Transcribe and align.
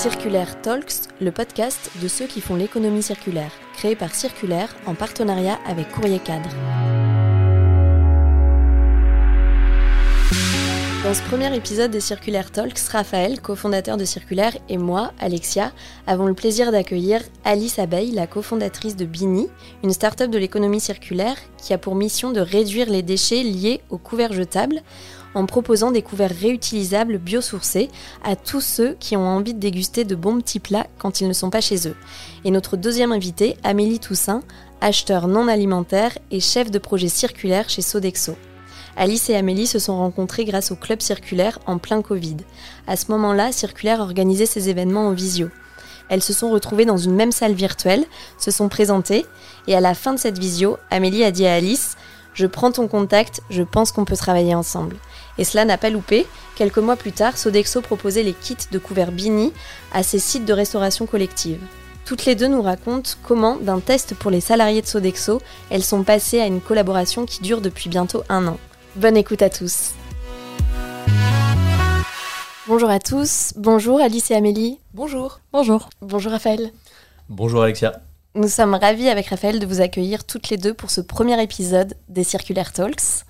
Circulaire 0.00 0.58
Talks, 0.62 1.10
le 1.20 1.30
podcast 1.30 1.90
de 2.02 2.08
ceux 2.08 2.24
qui 2.24 2.40
font 2.40 2.56
l'économie 2.56 3.02
circulaire, 3.02 3.52
créé 3.74 3.94
par 3.94 4.14
Circulaire 4.14 4.74
en 4.86 4.94
partenariat 4.94 5.58
avec 5.66 5.90
Courrier 5.90 6.20
Cadre. 6.20 6.48
Dans 11.10 11.16
ce 11.16 11.22
premier 11.22 11.52
épisode 11.56 11.90
des 11.90 11.98
Circulaire 11.98 12.52
Talks, 12.52 12.78
Raphaël, 12.78 13.40
cofondateur 13.40 13.96
de 13.96 14.04
Circulaire, 14.04 14.56
et 14.68 14.78
moi, 14.78 15.10
Alexia, 15.18 15.72
avons 16.06 16.26
le 16.26 16.34
plaisir 16.34 16.70
d'accueillir 16.70 17.20
Alice 17.44 17.80
Abeille, 17.80 18.12
la 18.12 18.28
cofondatrice 18.28 18.94
de 18.94 19.04
Bini, 19.04 19.48
une 19.82 19.92
start-up 19.92 20.30
de 20.30 20.38
l'économie 20.38 20.78
circulaire 20.78 21.34
qui 21.58 21.72
a 21.72 21.78
pour 21.78 21.96
mission 21.96 22.30
de 22.30 22.38
réduire 22.38 22.88
les 22.88 23.02
déchets 23.02 23.42
liés 23.42 23.80
aux 23.90 23.98
couverts 23.98 24.32
jetables 24.32 24.82
en 25.34 25.46
proposant 25.46 25.90
des 25.90 26.02
couverts 26.02 26.30
réutilisables 26.30 27.18
biosourcés 27.18 27.88
à 28.22 28.36
tous 28.36 28.60
ceux 28.60 28.94
qui 29.00 29.16
ont 29.16 29.26
envie 29.26 29.54
de 29.54 29.58
déguster 29.58 30.04
de 30.04 30.14
bons 30.14 30.40
petits 30.40 30.60
plats 30.60 30.86
quand 30.98 31.20
ils 31.20 31.26
ne 31.26 31.32
sont 31.32 31.50
pas 31.50 31.60
chez 31.60 31.88
eux. 31.88 31.96
Et 32.44 32.52
notre 32.52 32.76
deuxième 32.76 33.10
invitée, 33.10 33.56
Amélie 33.64 33.98
Toussaint, 33.98 34.44
acheteur 34.80 35.26
non 35.26 35.48
alimentaire 35.48 36.16
et 36.30 36.38
chef 36.38 36.70
de 36.70 36.78
projet 36.78 37.08
circulaire 37.08 37.68
chez 37.68 37.82
Sodexo. 37.82 38.36
Alice 38.96 39.30
et 39.30 39.36
Amélie 39.36 39.66
se 39.66 39.78
sont 39.78 39.96
rencontrées 39.96 40.44
grâce 40.44 40.70
au 40.70 40.76
club 40.76 41.00
circulaire 41.00 41.58
en 41.66 41.78
plein 41.78 42.02
Covid. 42.02 42.38
À 42.86 42.96
ce 42.96 43.10
moment-là, 43.12 43.52
Circulaire 43.52 44.00
organisait 44.00 44.46
ses 44.46 44.68
événements 44.68 45.08
en 45.08 45.12
visio. 45.12 45.48
Elles 46.08 46.22
se 46.22 46.32
sont 46.32 46.50
retrouvées 46.50 46.84
dans 46.84 46.96
une 46.96 47.14
même 47.14 47.32
salle 47.32 47.54
virtuelle, 47.54 48.04
se 48.36 48.50
sont 48.50 48.68
présentées, 48.68 49.24
et 49.68 49.76
à 49.76 49.80
la 49.80 49.94
fin 49.94 50.12
de 50.12 50.18
cette 50.18 50.38
visio, 50.38 50.76
Amélie 50.90 51.24
a 51.24 51.30
dit 51.30 51.46
à 51.46 51.54
Alice 51.54 51.96
Je 52.34 52.46
prends 52.46 52.72
ton 52.72 52.88
contact, 52.88 53.42
je 53.48 53.62
pense 53.62 53.92
qu'on 53.92 54.04
peut 54.04 54.16
travailler 54.16 54.54
ensemble. 54.54 54.96
Et 55.38 55.44
cela 55.44 55.64
n'a 55.64 55.78
pas 55.78 55.90
loupé. 55.90 56.26
Quelques 56.56 56.78
mois 56.78 56.96
plus 56.96 57.12
tard, 57.12 57.38
Sodexo 57.38 57.80
proposait 57.80 58.24
les 58.24 58.32
kits 58.32 58.56
de 58.72 58.78
couverts 58.78 59.12
Bini 59.12 59.52
à 59.92 60.02
ses 60.02 60.18
sites 60.18 60.44
de 60.44 60.52
restauration 60.52 61.06
collective. 61.06 61.60
Toutes 62.04 62.24
les 62.24 62.34
deux 62.34 62.48
nous 62.48 62.62
racontent 62.62 63.12
comment, 63.22 63.56
d'un 63.56 63.78
test 63.78 64.14
pour 64.14 64.32
les 64.32 64.40
salariés 64.40 64.82
de 64.82 64.86
Sodexo, 64.86 65.40
elles 65.70 65.84
sont 65.84 66.02
passées 66.02 66.40
à 66.40 66.46
une 66.46 66.60
collaboration 66.60 67.24
qui 67.24 67.40
dure 67.40 67.60
depuis 67.60 67.88
bientôt 67.88 68.24
un 68.28 68.48
an. 68.48 68.58
Bonne 68.96 69.16
écoute 69.16 69.40
à 69.42 69.50
tous. 69.50 69.92
Bonjour 72.66 72.90
à 72.90 72.98
tous, 72.98 73.52
bonjour 73.56 74.00
Alice 74.00 74.30
et 74.32 74.34
Amélie. 74.34 74.80
Bonjour. 74.94 75.40
Bonjour. 75.52 75.90
Bonjour 76.02 76.32
Raphaël. 76.32 76.72
Bonjour 77.28 77.62
Alexia. 77.62 78.02
Nous 78.34 78.48
sommes 78.48 78.74
ravis 78.74 79.08
avec 79.08 79.28
Raphaël 79.28 79.60
de 79.60 79.66
vous 79.66 79.80
accueillir 79.80 80.24
toutes 80.24 80.50
les 80.50 80.56
deux 80.56 80.74
pour 80.74 80.90
ce 80.90 81.00
premier 81.00 81.40
épisode 81.40 81.94
des 82.08 82.24
Circulaire 82.24 82.72
Talks. 82.72 83.24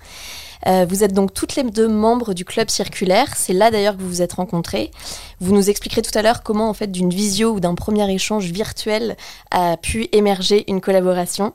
Euh, 0.67 0.85
vous 0.87 1.03
êtes 1.03 1.13
donc 1.13 1.33
toutes 1.33 1.55
les 1.55 1.63
deux 1.63 1.87
membres 1.87 2.33
du 2.33 2.45
club 2.45 2.69
circulaire. 2.69 3.33
C'est 3.35 3.53
là 3.53 3.71
d'ailleurs 3.71 3.97
que 3.97 4.01
vous 4.01 4.09
vous 4.09 4.21
êtes 4.21 4.33
rencontrés. 4.33 4.91
Vous 5.39 5.53
nous 5.53 5.69
expliquerez 5.69 6.01
tout 6.01 6.17
à 6.17 6.21
l'heure 6.21 6.43
comment, 6.43 6.69
en 6.69 6.73
fait, 6.73 6.87
d'une 6.87 7.09
visio 7.09 7.51
ou 7.51 7.59
d'un 7.59 7.75
premier 7.75 8.09
échange 8.11 8.45
virtuel 8.45 9.15
a 9.51 9.77
pu 9.77 10.07
émerger 10.11 10.69
une 10.69 10.81
collaboration. 10.81 11.53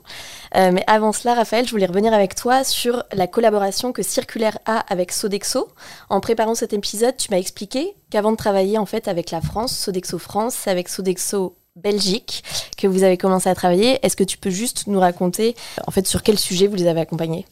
Euh, 0.56 0.70
mais 0.72 0.84
avant 0.86 1.12
cela, 1.12 1.34
Raphaël, 1.34 1.66
je 1.66 1.70
voulais 1.70 1.86
revenir 1.86 2.12
avec 2.12 2.34
toi 2.34 2.64
sur 2.64 3.04
la 3.12 3.26
collaboration 3.26 3.92
que 3.92 4.02
Circulaire 4.02 4.58
a 4.66 4.78
avec 4.92 5.12
Sodexo. 5.12 5.68
En 6.08 6.20
préparant 6.20 6.54
cet 6.54 6.72
épisode, 6.72 7.16
tu 7.16 7.30
m'as 7.30 7.38
expliqué 7.38 7.94
qu'avant 8.10 8.32
de 8.32 8.36
travailler 8.36 8.78
en 8.78 8.86
fait 8.86 9.08
avec 9.08 9.30
la 9.30 9.40
France, 9.40 9.76
Sodexo 9.76 10.18
France, 10.18 10.66
avec 10.66 10.88
Sodexo 10.88 11.56
Belgique, 11.76 12.42
que 12.78 12.86
vous 12.86 13.02
avez 13.02 13.18
commencé 13.18 13.48
à 13.48 13.54
travailler. 13.54 13.98
Est-ce 14.02 14.16
que 14.16 14.24
tu 14.24 14.38
peux 14.38 14.50
juste 14.50 14.86
nous 14.86 14.98
raconter 14.98 15.54
en 15.86 15.90
fait 15.90 16.06
sur 16.06 16.22
quel 16.22 16.38
sujet 16.38 16.66
vous 16.66 16.76
les 16.76 16.86
avez 16.86 17.00
accompagnés? 17.00 17.44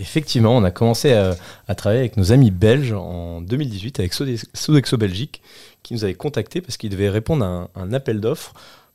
Effectivement, 0.00 0.56
on 0.56 0.64
a 0.64 0.70
commencé 0.70 1.12
à, 1.12 1.74
travailler 1.74 2.00
avec 2.00 2.16
nos 2.16 2.32
amis 2.32 2.50
belges 2.50 2.92
en 2.92 3.42
2018 3.42 4.00
avec 4.00 4.14
Sodexo 4.14 4.96
Belgique 4.96 5.42
qui 5.82 5.92
nous 5.92 6.04
avait 6.04 6.14
contactés 6.14 6.62
parce 6.62 6.78
qu'ils 6.78 6.88
devaient 6.88 7.10
répondre 7.10 7.44
à 7.44 7.68
un, 7.74 7.92
appel 7.92 8.18
d'offres 8.18 8.54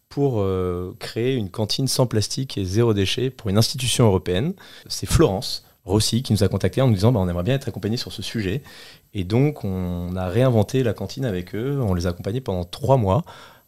pour 0.09 0.41
euh, 0.41 0.95
créer 0.97 1.35
une 1.35 1.49
cantine 1.49 1.87
sans 1.87 2.07
plastique 2.07 2.57
et 2.57 2.65
zéro 2.65 2.95
déchet 2.95 3.29
pour 3.29 3.51
une 3.51 3.57
institution 3.59 4.07
européenne. 4.07 4.53
C'est 4.87 5.05
Florence 5.05 5.63
Rossi 5.85 6.23
qui 6.23 6.33
nous 6.33 6.43
a 6.43 6.47
contactés 6.47 6.81
en 6.81 6.87
nous 6.87 6.95
disant 6.95 7.11
bah, 7.11 7.19
on 7.21 7.29
aimerait 7.29 7.43
bien 7.43 7.53
être 7.53 7.67
accompagné 7.67 7.97
sur 7.97 8.11
ce 8.11 8.23
sujet. 8.23 8.63
Et 9.13 9.23
donc 9.23 9.63
on 9.63 10.15
a 10.15 10.27
réinventé 10.27 10.81
la 10.81 10.93
cantine 10.93 11.25
avec 11.25 11.53
eux, 11.53 11.79
on 11.81 11.93
les 11.93 12.07
a 12.07 12.09
accompagnés 12.09 12.41
pendant 12.41 12.63
trois 12.63 12.97
mois. 12.97 13.23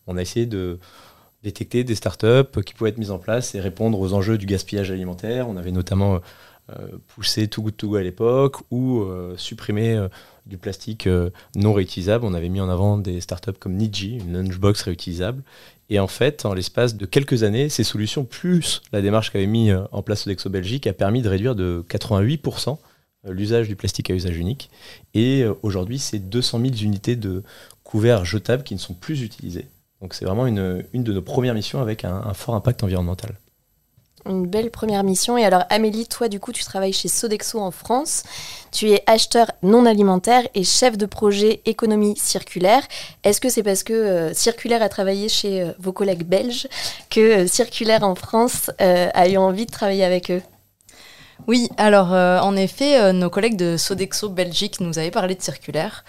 On 0.08 0.18
a 0.18 0.22
essayé 0.24 0.48
de 0.48 0.80
détecter 1.44 1.84
des 1.84 1.94
startups 1.94 2.64
qui 2.66 2.74
pouvaient 2.74 2.90
être 2.90 2.98
mises 2.98 3.12
en 3.12 3.20
place 3.20 3.54
et 3.54 3.60
répondre 3.60 4.00
aux 4.00 4.14
enjeux 4.14 4.40
du 4.40 4.48
gaspillage 4.48 4.90
alimentaire. 4.90 5.48
On 5.48 5.56
avait 5.56 5.72
notamment 5.72 6.16
euh, 6.16 6.20
pousser 7.08 7.48
Too 7.48 7.62
Good 7.62 7.78
To 7.78 7.90
Go 7.90 7.96
à 7.96 8.04
l'époque 8.04 8.58
ou 8.72 9.02
euh, 9.02 9.36
supprimer 9.38 9.96
euh, 9.96 10.10
du 10.46 10.58
plastique 10.58 11.10
non 11.56 11.74
réutilisable. 11.74 12.26
On 12.26 12.34
avait 12.34 12.50
mis 12.50 12.62
en 12.62 12.70
avant 12.70 12.98
des 12.98 13.20
startups 13.20 13.52
comme 13.60 13.74
Niji, 13.74 14.18
une 14.18 14.34
lunchbox 14.34 14.82
réutilisable. 14.84 15.44
Et 15.90 16.00
en 16.00 16.08
fait, 16.08 16.46
en 16.46 16.54
l'espace 16.54 16.96
de 16.96 17.06
quelques 17.06 17.44
années, 17.44 17.70
ces 17.70 17.84
solutions, 17.84 18.24
plus 18.24 18.82
la 18.94 19.02
démarche 19.02 19.32
qu'avait 19.32 19.46
mis 19.46 19.72
en 19.74 20.02
place 20.02 20.22
Sodexo 20.24 20.50
Belgique, 20.50 20.88
a 20.88 20.94
permis 20.94 21.22
de 21.22 21.28
réduire 21.28 21.56
de 21.56 21.84
88% 21.90 22.78
l'usage 23.28 23.68
du 23.68 23.76
plastique 23.76 24.10
à 24.10 24.14
usage 24.14 24.38
unique. 24.38 24.70
Et 25.14 25.44
aujourd'hui, 25.64 26.00
c'est 26.00 26.20
200 26.20 26.62
000 26.62 26.74
unités 26.76 27.18
de 27.18 27.44
couverts 27.84 28.24
jetables 28.24 28.64
qui 28.64 28.74
ne 28.74 28.80
sont 28.80 28.94
plus 28.94 29.22
utilisées. 29.22 29.68
Donc 30.02 30.14
c'est 30.14 30.24
vraiment 30.24 30.48
une, 30.48 30.86
de 30.94 31.14
nos 31.14 31.22
premières 31.22 31.56
missions 31.56 31.82
avec 31.82 32.06
un 32.06 32.34
fort 32.34 32.56
impact 32.56 32.84
environnemental 32.84 33.36
une 34.28 34.48
belle 34.48 34.72
première 34.72 35.04
mission. 35.04 35.38
Et 35.38 35.46
alors 35.46 35.64
Amélie, 35.70 36.08
toi 36.08 36.28
du 36.28 36.40
coup 36.40 36.52
tu 36.52 36.64
travailles 36.64 36.94
chez 36.94 37.08
Sodexo 37.08 37.60
en 37.60 37.72
France. 37.72 38.24
Tu 38.72 38.92
es 38.92 39.04
acheteur 39.08 39.52
non 39.64 39.86
alimentaire 39.86 40.48
et 40.54 40.64
chef 40.64 40.98
de 40.98 41.06
projet 41.06 41.62
économie 41.66 42.16
circulaire. 42.18 42.84
Est-ce 43.24 43.42
que 43.42 43.50
c'est 43.50 43.64
parce 43.64 43.84
que 43.84 43.94
euh, 43.94 44.34
Circulaire 44.34 44.82
a 44.82 44.90
travaillé 44.90 45.30
chez 45.30 45.62
euh, 45.62 45.72
vos 45.80 45.94
collègues 45.94 46.24
belges 46.24 46.68
que 47.10 47.20
euh, 47.20 47.48
Circulaire 47.48 48.04
en 48.04 48.16
France 48.16 48.70
a 48.80 49.28
eu 49.28 49.38
envie 49.38 49.66
de 49.66 49.72
travailler 49.72 50.04
avec 50.04 50.32
eux? 50.32 50.42
Oui, 51.46 51.70
alors 51.78 52.12
en 52.12 52.56
effet, 52.56 53.14
nos 53.14 53.30
collègues 53.30 53.56
de 53.56 53.78
Sodexo 53.78 54.28
Belgique 54.28 54.80
nous 54.80 54.98
avaient 54.98 55.12
parlé 55.12 55.36
de 55.36 55.42
circulaire 55.42 56.04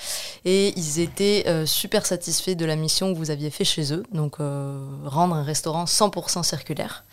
et 0.45 0.73
ils 0.77 1.01
étaient 1.01 1.45
super 1.67 2.07
satisfaits 2.07 2.55
de 2.55 2.65
la 2.65 2.77
mission 2.77 3.12
que 3.12 3.19
vous 3.19 3.31
aviez 3.31 3.51
fait 3.51 3.65
chez 3.65 3.93
eux, 3.93 4.03
donc 4.12 4.39
rendre 4.39 5.34
un 5.34 5.45
restaurant 5.45 5.84
100% 5.84 6.43
circulaire. 6.43 7.05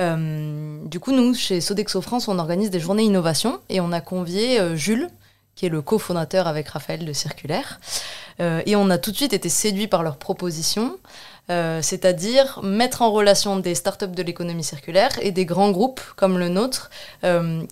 Euh, 0.00 0.84
du 0.84 1.00
coup, 1.00 1.12
nous, 1.12 1.34
chez 1.34 1.60
Sodexo 1.60 2.00
France, 2.00 2.28
on 2.28 2.38
organise 2.38 2.70
des 2.70 2.80
journées 2.80 3.02
innovation 3.04 3.60
et 3.68 3.80
on 3.80 3.92
a 3.92 4.00
convié 4.00 4.60
euh, 4.60 4.76
Jules, 4.76 5.08
qui 5.54 5.66
est 5.66 5.70
le 5.70 5.82
cofondateur 5.82 6.46
avec 6.46 6.68
Raphaël 6.68 7.04
de 7.04 7.12
Circulaire. 7.12 7.80
Euh, 8.40 8.62
et 8.66 8.76
on 8.76 8.90
a 8.90 8.98
tout 8.98 9.10
de 9.10 9.16
suite 9.16 9.32
été 9.32 9.48
séduit 9.48 9.88
par 9.88 10.02
leurs 10.02 10.16
propositions, 10.16 10.96
c'est-à-dire 11.80 12.60
mettre 12.62 13.00
en 13.00 13.10
relation 13.10 13.58
des 13.58 13.74
startups 13.74 14.08
de 14.08 14.22
l'économie 14.22 14.62
circulaire 14.62 15.12
et 15.22 15.32
des 15.32 15.46
grands 15.46 15.70
groupes 15.70 16.02
comme 16.14 16.38
le 16.38 16.50
nôtre 16.50 16.90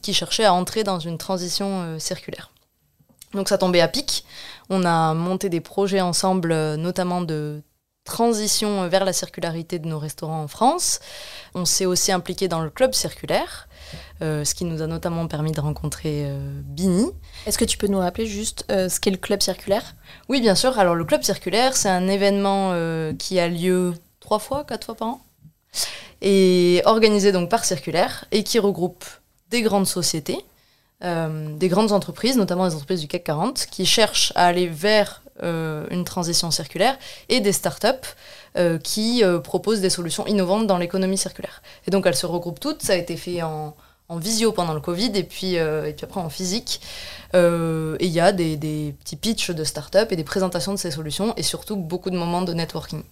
qui 0.00 0.14
cherchaient 0.14 0.46
à 0.46 0.54
entrer 0.54 0.82
dans 0.82 0.98
une 0.98 1.18
transition 1.18 1.98
circulaire. 1.98 2.50
Donc 3.34 3.50
ça 3.50 3.58
tombait 3.58 3.82
à 3.82 3.88
pic. 3.88 4.24
On 4.70 4.86
a 4.86 5.12
monté 5.12 5.50
des 5.50 5.60
projets 5.60 6.00
ensemble, 6.00 6.54
notamment 6.76 7.20
de 7.20 7.60
transition 8.06 8.88
vers 8.88 9.04
la 9.04 9.12
circularité 9.12 9.78
de 9.78 9.86
nos 9.86 9.98
restaurants 9.98 10.42
en 10.42 10.48
France. 10.48 11.00
On 11.54 11.66
s'est 11.66 11.84
aussi 11.84 12.12
impliqué 12.12 12.48
dans 12.48 12.60
le 12.60 12.70
club 12.70 12.94
circulaire, 12.94 13.68
euh, 14.22 14.44
ce 14.44 14.54
qui 14.54 14.64
nous 14.64 14.80
a 14.80 14.86
notamment 14.86 15.26
permis 15.26 15.52
de 15.52 15.60
rencontrer 15.60 16.24
euh, 16.24 16.60
Bini. 16.64 17.10
Est-ce 17.46 17.58
que 17.58 17.66
tu 17.66 17.76
peux 17.76 17.88
nous 17.88 17.98
rappeler 17.98 18.26
juste 18.26 18.64
euh, 18.70 18.88
ce 18.88 19.00
qu'est 19.00 19.10
le 19.10 19.18
club 19.18 19.42
circulaire? 19.42 19.94
Oui, 20.30 20.40
bien 20.40 20.54
sûr. 20.54 20.78
Alors 20.78 20.94
le 20.94 21.04
club 21.04 21.22
circulaire, 21.22 21.76
c'est 21.76 21.90
un 21.90 22.08
événement 22.08 22.72
qui 23.18 23.38
a 23.38 23.48
lieu 23.48 23.92
trois 24.20 24.38
fois, 24.38 24.64
quatre 24.64 24.86
fois 24.86 24.94
par 24.94 25.08
an, 25.08 25.20
et 26.22 26.80
organisé 26.86 27.32
donc 27.32 27.50
par 27.50 27.64
Circulaire, 27.64 28.24
et 28.30 28.42
qui 28.42 28.58
regroupe 28.58 29.04
des 29.50 29.62
grandes 29.62 29.86
sociétés, 29.86 30.38
des 31.02 31.68
grandes 31.68 31.92
entreprises, 31.92 32.36
notamment 32.36 32.66
les 32.66 32.74
entreprises 32.74 33.00
du 33.00 33.08
CAC 33.08 33.24
40, 33.24 33.66
qui 33.70 33.84
cherchent 33.84 34.32
à 34.34 34.46
aller 34.46 34.66
vers 34.66 35.22
une 35.42 36.04
transition 36.04 36.50
circulaire 36.50 36.98
et 37.28 37.40
des 37.40 37.52
startups 37.52 37.88
euh, 38.56 38.78
qui 38.78 39.22
euh, 39.22 39.38
proposent 39.38 39.80
des 39.80 39.90
solutions 39.90 40.26
innovantes 40.26 40.66
dans 40.66 40.78
l'économie 40.78 41.18
circulaire. 41.18 41.62
Et 41.86 41.90
donc 41.90 42.06
elles 42.06 42.16
se 42.16 42.26
regroupent 42.26 42.60
toutes, 42.60 42.82
ça 42.82 42.94
a 42.94 42.96
été 42.96 43.16
fait 43.16 43.42
en, 43.42 43.74
visio 44.18 44.52
pendant 44.52 44.72
le 44.72 44.80
Covid 44.80 45.10
et 45.14 45.24
puis, 45.24 45.54
et 45.56 45.92
puis 45.96 46.04
après 46.04 46.20
en 46.20 46.28
physique. 46.28 46.80
et 47.34 47.38
il 48.06 48.08
y 48.08 48.20
a 48.20 48.30
des, 48.32 48.56
des 48.56 48.94
petits 49.00 49.16
pitchs 49.16 49.50
de 49.50 49.64
startups 49.64 50.06
et 50.10 50.16
des 50.16 50.24
présentations 50.24 50.72
de 50.72 50.78
ces 50.78 50.92
solutions 50.92 51.34
et 51.36 51.42
surtout 51.42 51.76
beaucoup 51.76 52.10
de 52.10 52.16
moments 52.16 52.42
de 52.42 52.54
networking. 52.54 53.02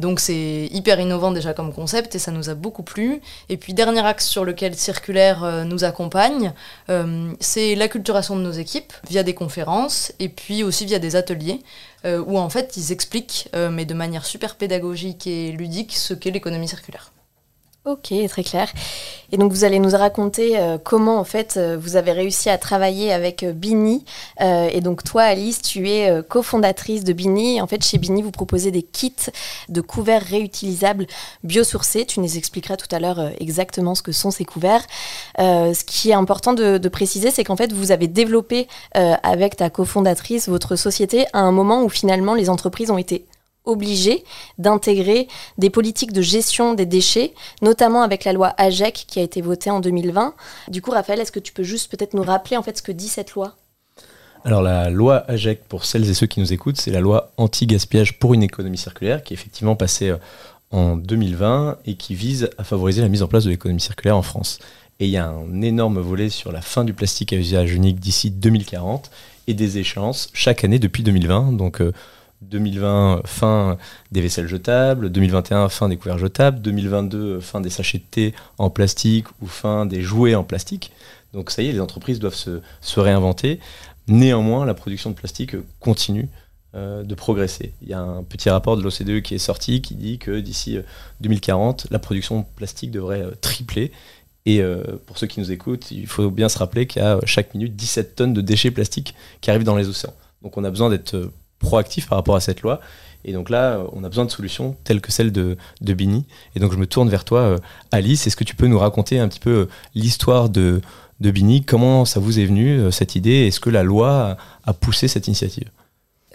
Donc 0.00 0.20
c'est 0.20 0.68
hyper 0.72 0.98
innovant 1.00 1.30
déjà 1.30 1.54
comme 1.54 1.72
concept 1.72 2.14
et 2.14 2.18
ça 2.18 2.30
nous 2.30 2.48
a 2.50 2.54
beaucoup 2.54 2.82
plu. 2.82 3.20
Et 3.48 3.56
puis 3.56 3.74
dernier 3.74 4.04
axe 4.04 4.26
sur 4.26 4.44
lequel 4.44 4.74
Circulaire 4.74 5.44
euh, 5.44 5.64
nous 5.64 5.84
accompagne, 5.84 6.52
euh, 6.88 7.32
c'est 7.40 7.74
l'acculturation 7.74 8.36
de 8.36 8.42
nos 8.42 8.52
équipes 8.52 8.92
via 9.08 9.22
des 9.22 9.34
conférences 9.34 10.12
et 10.18 10.28
puis 10.28 10.62
aussi 10.64 10.86
via 10.86 10.98
des 10.98 11.16
ateliers 11.16 11.60
euh, 12.04 12.22
où 12.26 12.38
en 12.38 12.48
fait 12.48 12.76
ils 12.76 12.92
expliquent, 12.92 13.48
mais 13.54 13.84
de 13.84 13.94
manière 13.94 14.24
super 14.24 14.56
pédagogique 14.56 15.26
et 15.26 15.52
ludique, 15.52 15.94
ce 15.96 16.14
qu'est 16.14 16.30
l'économie 16.30 16.68
circulaire. 16.68 17.12
Ok, 17.86 18.12
très 18.28 18.44
clair. 18.44 18.70
Et 19.32 19.38
donc 19.38 19.52
vous 19.52 19.64
allez 19.64 19.78
nous 19.78 19.96
raconter 19.96 20.58
euh, 20.58 20.76
comment 20.76 21.18
en 21.18 21.24
fait 21.24 21.54
euh, 21.56 21.78
vous 21.80 21.96
avez 21.96 22.12
réussi 22.12 22.50
à 22.50 22.58
travailler 22.58 23.10
avec 23.10 23.42
euh, 23.42 23.54
Bini. 23.54 24.04
et 24.38 24.82
donc 24.82 25.02
toi 25.02 25.22
Alice, 25.22 25.62
tu 25.62 25.88
es 25.88 26.22
cofondatrice 26.28 27.04
de 27.04 27.14
Bini. 27.14 27.58
En 27.62 27.66
fait 27.66 27.82
chez 27.82 27.96
Bini 27.96 28.20
vous 28.20 28.32
proposez 28.32 28.70
des 28.70 28.82
kits 28.82 29.14
de 29.70 29.80
couverts 29.80 30.22
réutilisables 30.22 31.06
biosourcés. 31.42 32.04
Tu 32.04 32.20
nous 32.20 32.36
expliqueras 32.36 32.76
tout 32.76 32.94
à 32.94 33.00
l'heure 33.00 33.30
exactement 33.40 33.94
ce 33.94 34.02
que 34.02 34.12
sont 34.12 34.30
ces 34.30 34.44
couverts. 34.44 34.84
ce 35.38 35.84
qui 35.84 36.10
est 36.10 36.14
important 36.14 36.52
de, 36.52 36.76
de 36.76 36.88
préciser, 36.90 37.30
c'est 37.30 37.44
qu'en 37.44 37.56
fait 37.56 37.72
vous 37.72 37.92
avez 37.92 38.08
développé 38.08 38.68
avec 38.92 39.56
ta 39.56 39.70
cofondatrice 39.70 40.48
votre 40.48 40.76
société 40.76 41.24
à 41.32 41.40
un 41.40 41.52
moment 41.52 41.82
où 41.82 41.88
finalement 41.88 42.34
les 42.34 42.50
entreprises 42.50 42.90
ont 42.90 42.98
été 42.98 43.26
obligé 43.70 44.24
d'intégrer 44.58 45.28
des 45.58 45.70
politiques 45.70 46.12
de 46.12 46.22
gestion 46.22 46.74
des 46.74 46.86
déchets, 46.86 47.32
notamment 47.62 48.02
avec 48.02 48.24
la 48.24 48.32
loi 48.32 48.54
AGEC 48.56 49.04
qui 49.06 49.20
a 49.20 49.22
été 49.22 49.40
votée 49.40 49.70
en 49.70 49.80
2020. 49.80 50.34
Du 50.68 50.82
coup, 50.82 50.90
Raphaël, 50.90 51.20
est-ce 51.20 51.32
que 51.32 51.40
tu 51.40 51.52
peux 51.52 51.62
juste 51.62 51.90
peut-être 51.90 52.14
nous 52.14 52.22
rappeler 52.22 52.56
en 52.56 52.62
fait 52.62 52.76
ce 52.76 52.82
que 52.82 52.92
dit 52.92 53.08
cette 53.08 53.32
loi? 53.32 53.54
Alors 54.44 54.62
la 54.62 54.88
loi 54.88 55.24
AGEC, 55.28 55.64
pour 55.64 55.84
celles 55.84 56.08
et 56.08 56.14
ceux 56.14 56.26
qui 56.26 56.40
nous 56.40 56.52
écoutent, 56.52 56.80
c'est 56.80 56.90
la 56.90 57.00
loi 57.00 57.32
anti-gaspillage 57.36 58.18
pour 58.18 58.32
une 58.32 58.42
économie 58.42 58.78
circulaire 58.78 59.22
qui 59.22 59.34
est 59.34 59.36
effectivement 59.36 59.76
passée 59.76 60.08
euh, 60.08 60.16
en 60.70 60.96
2020 60.96 61.78
et 61.84 61.94
qui 61.94 62.14
vise 62.14 62.48
à 62.56 62.64
favoriser 62.64 63.02
la 63.02 63.08
mise 63.08 63.22
en 63.22 63.28
place 63.28 63.44
de 63.44 63.50
l'économie 63.50 63.80
circulaire 63.80 64.16
en 64.16 64.22
France. 64.22 64.58
Et 64.98 65.06
il 65.06 65.10
y 65.10 65.16
a 65.16 65.28
un 65.28 65.62
énorme 65.62 65.98
volet 65.98 66.28
sur 66.28 66.52
la 66.52 66.60
fin 66.60 66.84
du 66.84 66.94
plastique 66.94 67.32
à 67.32 67.36
usage 67.36 67.72
unique 67.72 68.00
d'ici 68.00 68.30
2040 68.30 69.10
et 69.46 69.54
des 69.54 69.78
échéances 69.78 70.30
chaque 70.32 70.64
année 70.64 70.78
depuis 70.78 71.02
2020. 71.02 71.52
Donc 71.52 71.80
euh, 71.80 71.92
2020, 72.42 73.22
fin 73.24 73.76
des 74.12 74.20
vaisselles 74.20 74.48
jetables, 74.48 75.10
2021, 75.10 75.68
fin 75.68 75.88
des 75.88 75.96
couverts 75.96 76.18
jetables, 76.18 76.60
2022, 76.60 77.40
fin 77.40 77.60
des 77.60 77.70
sachets 77.70 77.98
de 77.98 78.04
thé 78.10 78.34
en 78.58 78.70
plastique 78.70 79.26
ou 79.40 79.46
fin 79.46 79.86
des 79.86 80.02
jouets 80.02 80.34
en 80.34 80.44
plastique. 80.44 80.92
Donc 81.32 81.50
ça 81.50 81.62
y 81.62 81.68
est, 81.68 81.72
les 81.72 81.80
entreprises 81.80 82.18
doivent 82.18 82.34
se, 82.34 83.00
réinventer. 83.00 83.60
Néanmoins, 84.08 84.64
la 84.64 84.74
production 84.74 85.10
de 85.10 85.14
plastique 85.14 85.54
continue 85.78 86.28
euh, 86.74 87.02
de 87.02 87.14
progresser. 87.14 87.72
Il 87.82 87.88
y 87.88 87.92
a 87.92 88.00
un 88.00 88.22
petit 88.22 88.50
rapport 88.50 88.76
de 88.76 88.82
l'OCDE 88.82 89.22
qui 89.22 89.34
est 89.34 89.38
sorti 89.38 89.82
qui 89.82 89.94
dit 89.94 90.18
que 90.18 90.40
d'ici 90.40 90.78
2040, 91.20 91.84
euh, 91.84 91.88
la 91.90 91.98
production 91.98 92.40
de 92.40 92.44
plastique 92.56 92.90
devrait 92.90 93.22
euh, 93.22 93.32
tripler. 93.40 93.92
Et 94.46 94.62
pour 95.06 95.18
ceux 95.18 95.26
qui 95.26 95.38
nous 95.38 95.52
écoutent, 95.52 95.90
il 95.90 96.06
faut 96.06 96.30
bien 96.30 96.48
se 96.48 96.56
rappeler 96.56 96.86
qu'il 96.86 97.02
y 97.02 97.04
a 97.04 97.20
chaque 97.24 97.52
minute 97.54 97.76
17 97.76 98.16
tonnes 98.16 98.32
de 98.32 98.40
déchets 98.40 98.70
plastiques 98.70 99.14
qui 99.42 99.50
arrivent 99.50 99.64
dans 99.64 99.76
les 99.76 99.86
océans. 99.86 100.14
Donc 100.42 100.56
on 100.56 100.64
a 100.64 100.70
besoin 100.70 100.88
d'être 100.88 101.30
proactif 101.60 102.08
par 102.08 102.18
rapport 102.18 102.34
à 102.34 102.40
cette 102.40 102.62
loi. 102.62 102.80
Et 103.24 103.32
donc 103.32 103.50
là, 103.50 103.84
on 103.92 104.02
a 104.02 104.08
besoin 104.08 104.24
de 104.24 104.30
solutions 104.30 104.76
telles 104.82 105.00
que 105.00 105.12
celle 105.12 105.30
de, 105.30 105.56
de 105.80 105.94
Bini. 105.94 106.24
Et 106.56 106.60
donc 106.60 106.72
je 106.72 106.78
me 106.78 106.86
tourne 106.86 107.08
vers 107.08 107.24
toi, 107.24 107.40
euh, 107.40 107.58
Alice. 107.92 108.26
Est-ce 108.26 108.36
que 108.36 108.44
tu 108.44 108.56
peux 108.56 108.66
nous 108.66 108.78
raconter 108.78 109.18
un 109.18 109.28
petit 109.28 109.40
peu 109.40 109.50
euh, 109.50 109.68
l'histoire 109.94 110.48
de, 110.48 110.80
de 111.20 111.30
Bini? 111.30 111.62
Comment 111.62 112.04
ça 112.04 112.18
vous 112.18 112.40
est 112.40 112.46
venu, 112.46 112.78
euh, 112.78 112.90
cette 112.90 113.14
idée? 113.14 113.46
Est-ce 113.46 113.60
que 113.60 113.70
la 113.70 113.82
loi 113.82 114.36
a 114.64 114.72
poussé 114.72 115.06
cette 115.06 115.26
initiative? 115.26 115.68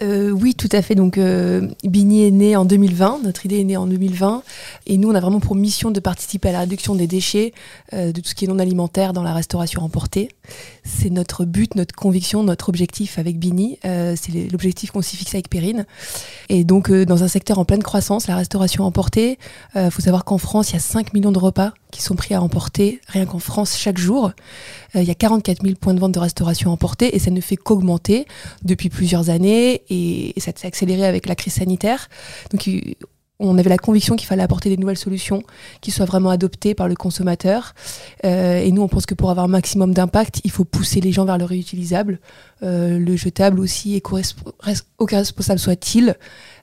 Euh, 0.02 0.30
oui, 0.30 0.54
tout 0.54 0.68
à 0.72 0.82
fait. 0.82 0.94
Donc, 0.94 1.18
euh, 1.18 1.68
Bini 1.84 2.24
est 2.24 2.30
né 2.30 2.56
en 2.56 2.64
2020. 2.64 3.20
Notre 3.24 3.46
idée 3.46 3.60
est 3.60 3.64
née 3.64 3.76
en 3.76 3.86
2020. 3.86 4.42
Et 4.86 4.98
nous, 4.98 5.10
on 5.10 5.14
a 5.14 5.20
vraiment 5.20 5.40
pour 5.40 5.54
mission 5.54 5.90
de 5.90 6.00
participer 6.00 6.50
à 6.50 6.52
la 6.52 6.60
réduction 6.60 6.94
des 6.94 7.06
déchets, 7.06 7.52
euh, 7.92 8.12
de 8.12 8.20
tout 8.20 8.28
ce 8.28 8.34
qui 8.34 8.44
est 8.44 8.48
non 8.48 8.58
alimentaire 8.58 9.12
dans 9.12 9.22
la 9.22 9.32
restauration 9.32 9.82
emportée. 9.82 10.28
C'est 10.84 11.10
notre 11.10 11.44
but, 11.44 11.74
notre 11.74 11.94
conviction, 11.94 12.42
notre 12.42 12.68
objectif 12.68 13.18
avec 13.18 13.38
Bini. 13.38 13.78
c'est 13.82 14.50
l'objectif 14.50 14.90
qu'on 14.90 15.02
s'y 15.02 15.16
fixe 15.16 15.34
avec 15.34 15.48
Perrine. 15.48 15.86
Et 16.48 16.64
donc, 16.64 16.90
dans 16.90 17.22
un 17.22 17.28
secteur 17.28 17.58
en 17.58 17.64
pleine 17.64 17.82
croissance, 17.82 18.26
la 18.26 18.36
restauration 18.36 18.84
emportée, 18.84 19.38
il 19.74 19.90
faut 19.90 20.02
savoir 20.02 20.24
qu'en 20.24 20.38
France, 20.38 20.70
il 20.70 20.74
y 20.74 20.76
a 20.76 20.80
5 20.80 21.12
millions 21.14 21.32
de 21.32 21.38
repas 21.38 21.72
qui 21.90 22.02
sont 22.02 22.16
pris 22.16 22.34
à 22.34 22.42
emporter, 22.42 23.00
rien 23.08 23.26
qu'en 23.26 23.38
France, 23.38 23.76
chaque 23.78 23.98
jour. 23.98 24.32
il 24.94 25.04
y 25.04 25.10
a 25.10 25.14
44 25.14 25.62
000 25.62 25.74
points 25.76 25.94
de 25.94 26.00
vente 26.00 26.12
de 26.12 26.18
restauration 26.18 26.70
emportée 26.70 27.14
et 27.14 27.18
ça 27.18 27.30
ne 27.30 27.40
fait 27.40 27.56
qu'augmenter 27.56 28.26
depuis 28.62 28.88
plusieurs 28.88 29.30
années 29.30 29.82
et, 29.88 30.34
ça 30.38 30.52
s'est 30.54 30.66
accéléré 30.66 31.06
avec 31.06 31.26
la 31.26 31.34
crise 31.34 31.54
sanitaire. 31.54 32.08
On 33.38 33.58
avait 33.58 33.68
la 33.68 33.78
conviction 33.78 34.16
qu'il 34.16 34.26
fallait 34.26 34.42
apporter 34.42 34.70
des 34.70 34.76
nouvelles 34.76 34.96
solutions 34.96 35.42
qui 35.80 35.90
soient 35.90 36.06
vraiment 36.06 36.30
adoptées 36.30 36.74
par 36.74 36.88
le 36.88 36.94
consommateur. 36.94 37.74
Euh, 38.24 38.58
et 38.58 38.72
nous, 38.72 38.82
on 38.82 38.88
pense 38.88 39.06
que 39.06 39.14
pour 39.14 39.30
avoir 39.30 39.44
un 39.44 39.48
maximum 39.48 39.92
d'impact, 39.92 40.40
il 40.44 40.50
faut 40.50 40.64
pousser 40.64 41.00
les 41.00 41.12
gens 41.12 41.24
vers 41.24 41.38
le 41.38 41.44
réutilisable. 41.44 42.18
Euh, 42.62 42.98
le 42.98 43.16
jetable 43.16 43.60
aussi, 43.60 43.94
éco-responsable 43.94 45.58
soit-il, 45.58 46.16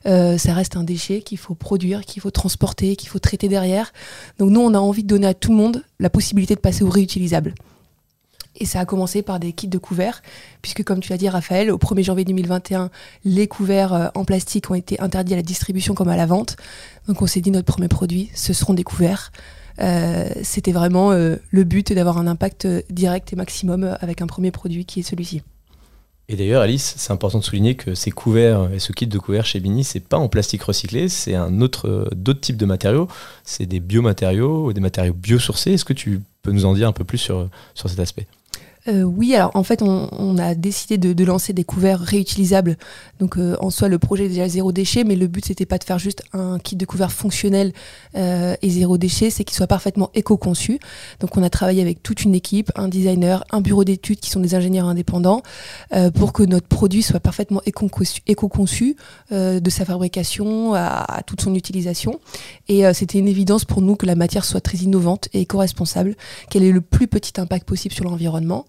euh, 0.06 0.36
ça 0.36 0.52
reste 0.54 0.76
un 0.76 0.82
déchet 0.82 1.22
qu'il 1.22 1.38
faut 1.38 1.54
produire, 1.54 2.04
qu'il 2.04 2.20
faut 2.20 2.32
transporter, 2.32 2.96
qu'il 2.96 3.08
faut 3.08 3.20
traiter 3.20 3.48
derrière. 3.48 3.92
Donc 4.38 4.50
nous, 4.50 4.60
on 4.60 4.74
a 4.74 4.78
envie 4.78 5.04
de 5.04 5.08
donner 5.08 5.28
à 5.28 5.34
tout 5.34 5.50
le 5.50 5.56
monde 5.56 5.84
la 6.00 6.10
possibilité 6.10 6.54
de 6.54 6.60
passer 6.60 6.82
au 6.82 6.90
réutilisable. 6.90 7.54
Et 8.56 8.66
ça 8.66 8.80
a 8.80 8.84
commencé 8.84 9.22
par 9.22 9.40
des 9.40 9.52
kits 9.52 9.68
de 9.68 9.78
couverts, 9.78 10.22
puisque 10.62 10.84
comme 10.84 11.00
tu 11.00 11.10
l'as 11.10 11.18
dit 11.18 11.28
Raphaël, 11.28 11.70
au 11.72 11.78
1er 11.78 12.04
janvier 12.04 12.24
2021, 12.24 12.90
les 13.24 13.48
couverts 13.48 13.92
euh, 13.92 14.08
en 14.14 14.24
plastique 14.24 14.70
ont 14.70 14.74
été 14.74 15.00
interdits 15.00 15.32
à 15.32 15.36
la 15.36 15.42
distribution 15.42 15.94
comme 15.94 16.08
à 16.08 16.16
la 16.16 16.26
vente. 16.26 16.56
Donc 17.08 17.20
on 17.20 17.26
s'est 17.26 17.40
dit 17.40 17.50
notre 17.50 17.66
premier 17.66 17.88
produit, 17.88 18.30
ce 18.34 18.52
seront 18.52 18.74
des 18.74 18.84
couverts. 18.84 19.32
Euh, 19.80 20.28
c'était 20.42 20.70
vraiment 20.70 21.10
euh, 21.10 21.36
le 21.50 21.64
but 21.64 21.92
d'avoir 21.92 22.18
un 22.18 22.28
impact 22.28 22.68
direct 22.90 23.32
et 23.32 23.36
maximum 23.36 23.96
avec 24.00 24.22
un 24.22 24.28
premier 24.28 24.52
produit 24.52 24.84
qui 24.84 25.00
est 25.00 25.02
celui-ci. 25.02 25.42
Et 26.28 26.36
d'ailleurs, 26.36 26.62
Alice, 26.62 26.94
c'est 26.96 27.12
important 27.12 27.40
de 27.40 27.44
souligner 27.44 27.74
que 27.74 27.94
ces 27.94 28.10
couverts 28.10 28.70
et 28.72 28.78
ce 28.78 28.92
kit 28.92 29.06
de 29.06 29.18
couverts 29.18 29.44
chez 29.44 29.60
Bini, 29.60 29.84
c'est 29.84 30.00
pas 30.00 30.16
en 30.16 30.28
plastique 30.28 30.62
recyclé, 30.62 31.10
c'est 31.10 31.34
un 31.34 31.60
autre, 31.60 32.08
d'autres 32.14 32.40
types 32.40 32.56
de 32.56 32.64
matériaux. 32.64 33.08
C'est 33.42 33.66
des 33.66 33.80
biomatériaux, 33.80 34.72
des 34.72 34.80
matériaux 34.80 35.12
biosourcés. 35.12 35.74
Est-ce 35.74 35.84
que 35.84 35.92
tu 35.92 36.22
peux 36.40 36.52
nous 36.52 36.64
en 36.64 36.72
dire 36.72 36.88
un 36.88 36.92
peu 36.92 37.04
plus 37.04 37.18
sur, 37.18 37.50
sur 37.74 37.90
cet 37.90 37.98
aspect? 37.98 38.26
Euh, 38.86 39.02
oui, 39.02 39.34
alors 39.34 39.50
en 39.54 39.62
fait, 39.62 39.80
on, 39.82 40.36
a 40.38 40.54
décidé 40.54 40.98
de, 40.98 41.24
lancer 41.24 41.52
des 41.52 41.64
couverts 41.64 42.00
réutilisables. 42.00 42.76
Donc 43.18 43.38
euh, 43.38 43.56
en 43.60 43.70
soi, 43.70 43.88
le 43.88 43.98
projet 43.98 44.26
est 44.26 44.28
déjà 44.28 44.48
zéro 44.48 44.72
déchet, 44.72 45.04
mais 45.04 45.16
le 45.16 45.26
but 45.26 45.44
c'était 45.44 45.64
pas 45.64 45.78
de 45.78 45.84
faire 45.84 45.98
juste 45.98 46.22
un 46.32 46.58
kit 46.58 46.76
de 46.76 46.84
couverts 46.84 47.12
fonctionnel 47.12 47.72
euh, 48.16 48.56
et 48.60 48.70
zéro 48.70 48.98
déchet, 48.98 49.30
c'est 49.30 49.44
qu'il 49.44 49.56
soit 49.56 49.66
parfaitement 49.66 50.10
éco-conçu. 50.14 50.80
Donc 51.20 51.36
on 51.36 51.42
a 51.42 51.48
travaillé 51.50 51.80
avec 51.80 52.02
toute 52.02 52.24
une 52.24 52.34
équipe, 52.34 52.70
un 52.74 52.88
designer, 52.88 53.44
un 53.52 53.60
bureau 53.60 53.84
d'études 53.84 54.20
qui 54.20 54.30
sont 54.30 54.40
des 54.40 54.54
ingénieurs 54.54 54.88
indépendants, 54.88 55.42
pour 56.14 56.32
que 56.32 56.42
notre 56.42 56.66
produit 56.66 57.02
soit 57.02 57.20
parfaitement 57.20 57.62
éco-conçu 57.66 58.96
de 59.30 59.70
sa 59.70 59.84
fabrication 59.84 60.74
à, 60.74 61.22
toute 61.26 61.40
son 61.40 61.54
utilisation. 61.54 62.20
Et 62.68 62.82
c'était 62.92 63.18
une 63.18 63.28
évidence 63.28 63.64
pour 63.64 63.80
nous 63.80 63.96
que 63.96 64.06
la 64.06 64.14
matière 64.14 64.44
soit 64.44 64.60
très 64.60 64.78
innovante 64.78 65.28
et 65.32 65.42
éco-responsable, 65.42 66.16
qu'elle 66.50 66.64
ait 66.64 66.72
le 66.72 66.80
plus 66.80 67.06
petit 67.06 67.40
impact 67.40 67.66
possible 67.66 67.94
sur 67.94 68.04
l'environnement. 68.04 68.66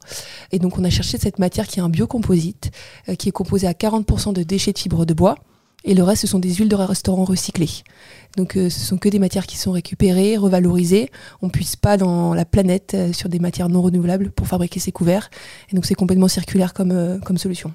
Et 0.51 0.59
donc 0.59 0.77
on 0.77 0.83
a 0.83 0.89
cherché 0.89 1.17
cette 1.17 1.39
matière 1.39 1.67
qui 1.67 1.79
est 1.79 1.83
un 1.83 1.89
biocomposite, 1.89 2.71
euh, 3.09 3.15
qui 3.15 3.29
est 3.29 3.31
composé 3.31 3.67
à 3.67 3.73
40% 3.73 4.33
de 4.33 4.43
déchets 4.43 4.73
de 4.73 4.79
fibres 4.79 5.05
de 5.05 5.13
bois. 5.13 5.35
Et 5.87 5.93
le 5.93 6.01
reste, 6.01 6.23
ce 6.23 6.27
sont 6.27 6.39
des 6.39 6.51
huiles 6.51 6.67
de 6.67 6.75
restaurant 6.75 7.25
recyclées. 7.25 7.69
Donc, 8.37 8.57
euh, 8.57 8.71
ce 8.71 8.79
sont 8.79 8.97
que 8.97 9.07
des 9.07 9.19
matières 9.19 9.45
qui 9.45 9.55
sont 9.55 9.71
récupérées, 9.71 10.35
revalorisées. 10.35 11.11
On 11.43 11.45
ne 11.45 11.51
puisse 11.51 11.75
pas 11.75 11.95
dans 11.95 12.33
la 12.33 12.43
planète 12.43 12.93
euh, 12.95 13.13
sur 13.13 13.29
des 13.29 13.37
matières 13.37 13.69
non 13.69 13.83
renouvelables 13.83 14.31
pour 14.31 14.47
fabriquer 14.47 14.79
ces 14.79 14.91
couverts. 14.91 15.29
Et 15.71 15.75
donc, 15.75 15.85
c'est 15.85 15.93
complètement 15.93 16.27
circulaire 16.27 16.73
comme, 16.73 17.21
comme 17.23 17.37
solution. 17.37 17.71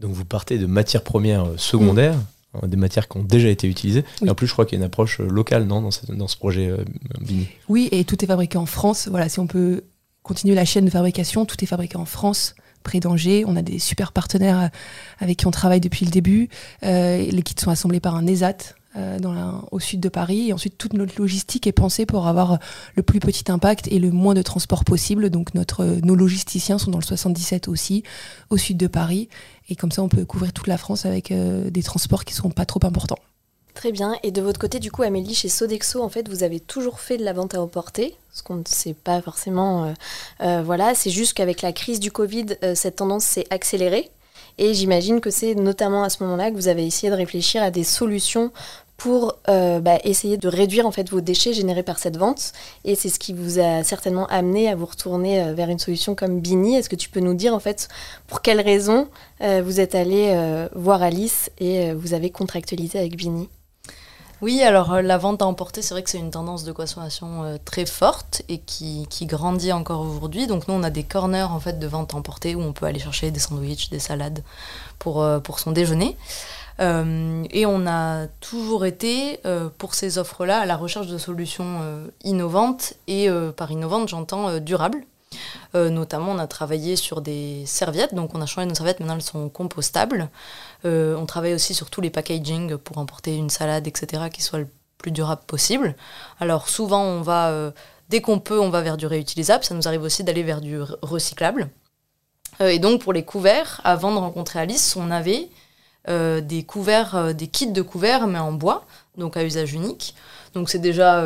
Donc, 0.00 0.12
vous 0.12 0.24
partez 0.24 0.58
de 0.58 0.66
matières 0.66 1.04
premières 1.04 1.46
secondaires, 1.56 2.18
hein, 2.54 2.66
des 2.66 2.76
matières 2.76 3.08
qui 3.08 3.16
ont 3.16 3.22
déjà 3.22 3.48
été 3.48 3.68
utilisées. 3.68 4.04
Et 4.24 4.28
en 4.28 4.34
plus, 4.34 4.48
je 4.48 4.52
crois 4.52 4.66
qu'il 4.66 4.76
y 4.76 4.80
a 4.80 4.82
une 4.82 4.86
approche 4.86 5.20
locale 5.20 5.66
non, 5.66 5.80
dans, 5.80 5.90
dans 6.08 6.28
ce 6.28 6.36
projet 6.36 6.74
Bini? 7.20 7.46
Oui, 7.68 7.88
et 7.92 8.04
tout 8.04 8.22
est 8.24 8.26
fabriqué 8.26 8.58
en 8.58 8.66
France. 8.66 9.06
Voilà, 9.08 9.28
si 9.28 9.38
on 9.38 9.46
peut 9.46 9.84
continuer 10.26 10.56
la 10.56 10.64
chaîne 10.64 10.84
de 10.84 10.90
fabrication. 10.90 11.46
Tout 11.46 11.62
est 11.62 11.68
fabriqué 11.68 11.96
en 11.96 12.04
France, 12.04 12.56
près 12.82 12.98
d'Angers. 12.98 13.44
On 13.46 13.54
a 13.54 13.62
des 13.62 13.78
super 13.78 14.10
partenaires 14.10 14.60
euh, 14.60 14.68
avec 15.20 15.38
qui 15.38 15.46
on 15.46 15.52
travaille 15.52 15.80
depuis 15.80 16.04
le 16.04 16.10
début. 16.10 16.48
Euh, 16.82 17.18
les 17.30 17.42
kits 17.42 17.54
sont 17.58 17.70
assemblés 17.70 18.00
par 18.00 18.16
un 18.16 18.26
ESAT. 18.26 18.74
Euh, 18.96 19.18
dans 19.18 19.68
au 19.72 19.78
sud 19.78 20.00
de 20.00 20.08
Paris 20.08 20.48
et 20.48 20.52
ensuite 20.54 20.78
toute 20.78 20.94
notre 20.94 21.20
logistique 21.20 21.66
est 21.66 21.72
pensée 21.72 22.06
pour 22.06 22.26
avoir 22.26 22.58
le 22.94 23.02
plus 23.02 23.20
petit 23.20 23.52
impact 23.52 23.88
et 23.88 23.98
le 23.98 24.10
moins 24.10 24.32
de 24.32 24.40
transport 24.40 24.86
possible 24.86 25.28
donc 25.28 25.52
notre 25.52 25.84
nos 26.02 26.14
logisticiens 26.14 26.78
sont 26.78 26.90
dans 26.90 27.00
le 27.00 27.04
77 27.04 27.68
aussi 27.68 28.04
au 28.48 28.56
sud 28.56 28.78
de 28.78 28.86
Paris 28.86 29.28
et 29.68 29.76
comme 29.76 29.92
ça 29.92 30.02
on 30.02 30.08
peut 30.08 30.24
couvrir 30.24 30.54
toute 30.54 30.66
la 30.66 30.78
France 30.78 31.04
avec 31.04 31.30
des 31.30 31.82
transports 31.82 32.24
qui 32.24 32.32
ne 32.32 32.36
seront 32.36 32.50
pas 32.50 32.64
trop 32.64 32.80
importants. 32.84 33.18
Très 33.76 33.92
bien. 33.92 34.16
Et 34.22 34.30
de 34.30 34.40
votre 34.40 34.58
côté, 34.58 34.78
du 34.78 34.90
coup, 34.90 35.02
Amélie, 35.02 35.34
chez 35.34 35.50
Sodexo, 35.50 36.02
en 36.02 36.08
fait, 36.08 36.30
vous 36.30 36.42
avez 36.42 36.60
toujours 36.60 36.98
fait 36.98 37.18
de 37.18 37.24
la 37.24 37.34
vente 37.34 37.54
à 37.54 37.60
emporter, 37.60 38.16
ce 38.32 38.42
qu'on 38.42 38.54
ne 38.56 38.62
sait 38.64 38.94
pas 38.94 39.20
forcément. 39.20 39.84
Euh, 39.84 39.92
euh, 40.40 40.62
voilà, 40.64 40.94
c'est 40.94 41.10
juste 41.10 41.34
qu'avec 41.34 41.60
la 41.60 41.74
crise 41.74 42.00
du 42.00 42.10
Covid, 42.10 42.46
euh, 42.64 42.74
cette 42.74 42.96
tendance 42.96 43.24
s'est 43.24 43.44
accélérée. 43.50 44.10
Et 44.56 44.72
j'imagine 44.72 45.20
que 45.20 45.28
c'est 45.28 45.54
notamment 45.54 46.04
à 46.04 46.08
ce 46.08 46.22
moment-là 46.22 46.50
que 46.50 46.56
vous 46.56 46.68
avez 46.68 46.86
essayé 46.86 47.10
de 47.10 47.16
réfléchir 47.16 47.62
à 47.62 47.70
des 47.70 47.84
solutions 47.84 48.50
pour 48.96 49.36
bah, 49.46 49.98
essayer 50.04 50.38
de 50.38 50.48
réduire 50.48 50.86
en 50.86 50.90
fait 50.90 51.10
vos 51.10 51.20
déchets 51.20 51.52
générés 51.52 51.82
par 51.82 51.98
cette 51.98 52.16
vente. 52.16 52.54
Et 52.86 52.94
c'est 52.94 53.10
ce 53.10 53.18
qui 53.18 53.34
vous 53.34 53.58
a 53.58 53.84
certainement 53.84 54.26
amené 54.28 54.70
à 54.70 54.74
vous 54.74 54.86
retourner 54.86 55.52
vers 55.52 55.68
une 55.68 55.78
solution 55.78 56.14
comme 56.14 56.40
Bini. 56.40 56.76
Est-ce 56.76 56.88
que 56.88 56.96
tu 56.96 57.10
peux 57.10 57.20
nous 57.20 57.34
dire 57.34 57.52
en 57.52 57.60
fait 57.60 57.88
pour 58.26 58.40
quelles 58.40 58.62
raisons 58.62 59.08
vous 59.40 59.80
êtes 59.80 59.94
allé 59.94 60.66
voir 60.74 61.02
Alice 61.02 61.50
et 61.58 61.92
vous 61.92 62.14
avez 62.14 62.30
contractualisé 62.30 62.98
avec 62.98 63.16
Bini? 63.16 63.50
Oui, 64.42 64.62
alors 64.62 64.92
euh, 64.92 65.00
la 65.00 65.16
vente 65.16 65.40
à 65.40 65.46
emporter, 65.46 65.80
c'est 65.80 65.94
vrai 65.94 66.02
que 66.02 66.10
c'est 66.10 66.18
une 66.18 66.30
tendance 66.30 66.62
de 66.64 66.72
consommation 66.72 67.42
euh, 67.42 67.56
très 67.64 67.86
forte 67.86 68.42
et 68.50 68.58
qui, 68.58 69.06
grandit 69.22 69.72
encore 69.72 70.02
aujourd'hui. 70.02 70.46
Donc 70.46 70.68
nous, 70.68 70.74
on 70.74 70.82
a 70.82 70.90
des 70.90 71.04
corners 71.04 71.50
en 71.50 71.58
fait 71.58 71.78
de 71.78 71.86
vente 71.86 72.12
à 72.12 72.18
emporter 72.18 72.54
où 72.54 72.60
on 72.60 72.74
peut 72.74 72.84
aller 72.84 72.98
chercher 72.98 73.30
des 73.30 73.40
sandwichs, 73.40 73.88
des 73.88 73.98
salades 73.98 74.42
pour, 74.98 75.22
euh, 75.22 75.40
son 75.56 75.72
déjeuner. 75.72 76.16
Et 76.78 77.64
on 77.64 77.86
a 77.86 78.26
toujours 78.40 78.84
été, 78.84 79.40
pour 79.78 79.94
ces 79.94 80.18
offres-là, 80.18 80.58
à 80.58 80.66
la 80.66 80.76
recherche 80.76 81.06
de 81.06 81.16
solutions 81.16 81.80
innovantes. 82.22 82.92
Et 83.08 83.30
par 83.56 83.70
innovantes, 83.70 84.10
j'entends 84.10 84.58
durables. 84.58 84.98
Euh, 85.74 85.90
notamment, 85.90 86.32
on 86.32 86.38
a 86.38 86.46
travaillé 86.46 86.96
sur 86.96 87.20
des 87.20 87.64
serviettes, 87.66 88.14
donc 88.14 88.34
on 88.34 88.40
a 88.40 88.46
changé 88.46 88.66
nos 88.66 88.74
serviettes, 88.74 89.00
maintenant 89.00 89.16
elles 89.16 89.22
sont 89.22 89.48
compostables. 89.48 90.30
Euh, 90.84 91.16
on 91.16 91.26
travaille 91.26 91.54
aussi 91.54 91.74
sur 91.74 91.90
tous 91.90 92.00
les 92.00 92.10
packaging 92.10 92.76
pour 92.76 92.98
emporter 92.98 93.36
une 93.36 93.50
salade, 93.50 93.86
etc., 93.86 94.24
qui 94.32 94.42
soit 94.42 94.60
le 94.60 94.68
plus 94.98 95.10
durable 95.10 95.42
possible. 95.46 95.94
Alors 96.40 96.68
souvent, 96.68 97.02
on 97.02 97.22
va, 97.22 97.48
euh, 97.50 97.70
dès 98.08 98.20
qu'on 98.20 98.38
peut, 98.38 98.60
on 98.60 98.70
va 98.70 98.80
vers 98.82 98.96
du 98.96 99.06
réutilisable. 99.06 99.64
Ça 99.64 99.74
nous 99.74 99.86
arrive 99.86 100.02
aussi 100.02 100.24
d'aller 100.24 100.42
vers 100.42 100.60
du 100.60 100.78
re- 100.78 100.96
recyclable. 101.02 101.68
Et 102.60 102.78
donc 102.78 103.02
pour 103.02 103.12
les 103.12 103.24
couverts, 103.24 103.82
avant 103.84 104.12
de 104.12 104.18
rencontrer 104.18 104.60
Alice, 104.60 104.96
on 104.96 105.10
avait 105.10 105.50
des 106.06 106.64
couverts, 106.64 107.34
des 107.34 107.48
kits 107.48 107.72
de 107.72 107.82
couverts, 107.82 108.28
mais 108.28 108.38
en 108.38 108.52
bois, 108.52 108.86
donc 109.18 109.36
à 109.36 109.44
usage 109.44 109.74
unique. 109.74 110.14
Donc 110.54 110.70
c'est 110.70 110.78
déjà 110.78 111.22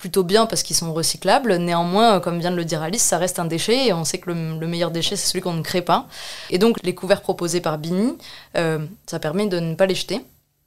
plutôt 0.00 0.24
bien 0.24 0.46
parce 0.46 0.64
qu'ils 0.64 0.74
sont 0.74 0.92
recyclables. 0.92 1.54
Néanmoins, 1.56 2.16
euh, 2.16 2.20
comme 2.20 2.40
vient 2.40 2.50
de 2.50 2.56
le 2.56 2.64
dire 2.64 2.82
Alice, 2.82 3.02
ça 3.02 3.18
reste 3.18 3.38
un 3.38 3.44
déchet 3.44 3.86
et 3.86 3.92
on 3.92 4.04
sait 4.04 4.18
que 4.18 4.32
le, 4.32 4.58
le 4.58 4.66
meilleur 4.66 4.90
déchet, 4.90 5.14
c'est 5.14 5.28
celui 5.28 5.42
qu'on 5.42 5.52
ne 5.52 5.62
crée 5.62 5.82
pas. 5.82 6.08
Et 6.48 6.58
donc 6.58 6.78
les 6.82 6.94
couverts 6.94 7.20
proposés 7.20 7.60
par 7.60 7.78
Bini, 7.78 8.16
euh, 8.56 8.84
ça 9.06 9.20
permet 9.20 9.46
de 9.46 9.60
ne 9.60 9.74
pas 9.74 9.86
les 9.86 9.94
jeter. 9.94 10.24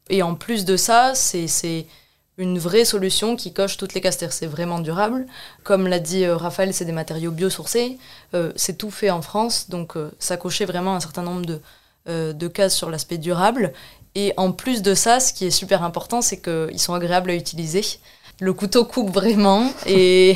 Et 0.09 0.21
en 0.21 0.35
plus 0.35 0.65
de 0.65 0.77
ça, 0.77 1.13
c'est 1.15 1.87
une 2.37 2.59
vraie 2.59 2.85
solution 2.85 3.35
qui 3.35 3.53
coche 3.53 3.77
toutes 3.77 3.93
les. 3.95 4.01
C'est-à-dire, 4.01 4.33
C'est 4.33 4.47
vraiment 4.47 4.79
durable. 4.79 5.25
Comme 5.63 5.87
l'a 5.87 5.99
dit 5.99 6.25
euh, 6.25 6.37
Raphaël, 6.37 6.73
c'est 6.73 6.85
des 6.85 6.91
matériaux 6.91 7.31
biosourcés. 7.31 7.97
C'est 8.55 8.77
tout 8.77 8.91
fait 8.91 9.09
en 9.09 9.21
France. 9.21 9.69
Donc 9.69 9.95
ça 10.19 10.37
cochait 10.37 10.65
vraiment 10.65 10.95
un 10.95 10.99
certain 10.99 11.23
nombre 11.23 11.45
de, 11.45 11.61
de 12.33 12.47
cases 12.47 12.75
sur 12.75 12.89
l'aspect 12.89 13.17
durable. 13.17 13.73
Et 14.15 14.33
en 14.37 14.51
plus 14.51 14.81
de 14.83 14.93
ça, 14.93 15.19
ce 15.19 15.33
qui 15.33 15.45
est 15.45 15.51
super 15.51 15.83
important, 15.83 16.21
c'est 16.21 16.39
qu'ils 16.39 16.79
sont 16.79 16.93
agréables 16.93 17.31
à 17.31 17.35
utiliser. 17.35 17.83
Le 18.39 18.53
couteau 18.53 18.85
coupe 18.85 19.13
vraiment. 19.13 19.71
Et, 19.85 20.35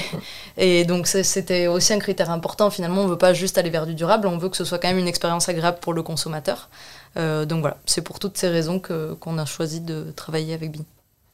et 0.57 0.85
donc 0.85 1.07
c'était 1.07 1.67
aussi 1.67 1.93
un 1.93 1.99
critère 1.99 2.29
important. 2.29 2.69
Finalement, 2.69 3.01
on 3.01 3.05
ne 3.05 3.09
veut 3.09 3.17
pas 3.17 3.33
juste 3.33 3.57
aller 3.57 3.69
vers 3.69 3.85
du 3.85 3.95
durable, 3.95 4.27
on 4.27 4.37
veut 4.37 4.49
que 4.49 4.57
ce 4.57 4.65
soit 4.65 4.79
quand 4.79 4.87
même 4.87 4.99
une 4.99 5.07
expérience 5.07 5.49
agréable 5.49 5.79
pour 5.81 5.93
le 5.93 6.03
consommateur. 6.03 6.69
Euh, 7.17 7.45
donc 7.45 7.61
voilà, 7.61 7.77
c'est 7.85 8.01
pour 8.01 8.19
toutes 8.19 8.37
ces 8.37 8.49
raisons 8.49 8.79
qu'on 8.79 9.37
a 9.37 9.45
choisi 9.45 9.81
de 9.81 10.11
travailler 10.15 10.53
avec 10.53 10.71
Bini. 10.71 10.85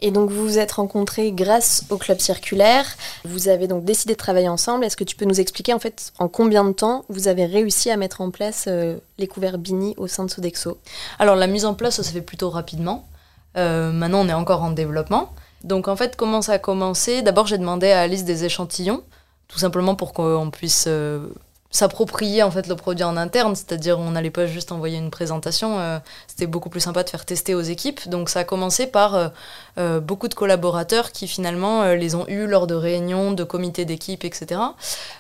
Et 0.02 0.12
donc 0.12 0.30
vous 0.30 0.44
vous 0.44 0.58
êtes 0.58 0.74
rencontrés 0.74 1.32
grâce 1.32 1.86
au 1.90 1.98
club 1.98 2.20
circulaire. 2.20 2.86
Vous 3.24 3.48
avez 3.48 3.68
donc 3.68 3.86
décidé 3.86 4.14
de 4.14 4.18
travailler 4.18 4.50
ensemble. 4.50 4.84
Est-ce 4.84 4.98
que 4.98 5.06
tu 5.06 5.16
peux 5.16 5.24
nous 5.24 5.40
expliquer 5.40 5.74
en 5.74 5.80
fait 5.80 6.12
en 6.20 6.28
combien 6.28 6.66
de 6.66 6.74
temps 6.74 7.06
vous 7.08 7.30
avez 7.30 7.46
réussi 7.46 7.90
à 7.90 7.96
mettre 7.96 8.20
en 8.20 8.30
place 8.30 8.66
euh, 8.68 8.98
les 9.18 9.28
couverts 9.28 9.58
Bini 9.58 9.94
au 9.98 10.08
sein 10.08 10.26
de 10.26 10.30
Sodexo? 10.30 10.78
Alors 11.20 11.38
la 11.38 11.48
mise 11.48 11.64
en 11.64 11.74
place, 11.74 11.96
ça 11.96 12.04
se 12.04 12.12
fait 12.12 12.22
plutôt 12.22 12.50
rapidement. 12.50 13.08
Euh, 13.56 13.94
maintenant, 13.94 14.22
on 14.26 14.28
est 14.28 14.34
encore 14.34 14.64
en 14.64 14.72
développement. 14.72 15.32
Donc 15.64 15.88
en 15.88 15.96
fait, 15.96 16.16
comment 16.16 16.42
ça 16.42 16.54
a 16.54 16.60
commencé? 16.60 17.22
D'abord, 17.22 17.48
j'ai 17.48 17.58
demandé 17.58 17.92
à 17.92 18.02
Alice 18.02 18.26
des 18.26 18.44
échantillons, 18.44 19.04
tout 19.48 19.60
simplement 19.60 19.96
pour 19.96 20.12
qu'on 20.12 20.50
puisse 20.52 20.86
euh, 20.88 21.26
s'approprier 21.72 22.44
en 22.44 22.52
fait 22.52 22.68
le 22.68 22.76
produit 22.76 23.06
en 23.06 23.16
interne, 23.16 23.56
c'est-à-dire 23.56 23.98
on 23.98 24.12
n'allait 24.12 24.30
pas 24.30 24.46
juste 24.46 24.74
envoyer 24.74 24.98
une 24.98 25.10
présentation, 25.10 25.80
euh, 25.80 26.00
c'était 26.28 26.48
beaucoup 26.48 26.70
plus 26.70 26.82
sympa 26.82 27.04
de 27.04 27.10
faire 27.10 27.26
tester 27.26 27.56
aux 27.56 27.62
équipes. 27.62 28.10
Donc 28.10 28.28
ça 28.28 28.40
a 28.40 28.44
commencé 28.44 28.88
par 28.88 29.32
euh, 29.78 30.02
beaucoup 30.02 30.28
de 30.28 30.34
collaborateurs 30.34 31.14
qui 31.14 31.30
finalement 31.30 31.86
les 31.94 32.14
ont 32.16 32.28
eus 32.28 32.46
lors 32.46 32.68
de 32.68 32.76
réunions, 32.76 33.32
de 33.32 33.46
comités 33.46 33.86
d'équipe, 33.86 34.26
etc. 34.26 34.60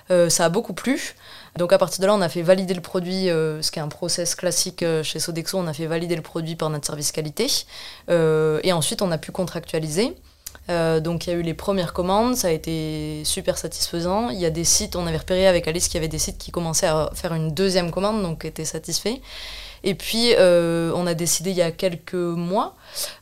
Ça 0.09 0.45
a 0.45 0.49
beaucoup 0.49 0.73
plu. 0.73 1.15
Donc 1.57 1.71
à 1.71 1.77
partir 1.77 2.01
de 2.01 2.07
là, 2.07 2.13
on 2.13 2.21
a 2.21 2.29
fait 2.29 2.41
valider 2.41 2.73
le 2.73 2.81
produit, 2.81 3.27
ce 3.27 3.71
qui 3.71 3.79
est 3.79 3.81
un 3.81 3.87
process 3.87 4.35
classique 4.35 4.83
chez 5.03 5.19
Sodexo, 5.19 5.57
on 5.57 5.67
a 5.67 5.73
fait 5.73 5.85
valider 5.85 6.15
le 6.15 6.21
produit 6.21 6.55
par 6.55 6.69
notre 6.69 6.85
service 6.85 7.11
qualité. 7.11 7.47
Et 8.09 8.73
ensuite, 8.73 9.01
on 9.01 9.11
a 9.11 9.17
pu 9.17 9.31
contractualiser. 9.31 10.15
Euh, 10.69 10.99
donc 10.99 11.27
il 11.27 11.31
y 11.31 11.33
a 11.33 11.35
eu 11.35 11.41
les 11.41 11.53
premières 11.53 11.93
commandes, 11.93 12.35
ça 12.35 12.47
a 12.47 12.51
été 12.51 13.21
super 13.25 13.57
satisfaisant. 13.57 14.29
Il 14.29 14.39
y 14.39 14.45
a 14.45 14.49
des 14.49 14.63
sites, 14.63 14.95
on 14.95 15.05
avait 15.05 15.17
repéré 15.17 15.47
avec 15.47 15.67
Alice 15.67 15.87
qu'il 15.87 15.95
y 15.95 15.97
avait 15.97 16.07
des 16.07 16.19
sites 16.19 16.37
qui 16.37 16.51
commençaient 16.51 16.87
à 16.87 17.09
faire 17.13 17.33
une 17.33 17.53
deuxième 17.53 17.91
commande, 17.91 18.21
donc 18.21 18.45
étaient 18.45 18.65
satisfaits. 18.65 19.17
Et 19.85 19.95
puis 19.95 20.33
euh, 20.37 20.93
on 20.95 21.05
a 21.05 21.13
décidé 21.13 21.49
il 21.51 21.57
y 21.57 21.61
a 21.61 21.71
quelques 21.71 22.13
mois 22.13 22.75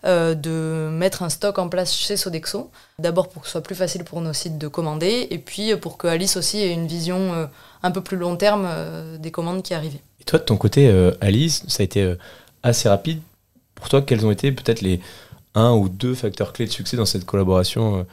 euh, 0.06 0.36
de 0.36 0.90
mettre 0.92 1.24
un 1.24 1.30
stock 1.30 1.58
en 1.58 1.70
place 1.70 1.96
chez 1.96 2.16
Sodexo. 2.16 2.70
D'abord 3.00 3.30
pour 3.30 3.42
que 3.42 3.48
ce 3.48 3.54
soit 3.54 3.64
plus 3.64 3.74
facile 3.74 4.04
pour 4.04 4.22
nos 4.22 4.34
sites 4.34 4.60
de 4.60 4.68
commander, 4.68 5.28
et 5.32 5.40
puis 5.40 5.76
pour 5.76 5.98
que 5.98 6.06
Alice 6.06 6.38
aussi 6.38 6.60
ait 6.60 6.72
une 6.72 6.86
vision 6.86 7.50
un 7.82 7.92
peu 7.92 8.02
plus 8.02 8.18
long 8.18 8.36
terme 8.36 8.70
des 9.18 9.32
commandes 9.32 9.64
qui 9.64 9.74
arrivaient. 9.74 10.02
Et 10.20 10.24
toi, 10.24 10.38
de 10.38 10.44
ton 10.44 10.58
côté, 10.58 10.88
Alice, 11.20 11.64
ça 11.68 11.82
a 11.82 11.84
été 11.84 12.14
assez 12.62 12.88
rapide. 12.88 13.22
Pour 13.74 13.90
toi, 13.90 14.04
quels 14.04 14.24
ont 14.24 14.30
été 14.30 14.52
peut-être 14.52 14.82
les 14.82 15.00
un 15.56 15.74
ou 15.74 15.90
deux 15.90 16.16
facteurs 16.16 16.54
clés 16.54 16.66
de 16.66 16.72
succès 16.72 16.98
dans 16.98 17.06
cette 17.06 17.26
collaboration 17.26 17.98
euh, 18.00 18.04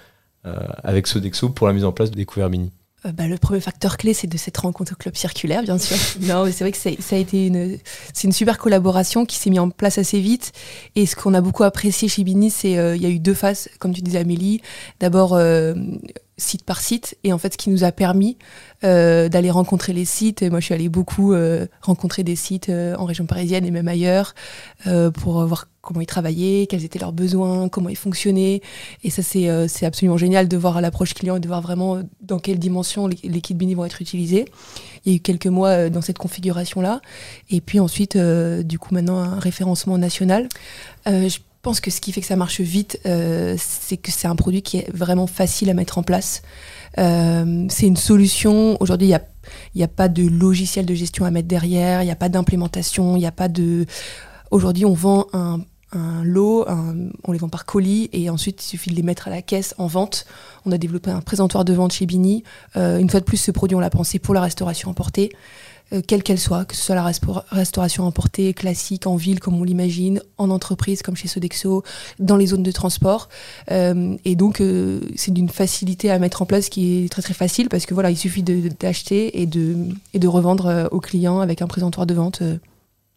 euh, 0.46 0.56
avec 0.84 1.06
Sodexo 1.06 1.48
pour 1.50 1.66
la 1.66 1.72
mise 1.72 1.84
en 1.84 1.92
place 1.92 2.10
des 2.10 2.24
couverts 2.24 2.50
mini 2.50 2.70
Euh, 3.06 3.12
bah, 3.12 3.28
le 3.28 3.38
premier 3.38 3.60
facteur 3.60 3.96
clé, 3.96 4.12
c'est 4.12 4.26
de 4.26 4.36
cette 4.36 4.56
rencontre 4.56 4.92
au 4.92 4.96
club 4.96 5.14
circulaire, 5.16 5.62
bien 5.62 5.78
sûr. 5.78 5.96
non, 6.22 6.44
c'est 6.46 6.64
vrai 6.64 6.72
que 6.72 6.78
c'est- 6.78 7.00
ça 7.00 7.14
a 7.14 7.18
été 7.20 7.46
une, 7.46 7.78
c'est 8.12 8.26
une 8.26 8.32
super 8.32 8.58
collaboration 8.58 9.24
qui 9.24 9.36
s'est 9.36 9.50
mise 9.50 9.60
en 9.60 9.70
place 9.70 9.98
assez 9.98 10.20
vite. 10.20 10.50
Et 10.96 11.06
ce 11.06 11.14
qu'on 11.14 11.32
a 11.34 11.40
beaucoup 11.40 11.62
apprécié 11.64 12.08
chez 12.08 12.24
Bini, 12.24 12.50
c'est 12.50 12.76
euh, 12.76 12.96
il 12.96 13.02
y 13.02 13.06
a 13.06 13.08
eu 13.10 13.20
deux 13.20 13.34
phases, 13.34 13.68
comme 13.78 13.92
tu 13.94 14.02
disais 14.02 14.18
Amélie. 14.18 14.60
D'abord 14.98 15.34
euh, 15.34 15.74
site 16.38 16.64
par 16.64 16.80
site, 16.80 17.18
et 17.24 17.32
en 17.32 17.38
fait, 17.38 17.52
ce 17.52 17.58
qui 17.58 17.68
nous 17.70 17.84
a 17.84 17.92
permis 17.92 18.38
euh, 18.84 19.28
d'aller 19.28 19.50
rencontrer 19.50 19.92
les 19.92 20.04
sites. 20.04 20.40
Et 20.42 20.50
moi, 20.50 20.60
je 20.60 20.66
suis 20.66 20.74
allée 20.74 20.88
beaucoup 20.88 21.32
euh, 21.32 21.66
rencontrer 21.82 22.22
des 22.22 22.36
sites 22.36 22.68
euh, 22.68 22.96
en 22.96 23.04
région 23.04 23.26
parisienne 23.26 23.66
et 23.66 23.70
même 23.70 23.88
ailleurs 23.88 24.34
euh, 24.86 25.10
pour 25.10 25.44
voir 25.44 25.66
comment 25.80 26.00
ils 26.00 26.06
travaillaient, 26.06 26.66
quels 26.68 26.84
étaient 26.84 26.98
leurs 26.98 27.12
besoins, 27.12 27.68
comment 27.68 27.88
ils 27.88 27.96
fonctionnaient. 27.96 28.60
Et 29.04 29.10
ça, 29.10 29.22
c'est 29.22 29.48
euh, 29.48 29.66
absolument 29.82 30.16
génial 30.16 30.46
de 30.46 30.56
voir 30.56 30.80
l'approche 30.80 31.14
client 31.14 31.36
et 31.36 31.40
de 31.40 31.48
voir 31.48 31.60
vraiment 31.60 32.02
dans 32.20 32.38
quelle 32.38 32.58
dimension 32.58 33.06
les, 33.06 33.40
kits 33.40 33.54
Bini 33.54 33.74
vont 33.74 33.84
être 33.84 34.02
utilisés. 34.02 34.44
Il 35.04 35.12
y 35.12 35.14
a 35.14 35.16
eu 35.16 35.20
quelques 35.20 35.46
mois 35.46 35.68
euh, 35.70 35.90
dans 35.90 36.02
cette 36.02 36.18
configuration-là. 36.18 37.00
Et 37.50 37.60
puis 37.60 37.80
ensuite, 37.80 38.16
du 38.16 38.78
coup, 38.78 38.94
maintenant, 38.94 39.18
un 39.18 39.38
référencement 39.38 39.98
national. 39.98 40.48
Je 41.06 41.38
pense 41.62 41.80
que 41.80 41.90
ce 41.90 42.00
qui 42.00 42.12
fait 42.12 42.20
que 42.20 42.26
ça 42.26 42.36
marche 42.36 42.60
vite, 42.60 43.00
euh, 43.06 43.56
c'est 43.58 43.96
que 43.96 44.10
c'est 44.10 44.28
un 44.28 44.36
produit 44.36 44.62
qui 44.62 44.78
est 44.78 44.90
vraiment 44.94 45.26
facile 45.26 45.70
à 45.70 45.74
mettre 45.74 45.98
en 45.98 46.02
place. 46.02 46.42
Euh, 46.98 47.66
c'est 47.68 47.86
une 47.86 47.96
solution. 47.96 48.76
Aujourd'hui, 48.80 49.08
il 49.08 49.20
n'y 49.76 49.82
a, 49.82 49.88
pas 49.88 50.08
de 50.08 50.26
logiciel 50.26 50.86
de 50.86 50.94
gestion 50.94 51.24
à 51.24 51.30
mettre 51.30 51.48
derrière, 51.48 52.02
il 52.02 52.06
n'y 52.06 52.10
a 52.10 52.16
pas 52.16 52.28
d'implémentation, 52.28 53.16
il 53.16 53.20
n'y 53.20 53.26
a 53.26 53.32
pas 53.32 53.48
de. 53.48 53.86
Aujourd'hui, 54.50 54.84
on 54.84 54.94
vend 54.94 55.26
un, 55.32 55.60
lot, 56.22 56.66
on 57.24 57.32
les 57.32 57.38
vend 57.38 57.48
par 57.48 57.64
colis 57.64 58.10
et 58.12 58.28
ensuite 58.28 58.62
il 58.62 58.66
suffit 58.66 58.90
de 58.90 58.94
les 58.94 59.02
mettre 59.02 59.28
à 59.28 59.30
la 59.30 59.42
caisse 59.42 59.74
en 59.78 59.86
vente. 59.86 60.26
On 60.66 60.72
a 60.72 60.78
développé 60.78 61.10
un 61.10 61.20
présentoir 61.20 61.64
de 61.64 61.72
vente 61.72 61.92
chez 61.92 62.06
Bini. 62.06 62.44
Euh, 62.76 62.98
une 62.98 63.08
fois 63.08 63.20
de 63.20 63.24
plus, 63.24 63.38
ce 63.38 63.50
produit, 63.50 63.74
on 63.74 63.80
l'a 63.80 63.90
pensé 63.90 64.18
pour 64.18 64.34
la 64.34 64.42
restauration 64.42 64.90
emportée, 64.90 65.32
euh, 65.92 66.02
quelle 66.06 66.22
qu'elle 66.22 66.38
soit, 66.38 66.64
que 66.64 66.74
ce 66.76 66.82
soit 66.82 66.94
la 66.94 67.10
restauration 67.50 68.04
emportée 68.04 68.52
classique 68.54 69.06
en 69.06 69.16
ville 69.16 69.40
comme 69.40 69.58
on 69.60 69.64
l'imagine, 69.64 70.20
en 70.36 70.50
entreprise 70.50 71.02
comme 71.02 71.16
chez 71.16 71.28
Sodexo, 71.28 71.82
dans 72.18 72.36
les 72.36 72.46
zones 72.48 72.62
de 72.62 72.72
transport. 72.72 73.28
Euh, 73.70 74.16
et 74.24 74.36
donc, 74.36 74.60
euh, 74.60 75.00
c'est 75.16 75.32
d'une 75.32 75.48
facilité 75.48 76.10
à 76.10 76.18
mettre 76.18 76.42
en 76.42 76.46
place 76.46 76.68
qui 76.68 77.04
est 77.04 77.08
très 77.08 77.22
très 77.22 77.34
facile 77.34 77.68
parce 77.68 77.86
que 77.86 77.94
voilà, 77.94 78.10
il 78.10 78.16
suffit 78.16 78.42
de- 78.42 78.70
d'acheter 78.80 79.40
et 79.40 79.46
de, 79.46 79.76
et 80.14 80.18
de 80.18 80.28
revendre 80.28 80.88
aux 80.92 81.00
clients 81.00 81.40
avec 81.40 81.62
un 81.62 81.66
présentoir 81.66 82.06
de 82.06 82.14
vente. 82.14 82.42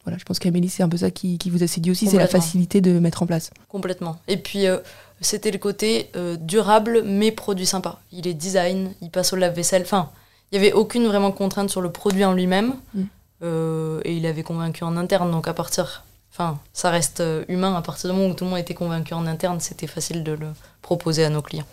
voilà, 0.03 0.17
je 0.17 0.23
pense 0.23 0.39
qu'Amélie, 0.39 0.69
c'est 0.69 0.83
un 0.83 0.89
peu 0.89 0.97
ça 0.97 1.11
qui, 1.11 1.37
qui 1.37 1.49
vous 1.49 1.61
a 1.63 1.67
séduit 1.67 1.91
aussi, 1.91 2.07
c'est 2.07 2.17
la 2.17 2.27
facilité 2.27 2.81
de 2.81 2.97
mettre 2.99 3.21
en 3.21 3.27
place. 3.27 3.51
Complètement. 3.67 4.17
Et 4.27 4.37
puis, 4.37 4.65
euh, 4.67 4.77
c'était 5.19 5.51
le 5.51 5.59
côté 5.59 6.09
euh, 6.15 6.37
durable, 6.37 7.03
mais 7.05 7.31
produit 7.31 7.67
sympa. 7.67 7.99
Il 8.11 8.25
est 8.27 8.33
design, 8.33 8.93
il 9.01 9.11
passe 9.11 9.33
au 9.33 9.35
lave-vaisselle. 9.35 9.83
Enfin, 9.83 10.09
il 10.51 10.59
n'y 10.59 10.67
avait 10.67 10.73
aucune 10.73 11.07
vraiment 11.07 11.31
contrainte 11.31 11.69
sur 11.69 11.81
le 11.81 11.91
produit 11.91 12.25
en 12.25 12.33
lui-même. 12.33 12.73
Mm. 12.93 13.03
Euh, 13.43 14.01
et 14.03 14.15
il 14.15 14.25
avait 14.25 14.43
convaincu 14.43 14.83
en 14.83 14.97
interne. 14.97 15.31
Donc, 15.31 15.47
à 15.47 15.53
partir. 15.53 16.03
Enfin, 16.31 16.59
ça 16.73 16.89
reste 16.89 17.19
euh, 17.21 17.43
humain. 17.47 17.75
À 17.75 17.81
partir 17.81 18.09
du 18.09 18.15
moment 18.15 18.29
où 18.29 18.33
tout 18.35 18.43
le 18.43 18.49
monde 18.49 18.59
était 18.59 18.73
convaincu 18.73 19.13
en 19.13 19.25
interne, 19.25 19.59
c'était 19.59 19.87
facile 19.87 20.23
de 20.23 20.33
le 20.33 20.47
proposer 20.81 21.23
à 21.23 21.29
nos 21.29 21.41
clients. 21.41 21.65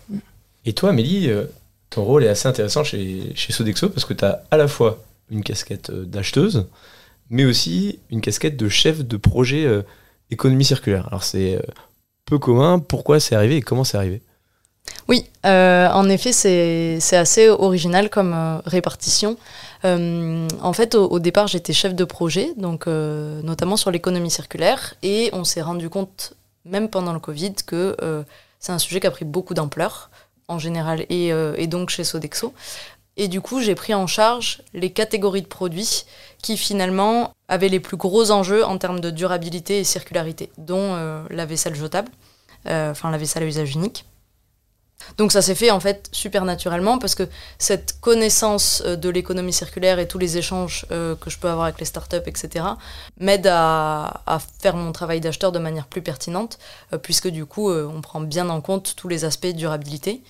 Et 0.65 0.73
toi, 0.73 0.89
Amélie, 0.89 1.29
euh, 1.29 1.45
ton 1.89 2.03
rôle 2.03 2.23
est 2.23 2.29
assez 2.29 2.47
intéressant 2.47 2.83
chez, 2.83 3.31
chez 3.35 3.53
Sodexo 3.53 3.89
parce 3.89 4.05
que 4.05 4.13
tu 4.13 4.25
as 4.25 4.43
à 4.51 4.57
la 4.57 4.67
fois 4.67 5.03
une 5.29 5.43
casquette 5.43 5.91
d'acheteuse, 5.91 6.67
mais 7.29 7.45
aussi 7.45 7.99
une 8.09 8.21
casquette 8.21 8.57
de 8.57 8.67
chef 8.67 9.05
de 9.05 9.17
projet 9.17 9.67
économie 10.31 10.65
circulaire. 10.65 11.07
Alors 11.07 11.23
c'est 11.23 11.61
peu 12.25 12.39
commun, 12.39 12.79
pourquoi 12.79 13.19
c'est 13.19 13.35
arrivé 13.35 13.57
et 13.57 13.61
comment 13.61 13.83
c'est 13.83 13.97
arrivé? 13.97 14.21
Oui, 15.09 15.25
euh, 15.43 15.89
en 15.89 16.07
effet, 16.07 16.31
c'est 16.31 17.17
assez 17.17 17.49
original 17.49 18.11
comme 18.11 18.33
euh, 18.33 18.59
répartition. 18.65 19.37
Euh, 19.83 20.47
en 20.61 20.71
fait, 20.71 20.93
au, 20.93 21.17
départ, 21.17 21.47
j'étais 21.47 21.73
chef 21.73 21.95
de 21.95 22.03
projet, 22.03 22.53
donc 22.57 22.85
notamment 22.85 23.75
sur 23.75 23.89
l'économie 23.89 24.29
circulaire, 24.29 24.93
et 25.01 25.31
on 25.33 25.43
s'est 25.43 25.63
rendu 25.63 25.89
compte, 25.89 26.33
même 26.63 26.89
pendant 26.89 27.13
le 27.13 27.19
Covid, 27.19 27.55
que 27.65 27.97
c'est 28.59 28.71
un 28.71 28.77
sujet 28.77 28.99
qui 28.99 29.07
a 29.07 29.11
pris 29.11 29.25
beaucoup 29.25 29.55
d'ampleur 29.55 30.11
en 30.47 30.59
général 30.59 31.05
et, 31.09 31.29
et 31.29 31.67
donc 31.67 31.89
chez 31.89 32.03
Sodexo. 32.03 32.53
Et 33.17 33.27
du 33.27 33.41
coup, 33.41 33.61
j'ai 33.61 33.75
pris 33.75 33.93
en 33.93 34.05
charge 34.05 34.61
les 34.73 34.91
catégories 34.91 35.41
de 35.41 35.47
produits 35.47 36.05
qui 36.41 36.55
finalement 36.55 37.31
avaient 37.47 37.67
les 37.67 37.79
plus 37.79 37.97
gros 37.97 38.31
enjeux 38.31 38.63
en 38.63 38.77
termes 38.77 38.99
de 38.99 39.09
durabilité 39.09 39.79
et 39.79 39.83
circularité, 39.83 40.51
dont 40.57 40.95
la 41.29 41.45
vaisselle 41.47 41.75
jetable, 41.75 42.11
enfin 42.65 43.09
la 43.09 43.17
vaisselle 43.17 43.43
à 43.43 43.47
usage 43.47 43.73
unique. 43.73 44.05
Donc 45.17 45.31
ça 45.31 45.41
s'est 45.41 45.55
fait 45.55 45.71
en 45.71 45.79
fait 45.79 46.09
super 46.11 46.45
naturellement 46.45 46.99
parce 46.99 47.15
que 47.15 47.27
cette 47.57 47.99
connaissance 47.99 48.83
euh, 48.85 48.95
de 48.95 49.09
l'économie 49.09 49.53
circulaire 49.53 49.99
et 49.99 50.07
tous 50.07 50.17
les 50.17 50.37
échanges 50.37 50.85
que 50.89 51.29
je 51.29 51.37
peux 51.37 51.49
avoir 51.49 51.65
avec 51.65 51.79
les 51.79 51.85
startups, 51.85 52.17
etc., 52.25 52.65
m'aide 53.19 53.47
à, 53.47 54.39
faire 54.61 54.75
mon 54.75 54.91
travail 54.91 55.21
d'acheteur 55.21 55.51
de 55.51 55.59
manière 55.59 55.87
plus 55.87 56.01
pertinente, 56.01 56.59
puisque 57.01 57.27
du 57.27 57.45
coup 57.45 57.71
on 57.71 58.01
prend 58.01 58.21
bien 58.21 58.49
en 58.49 58.61
compte 58.61 58.95
tous 58.95 59.07
les 59.07 59.25
aspects 59.25 59.47
de 59.47 59.51
durabilité. 59.53 60.21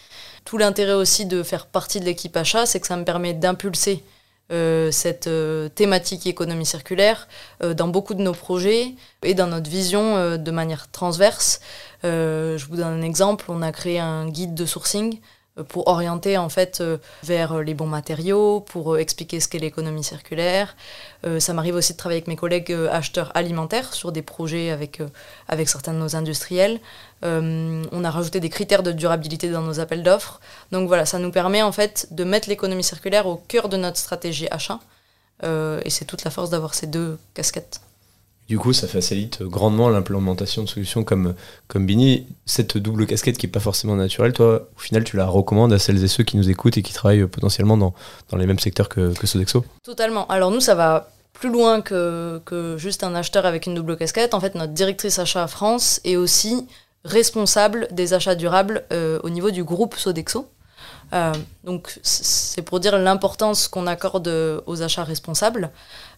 Tout 0.46 0.58
l'intérêt 0.58 0.94
aussi 0.94 1.26
de 1.26 1.44
faire 1.44 1.66
partie 1.66 2.00
de 2.00 2.06
l'équipe 2.06 2.36
achat, 2.36 2.66
c'est 2.66 2.80
que 2.80 2.88
ça 2.88 2.98
me 2.98 3.06
permet 3.06 3.34
d'impulser 3.34 4.04
euh, 4.52 4.90
cette 4.92 5.28
euh, 5.28 5.70
thématique 5.70 6.26
économie 6.26 6.66
circulaire 6.66 7.28
euh, 7.62 7.76
dans 7.76 7.88
beaucoup 7.88 8.16
de 8.16 8.22
nos 8.24 8.34
projets 8.34 8.96
et 9.22 9.36
dans 9.36 9.46
notre 9.46 9.70
vision 9.70 10.38
de 10.38 10.52
manière 10.52 10.90
transverse. 10.90 11.60
je 12.04 12.66
vous 12.66 12.78
donne 12.78 13.00
un 13.00 13.02
exemple, 13.02 13.46
on 13.50 13.62
a 13.62 13.72
créé 13.72 14.00
un 14.00 14.28
guide 14.28 14.56
de 14.56 14.66
sourcing 14.66 15.20
pour 15.64 15.88
orienter 15.88 16.38
en 16.38 16.50
fait 16.50 16.82
euh, 16.82 16.98
vers 17.24 17.60
les 17.60 17.74
bons 17.74 17.88
matériaux, 17.88 18.62
pour 18.62 18.94
euh, 18.94 18.98
expliquer 18.98 19.40
ce 19.40 19.48
qu'est 19.48 19.60
l'économie 19.60 20.04
circulaire. 20.04 20.76
Euh, 21.26 21.40
ça 21.40 21.54
m'arrive 21.54 21.76
aussi 21.76 21.94
de 21.94 21.98
travailler 21.98 22.18
avec 22.18 22.28
mes 22.28 22.36
collègues 22.36 22.76
acheteurs 22.92 23.32
alimentaires 23.36 23.94
sur 23.94 24.12
des 24.12 24.22
projets 24.22 24.70
avec, 24.70 25.02
avec 25.48 25.70
certains 25.70 25.94
de 25.94 26.00
nos 26.00 26.16
industriels. 26.16 26.80
on 27.24 28.04
a 28.04 28.12
rajouté 28.12 28.40
des 28.40 28.50
critères 28.50 28.84
de 28.84 28.92
durabilité 28.92 29.50
dans 29.50 29.62
nos 29.62 29.80
appels 29.80 30.04
d'offres. 30.04 30.40
Donc 30.72 30.88
voilà, 30.88 31.06
ça 31.06 31.20
nous 31.20 31.32
permet 31.32 31.62
en 31.62 31.72
fait 31.72 32.08
de 32.12 32.24
mettre 32.24 32.48
l'économie 32.50 32.84
circulaire 32.84 33.28
au 33.28 33.36
cœur 33.36 33.70
de 33.70 33.78
notre 33.78 33.98
stratégie 33.98 34.48
achat. 34.52 34.80
et 35.44 35.90
c'est 35.90 36.06
toute 36.06 36.24
la 36.24 36.32
force 36.32 36.50
d'avoir 36.50 36.74
ces 36.74 36.88
deux 36.88 37.18
casquettes. 37.34 37.82
Du 38.50 38.58
coup, 38.58 38.74
ça 38.74 38.88
facilite 38.88 39.44
grandement 39.44 39.90
l'implémentation 39.90 40.64
de 40.64 40.68
solutions 40.68 41.04
comme, 41.04 41.36
comme 41.68 41.86
Bini. 41.86 42.26
Cette 42.48 42.80
double 42.80 43.06
casquette 43.06 43.38
qui 43.38 43.46
n'est 43.46 43.52
pas 43.52 43.60
forcément 43.60 43.96
naturelle, 43.96 44.34
toi, 44.34 44.68
au 44.76 44.80
final, 44.80 45.04
tu 45.04 45.18
la 45.18 45.28
recommandes 45.28 45.72
à 45.72 45.78
celles 45.78 46.04
et 46.04 46.08
ceux 46.08 46.24
qui 46.24 46.36
nous 46.36 46.50
écoutent 46.50 46.76
et 46.76 46.82
qui 46.82 46.92
travaillent 46.92 47.28
potentiellement 47.28 47.78
dans, 47.78 47.94
dans 48.30 48.38
les 48.38 48.48
mêmes 48.48 48.58
secteurs 48.58 48.90
que, 48.90 49.14
que 49.14 49.28
Sodexo? 49.28 49.64
Totalement. 49.84 50.26
Alors 50.28 50.50
nous, 50.50 50.62
ça 50.62 50.74
va 50.74 51.12
plus 51.34 51.52
loin 51.52 51.82
que, 51.82 52.42
que 52.44 52.76
juste 52.78 53.04
un 53.04 53.14
acheteur 53.14 53.46
avec 53.46 53.68
une 53.68 53.76
double 53.76 53.96
casquette. 53.96 54.34
En 54.34 54.40
fait, 54.40 54.56
notre 54.56 54.74
directrice 54.74 55.20
achat 55.20 55.46
France 55.46 56.02
est 56.04 56.16
aussi 56.16 56.66
responsable 57.06 57.88
des 57.92 58.16
achats 58.16 58.36
durables 58.36 58.84
euh, 58.92 59.20
au 59.24 59.30
niveau 59.30 59.52
du 59.52 59.64
groupe 59.64 59.96
Sodexo. 59.96 60.48
Euh, 61.14 61.34
donc 61.64 62.00
c'est 62.04 62.62
pour 62.62 62.80
dire 62.80 62.98
l'importance 62.98 63.68
qu'on 63.68 63.88
accorde 63.88 64.28
aux 64.66 64.82
achats 64.82 65.04
responsables. 65.04 65.72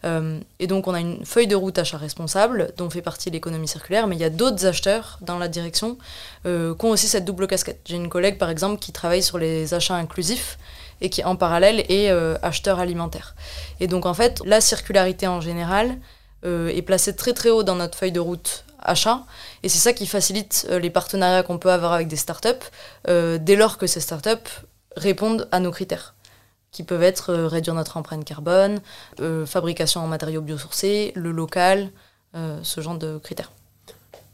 Euh, 0.04 0.40
et 0.60 0.68
donc 0.68 0.88
on 0.88 0.94
a 0.94 1.00
une 1.00 1.26
feuille 1.26 1.48
de 1.48 1.56
route 1.56 1.78
achat 1.78 1.98
responsable 1.98 2.74
dont 2.78 2.90
fait 2.90 3.02
partie 3.02 3.30
l'économie 3.30 3.68
circulaire, 3.68 4.08
mais 4.08 4.16
il 4.16 4.22
y 4.22 4.26
a 4.26 4.30
d'autres 4.30 4.66
acheteurs 4.66 5.20
dans 5.22 5.38
la 5.38 5.48
direction 5.48 5.98
euh, 6.46 6.76
qui 6.76 6.86
ont 6.86 6.90
aussi 6.90 7.08
cette 7.08 7.26
double 7.26 7.48
casquette. 7.48 7.80
J'ai 7.86 7.96
une 7.96 8.10
collègue 8.10 8.38
par 8.38 8.50
exemple 8.50 8.80
qui 8.80 8.92
travaille 8.92 9.24
sur 9.24 9.38
les 9.38 9.74
achats 9.74 9.96
inclusifs 9.96 10.58
et 11.00 11.10
qui 11.10 11.24
en 11.24 11.36
parallèle 11.36 11.84
est 11.90 12.12
acheteur 12.44 12.80
alimentaire. 12.80 13.36
Et 13.80 13.88
donc 13.88 14.06
en 14.06 14.14
fait 14.14 14.40
la 14.46 14.62
circularité 14.62 15.28
en 15.28 15.42
général 15.42 15.98
est 16.44 16.84
placée 16.84 17.16
très 17.16 17.34
très 17.34 17.50
haut 17.50 17.64
dans 17.64 17.76
notre 17.76 17.98
feuille 17.98 18.12
de 18.12 18.20
route 18.20 18.66
achat. 18.84 19.24
Et 19.64 19.70
c'est 19.70 19.80
ça 19.80 19.94
qui 19.94 20.06
facilite 20.06 20.68
les 20.70 20.92
partenariats 20.92 21.42
qu'on 21.42 21.58
peut 21.58 21.72
avoir 21.72 21.94
avec 21.94 22.08
des 22.08 22.18
startups, 22.18 22.50
dès 23.08 23.56
lors 23.56 23.80
que 23.80 23.88
ces 23.88 24.00
startups 24.00 24.62
répondent 24.96 25.48
à 25.52 25.60
nos 25.60 25.72
critères, 25.72 26.14
qui 26.72 26.84
peuvent 26.84 27.04
être 27.04 27.32
euh, 27.32 27.48
réduire 27.48 27.76
notre 27.76 27.98
empreinte 27.98 28.26
carbone, 28.26 28.80
euh, 29.20 29.46
fabrication 29.46 30.02
en 30.02 30.08
matériaux 30.08 30.42
biosourcés, 30.42 31.12
le 31.16 31.32
local, 31.32 31.90
euh, 32.36 32.60
ce 32.64 32.82
genre 32.82 32.98
de 32.98 33.18
critères. 33.18 33.52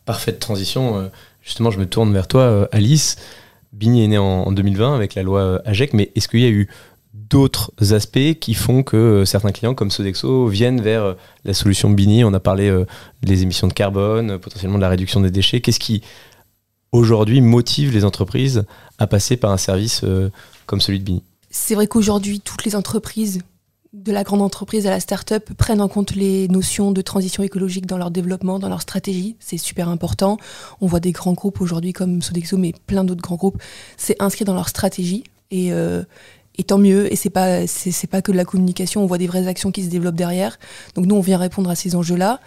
Parfaite 0.05 0.39
transition. 0.39 1.11
justement, 1.41 1.69
je 1.69 1.79
me 1.79 1.85
tourne 1.85 2.13
vers 2.13 2.29
toi, 2.29 2.69
Alice. 2.71 3.17
Bini 3.73 4.05
est 4.05 4.07
né 4.07 4.17
en, 4.17 4.49
2020 4.53 4.95
avec 4.95 5.15
la 5.15 5.23
loi 5.23 5.61
AGEC, 5.65 5.91
mais 5.91 6.11
est-ce 6.15 6.29
qu'il 6.29 6.39
y 6.39 6.45
a 6.45 6.49
eu 6.49 6.69
d'autres 7.13 7.73
aspects 7.91 8.39
qui 8.39 8.53
font 8.53 8.83
que 8.83 9.25
certains 9.25 9.51
clients 9.51 9.75
comme 9.75 9.91
Sodexo 9.91 10.47
viennent 10.47 10.79
vers 10.79 11.17
la 11.43 11.53
solution 11.53 11.89
Bini 11.89 12.23
On 12.23 12.33
a 12.33 12.39
parlé 12.39 12.73
des 13.21 13.43
émissions 13.43 13.67
de 13.67 13.73
carbone, 13.73 14.39
potentiellement 14.39 14.77
de 14.77 14.83
la 14.83 14.87
réduction 14.87 15.19
des 15.19 15.29
déchets. 15.29 15.59
Qu'est-ce 15.59 15.79
qui 15.79 16.03
aujourd'hui 16.91 17.41
motive 17.41 17.93
les 17.93 18.05
entreprises 18.05 18.63
à 18.97 19.07
passer 19.07 19.37
par 19.37 19.51
un 19.51 19.57
service 19.57 20.01
euh, 20.03 20.29
comme 20.65 20.81
celui 20.81 20.99
de 20.99 21.03
Bini 21.03 21.23
C'est 21.49 21.75
vrai 21.75 21.87
qu'aujourd'hui, 21.87 22.39
toutes 22.39 22.65
les 22.65 22.75
entreprises, 22.75 23.41
de 23.93 24.11
la 24.11 24.23
grande 24.23 24.41
entreprise 24.41 24.85
à 24.85 24.89
la 24.89 24.99
start-up, 24.99 25.51
prennent 25.57 25.81
en 25.81 25.87
compte 25.87 26.15
les 26.15 26.47
notions 26.49 26.91
de 26.91 27.01
transition 27.01 27.43
écologique 27.43 27.85
dans 27.85 27.97
leur 27.97 28.11
développement, 28.11 28.59
dans 28.59 28.69
leur 28.69 28.81
stratégie. 28.81 29.35
C'est 29.39 29.57
super 29.57 29.89
important. 29.89 30.37
On 30.81 30.87
voit 30.87 30.99
des 30.99 31.11
grands 31.11 31.33
groupes 31.33 31.61
aujourd'hui 31.61 31.93
comme 31.93 32.21
Sodexo, 32.21 32.57
mais 32.57 32.73
plein 32.85 33.03
d'autres 33.03 33.21
grands 33.21 33.37
groupes, 33.37 33.61
c'est 33.95 34.21
inscrit 34.21 34.45
dans 34.45 34.53
leur 34.53 34.69
stratégie. 34.69 35.23
Et, 35.49 35.71
euh, 35.71 36.03
et 36.57 36.63
tant 36.63 36.77
mieux. 36.77 37.11
Et 37.11 37.15
c'est 37.15 37.29
pas 37.29 37.67
c'est 37.67 38.07
pas 38.07 38.21
que 38.21 38.31
de 38.31 38.37
la 38.37 38.45
communication. 38.45 39.03
On 39.03 39.05
voit 39.05 39.17
des 39.17 39.27
vraies 39.27 39.47
actions 39.47 39.71
qui 39.71 39.83
se 39.83 39.89
développent 39.89 40.15
derrière. 40.15 40.59
Donc 40.95 41.05
nous, 41.05 41.15
on 41.15 41.21
vient 41.21 41.37
répondre 41.37 41.69
à 41.69 41.75
ces 41.75 41.95
enjeux-là. 41.95 42.39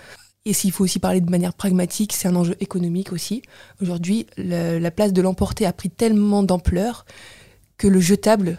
Et 0.47 0.55
s'il 0.55 0.73
faut 0.73 0.85
aussi 0.85 0.99
parler 0.99 1.21
de 1.21 1.31
manière 1.31 1.53
pragmatique, 1.53 2.15
c'est 2.15 2.27
un 2.27 2.35
enjeu 2.35 2.57
économique 2.61 3.13
aussi. 3.13 3.43
Aujourd'hui, 3.83 4.27
la 4.39 4.91
place 4.91 5.13
de 5.13 5.21
l'emporter 5.21 5.67
a 5.67 5.73
pris 5.73 5.91
tellement 5.91 6.43
d'ampleur 6.43 7.05
que 7.81 7.89
le 7.89 7.99
jetable 7.99 8.59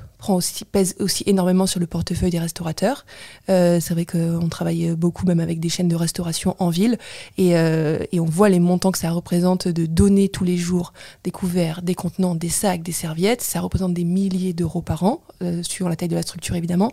pèse 0.71 0.95
aussi 0.99 1.23
énormément 1.27 1.67
sur 1.67 1.79
le 1.79 1.85
portefeuille 1.85 2.31
des 2.31 2.39
restaurateurs. 2.39 3.05
Euh, 3.49 3.79
c'est 3.79 3.93
vrai 3.93 4.05
qu'on 4.05 4.49
travaille 4.49 4.95
beaucoup 4.95 5.25
même 5.27 5.39
avec 5.39 5.59
des 5.59 5.69
chaînes 5.69 5.87
de 5.87 5.95
restauration 5.95 6.55
en 6.57 6.69
ville 6.69 6.97
et, 7.37 7.55
euh, 7.55 7.99
et, 8.11 8.19
on 8.19 8.25
voit 8.25 8.49
les 8.49 8.59
montants 8.59 8.91
que 8.91 8.97
ça 8.97 9.11
représente 9.11 9.67
de 9.67 9.85
donner 9.85 10.29
tous 10.29 10.43
les 10.43 10.57
jours 10.57 10.93
des 11.23 11.31
couverts, 11.31 11.83
des 11.83 11.93
contenants, 11.95 12.33
des 12.33 12.49
sacs, 12.49 12.81
des 12.81 12.91
serviettes. 12.91 13.41
Ça 13.41 13.61
représente 13.61 13.93
des 13.93 14.03
milliers 14.03 14.53
d'euros 14.53 14.81
par 14.81 15.03
an, 15.03 15.21
euh, 15.43 15.61
suivant 15.61 15.89
la 15.89 15.95
taille 15.95 16.09
de 16.09 16.15
la 16.15 16.23
structure 16.23 16.55
évidemment. 16.55 16.91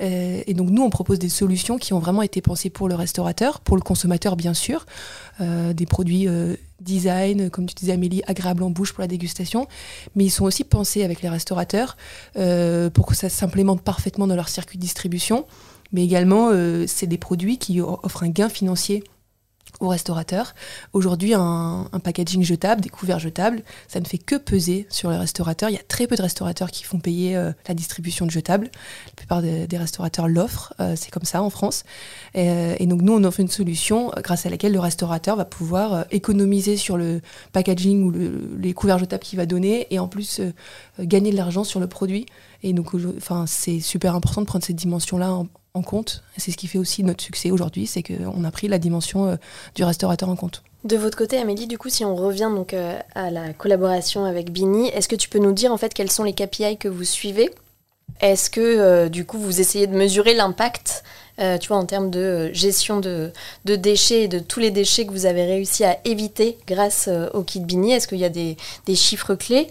Euh, 0.00 0.42
et 0.46 0.52
donc 0.52 0.68
nous, 0.68 0.82
on 0.82 0.90
propose 0.90 1.18
des 1.18 1.30
solutions 1.30 1.78
qui 1.78 1.94
ont 1.94 1.98
vraiment 1.98 2.22
été 2.22 2.42
pensées 2.42 2.70
pour 2.70 2.88
le 2.88 2.94
restaurateur, 2.94 3.60
pour 3.60 3.76
le 3.76 3.82
consommateur 3.82 4.36
bien 4.36 4.54
sûr, 4.54 4.84
des 5.40 5.86
produits 5.86 6.28
design, 6.84 7.50
comme 7.50 7.66
tu 7.66 7.74
disais 7.74 7.92
Amélie, 7.92 8.22
agréable 8.26 8.62
en 8.62 8.70
bouche 8.70 8.92
pour 8.92 9.00
la 9.00 9.08
dégustation, 9.08 9.66
mais 10.14 10.24
ils 10.24 10.30
sont 10.30 10.44
aussi 10.44 10.64
pensés 10.64 11.02
avec 11.02 11.22
les 11.22 11.28
restaurateurs 11.28 11.96
euh, 12.36 12.90
pour 12.90 13.06
que 13.06 13.14
ça 13.14 13.28
s'implémente 13.28 13.82
parfaitement 13.82 14.26
dans 14.26 14.36
leur 14.36 14.48
circuit 14.48 14.78
de 14.78 14.82
distribution, 14.82 15.46
mais 15.92 16.04
également 16.04 16.50
euh, 16.52 16.84
c'est 16.86 17.06
des 17.06 17.18
produits 17.18 17.58
qui 17.58 17.80
offrent 17.80 18.22
un 18.22 18.28
gain 18.28 18.48
financier 18.48 19.04
aux 19.80 19.88
restaurateurs. 19.88 20.54
Aujourd'hui, 20.92 21.34
un, 21.34 21.88
packaging 22.02 22.42
jetable, 22.42 22.80
des 22.80 22.88
couverts 22.88 23.18
jetables, 23.18 23.62
ça 23.88 24.00
ne 24.00 24.04
fait 24.04 24.18
que 24.18 24.36
peser 24.36 24.86
sur 24.90 25.10
les 25.10 25.16
restaurateurs. 25.16 25.70
Il 25.70 25.74
y 25.74 25.78
a 25.78 25.82
très 25.86 26.06
peu 26.06 26.16
de 26.16 26.22
restaurateurs 26.22 26.70
qui 26.70 26.84
font 26.84 26.98
payer 26.98 27.36
euh, 27.36 27.52
la 27.68 27.74
distribution 27.74 28.26
de 28.26 28.30
jetables. 28.30 28.70
La 29.06 29.12
plupart 29.16 29.42
des, 29.42 29.66
restaurateurs 29.76 30.28
l'offrent, 30.28 30.74
euh, 30.80 30.94
c'est 30.96 31.10
comme 31.10 31.24
ça 31.24 31.42
en 31.42 31.50
France. 31.50 31.84
Euh, 32.36 32.76
et, 32.78 32.86
donc 32.86 33.02
nous, 33.02 33.12
on 33.12 33.24
offre 33.24 33.40
une 33.40 33.48
solution 33.48 34.12
grâce 34.22 34.46
à 34.46 34.50
laquelle 34.50 34.72
le 34.72 34.80
restaurateur 34.80 35.36
va 35.36 35.44
pouvoir 35.44 36.06
économiser 36.10 36.76
sur 36.76 36.96
le 36.96 37.20
packaging 37.52 38.02
ou 38.04 38.56
les 38.58 38.72
couverts 38.72 38.98
jetables 38.98 39.22
qu'il 39.22 39.38
va 39.38 39.46
donner 39.46 39.86
et 39.90 39.98
en 39.98 40.08
plus 40.08 40.40
gagner 41.00 41.30
de 41.30 41.36
l'argent 41.36 41.64
sur 41.64 41.80
le 41.80 41.86
produit. 41.86 42.26
Et 42.62 42.72
donc, 42.72 42.94
enfin, 43.16 43.46
c'est 43.46 43.80
super 43.80 44.14
important 44.14 44.42
de 44.42 44.46
prendre 44.46 44.64
cette 44.64 44.76
dimension-là 44.76 45.32
en, 45.32 45.48
en 45.74 45.82
compte. 45.82 46.22
C'est 46.36 46.52
ce 46.52 46.56
qui 46.56 46.68
fait 46.68 46.78
aussi 46.78 47.02
notre 47.02 47.22
succès 47.22 47.50
aujourd'hui, 47.50 47.86
c'est 47.86 48.04
qu'on 48.04 48.44
a 48.44 48.50
pris 48.52 48.68
la 48.68 48.78
dimension 48.78 49.26
euh, 49.26 49.36
du 49.74 49.82
restaurateur 49.82 50.28
en 50.28 50.36
compte. 50.36 50.62
De 50.84 50.96
votre 50.96 51.18
côté, 51.18 51.36
Amélie, 51.38 51.66
du 51.66 51.78
coup, 51.78 51.88
si 51.88 52.04
on 52.04 52.14
revient 52.14 52.50
donc 52.54 52.74
euh, 52.74 52.96
à 53.16 53.30
la 53.30 53.52
collaboration 53.52 54.24
avec 54.24 54.52
Bini, 54.52 54.88
est-ce 54.88 55.08
que 55.08 55.16
tu 55.16 55.28
peux 55.28 55.40
nous 55.40 55.52
dire 55.52 55.72
en 55.72 55.76
fait 55.76 55.92
quels 55.92 56.12
sont 56.12 56.22
les 56.22 56.32
KPI 56.32 56.78
que 56.78 56.88
vous 56.88 57.02
suivez? 57.02 57.50
Est-ce 58.20 58.50
que 58.50 58.60
euh, 58.60 59.08
du 59.08 59.24
coup 59.24 59.38
vous 59.38 59.60
essayez 59.60 59.88
de 59.88 59.96
mesurer 59.96 60.34
l'impact 60.34 61.02
tu 61.38 61.68
vois, 61.68 61.76
en 61.76 61.86
termes 61.86 62.10
de 62.10 62.50
gestion 62.52 63.00
de, 63.00 63.32
déchets 63.64 64.24
et 64.24 64.28
de 64.28 64.38
tous 64.38 64.60
les 64.60 64.70
déchets 64.70 65.06
que 65.06 65.12
vous 65.12 65.26
avez 65.26 65.44
réussi 65.44 65.84
à 65.84 65.98
éviter 66.04 66.58
grâce 66.66 67.08
au 67.32 67.42
kit 67.42 67.60
Bini 67.60 67.92
Est-ce 67.92 68.08
qu'il 68.08 68.18
y 68.18 68.24
a 68.24 68.28
des, 68.28 68.56
chiffres 68.94 69.34
clés? 69.34 69.68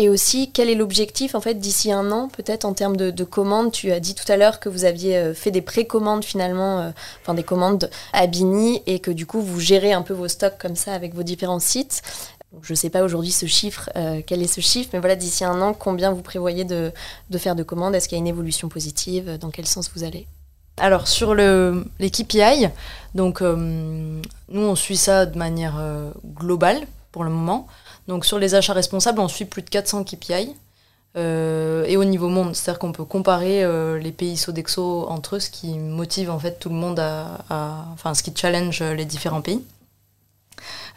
Et 0.00 0.08
aussi, 0.08 0.52
quel 0.52 0.70
est 0.70 0.76
l'objectif 0.76 1.34
en 1.34 1.40
fait 1.40 1.54
d'ici 1.54 1.90
un 1.90 2.12
an, 2.12 2.28
peut-être 2.28 2.64
en 2.64 2.72
termes 2.72 2.96
de, 2.96 3.24
commandes? 3.24 3.72
Tu 3.72 3.90
as 3.90 3.98
dit 3.98 4.14
tout 4.14 4.30
à 4.30 4.36
l'heure 4.36 4.60
que 4.60 4.68
vous 4.68 4.84
aviez 4.84 5.16
euh, 5.16 5.34
fait 5.34 5.50
des 5.50 5.60
précommandes 5.60 6.24
finalement, 6.24 6.78
euh, 6.78 6.90
enfin 7.20 7.34
des 7.34 7.42
commandes 7.42 7.90
à 8.12 8.28
Bini, 8.28 8.80
et 8.86 9.00
que 9.00 9.10
du 9.10 9.26
coup 9.26 9.40
vous 9.40 9.58
gérez 9.58 9.92
un 9.92 10.02
peu 10.02 10.14
vos 10.14 10.28
stocks 10.28 10.56
comme 10.56 10.76
ça 10.76 10.92
avec 10.92 11.14
vos 11.14 11.24
différents 11.24 11.58
sites. 11.58 12.02
je 12.62 12.74
ne 12.74 12.76
sais 12.76 12.90
pas 12.90 13.02
aujourd'hui 13.02 13.32
ce 13.32 13.46
chiffre, 13.46 13.90
euh, 13.96 14.22
quel 14.24 14.40
est 14.40 14.46
ce 14.46 14.60
chiffre, 14.60 14.90
mais 14.92 15.00
voilà, 15.00 15.16
d'ici 15.16 15.44
un 15.44 15.60
an, 15.60 15.74
combien 15.74 16.12
vous 16.12 16.22
prévoyez 16.22 16.64
de, 16.64 16.92
faire 17.36 17.56
de 17.56 17.64
commandes? 17.64 17.96
Est-ce 17.96 18.08
qu'il 18.08 18.16
y 18.16 18.20
a 18.20 18.22
une 18.22 18.28
évolution 18.28 18.68
positive? 18.68 19.36
Dans 19.40 19.50
quel 19.50 19.66
sens 19.66 19.90
vous 19.92 20.04
allez? 20.04 20.28
Alors 20.80 21.08
sur 21.08 21.34
le, 21.34 21.84
les 21.98 22.10
KPI, 22.10 22.68
donc 23.14 23.40
nous 23.40 24.20
on 24.60 24.74
suit 24.74 24.96
ça 24.96 25.26
de 25.26 25.38
manière 25.38 25.80
globale 26.34 26.86
pour 27.12 27.24
le 27.24 27.30
moment. 27.30 27.66
Donc 28.06 28.24
sur 28.24 28.38
les 28.38 28.54
achats 28.54 28.72
responsables, 28.72 29.20
on 29.20 29.28
suit 29.28 29.44
plus 29.44 29.62
de 29.62 29.68
400 29.68 30.04
KPI. 30.04 30.54
Euh, 31.16 31.84
et 31.86 31.96
au 31.96 32.04
niveau 32.04 32.28
monde, 32.28 32.54
c'est-à-dire 32.54 32.78
qu'on 32.78 32.92
peut 32.92 33.04
comparer 33.04 33.64
euh, 33.64 33.98
les 33.98 34.12
pays 34.12 34.36
Sodexo 34.36 35.06
entre 35.08 35.36
eux, 35.36 35.40
ce 35.40 35.50
qui 35.50 35.78
motive 35.78 36.30
en 36.30 36.38
fait 36.38 36.58
tout 36.58 36.68
le 36.68 36.74
monde 36.74 37.00
à, 37.00 37.86
enfin 37.92 38.14
ce 38.14 38.22
qui 38.22 38.32
challenge 38.34 38.82
les 38.82 39.04
différents 39.04 39.40
pays. 39.40 39.62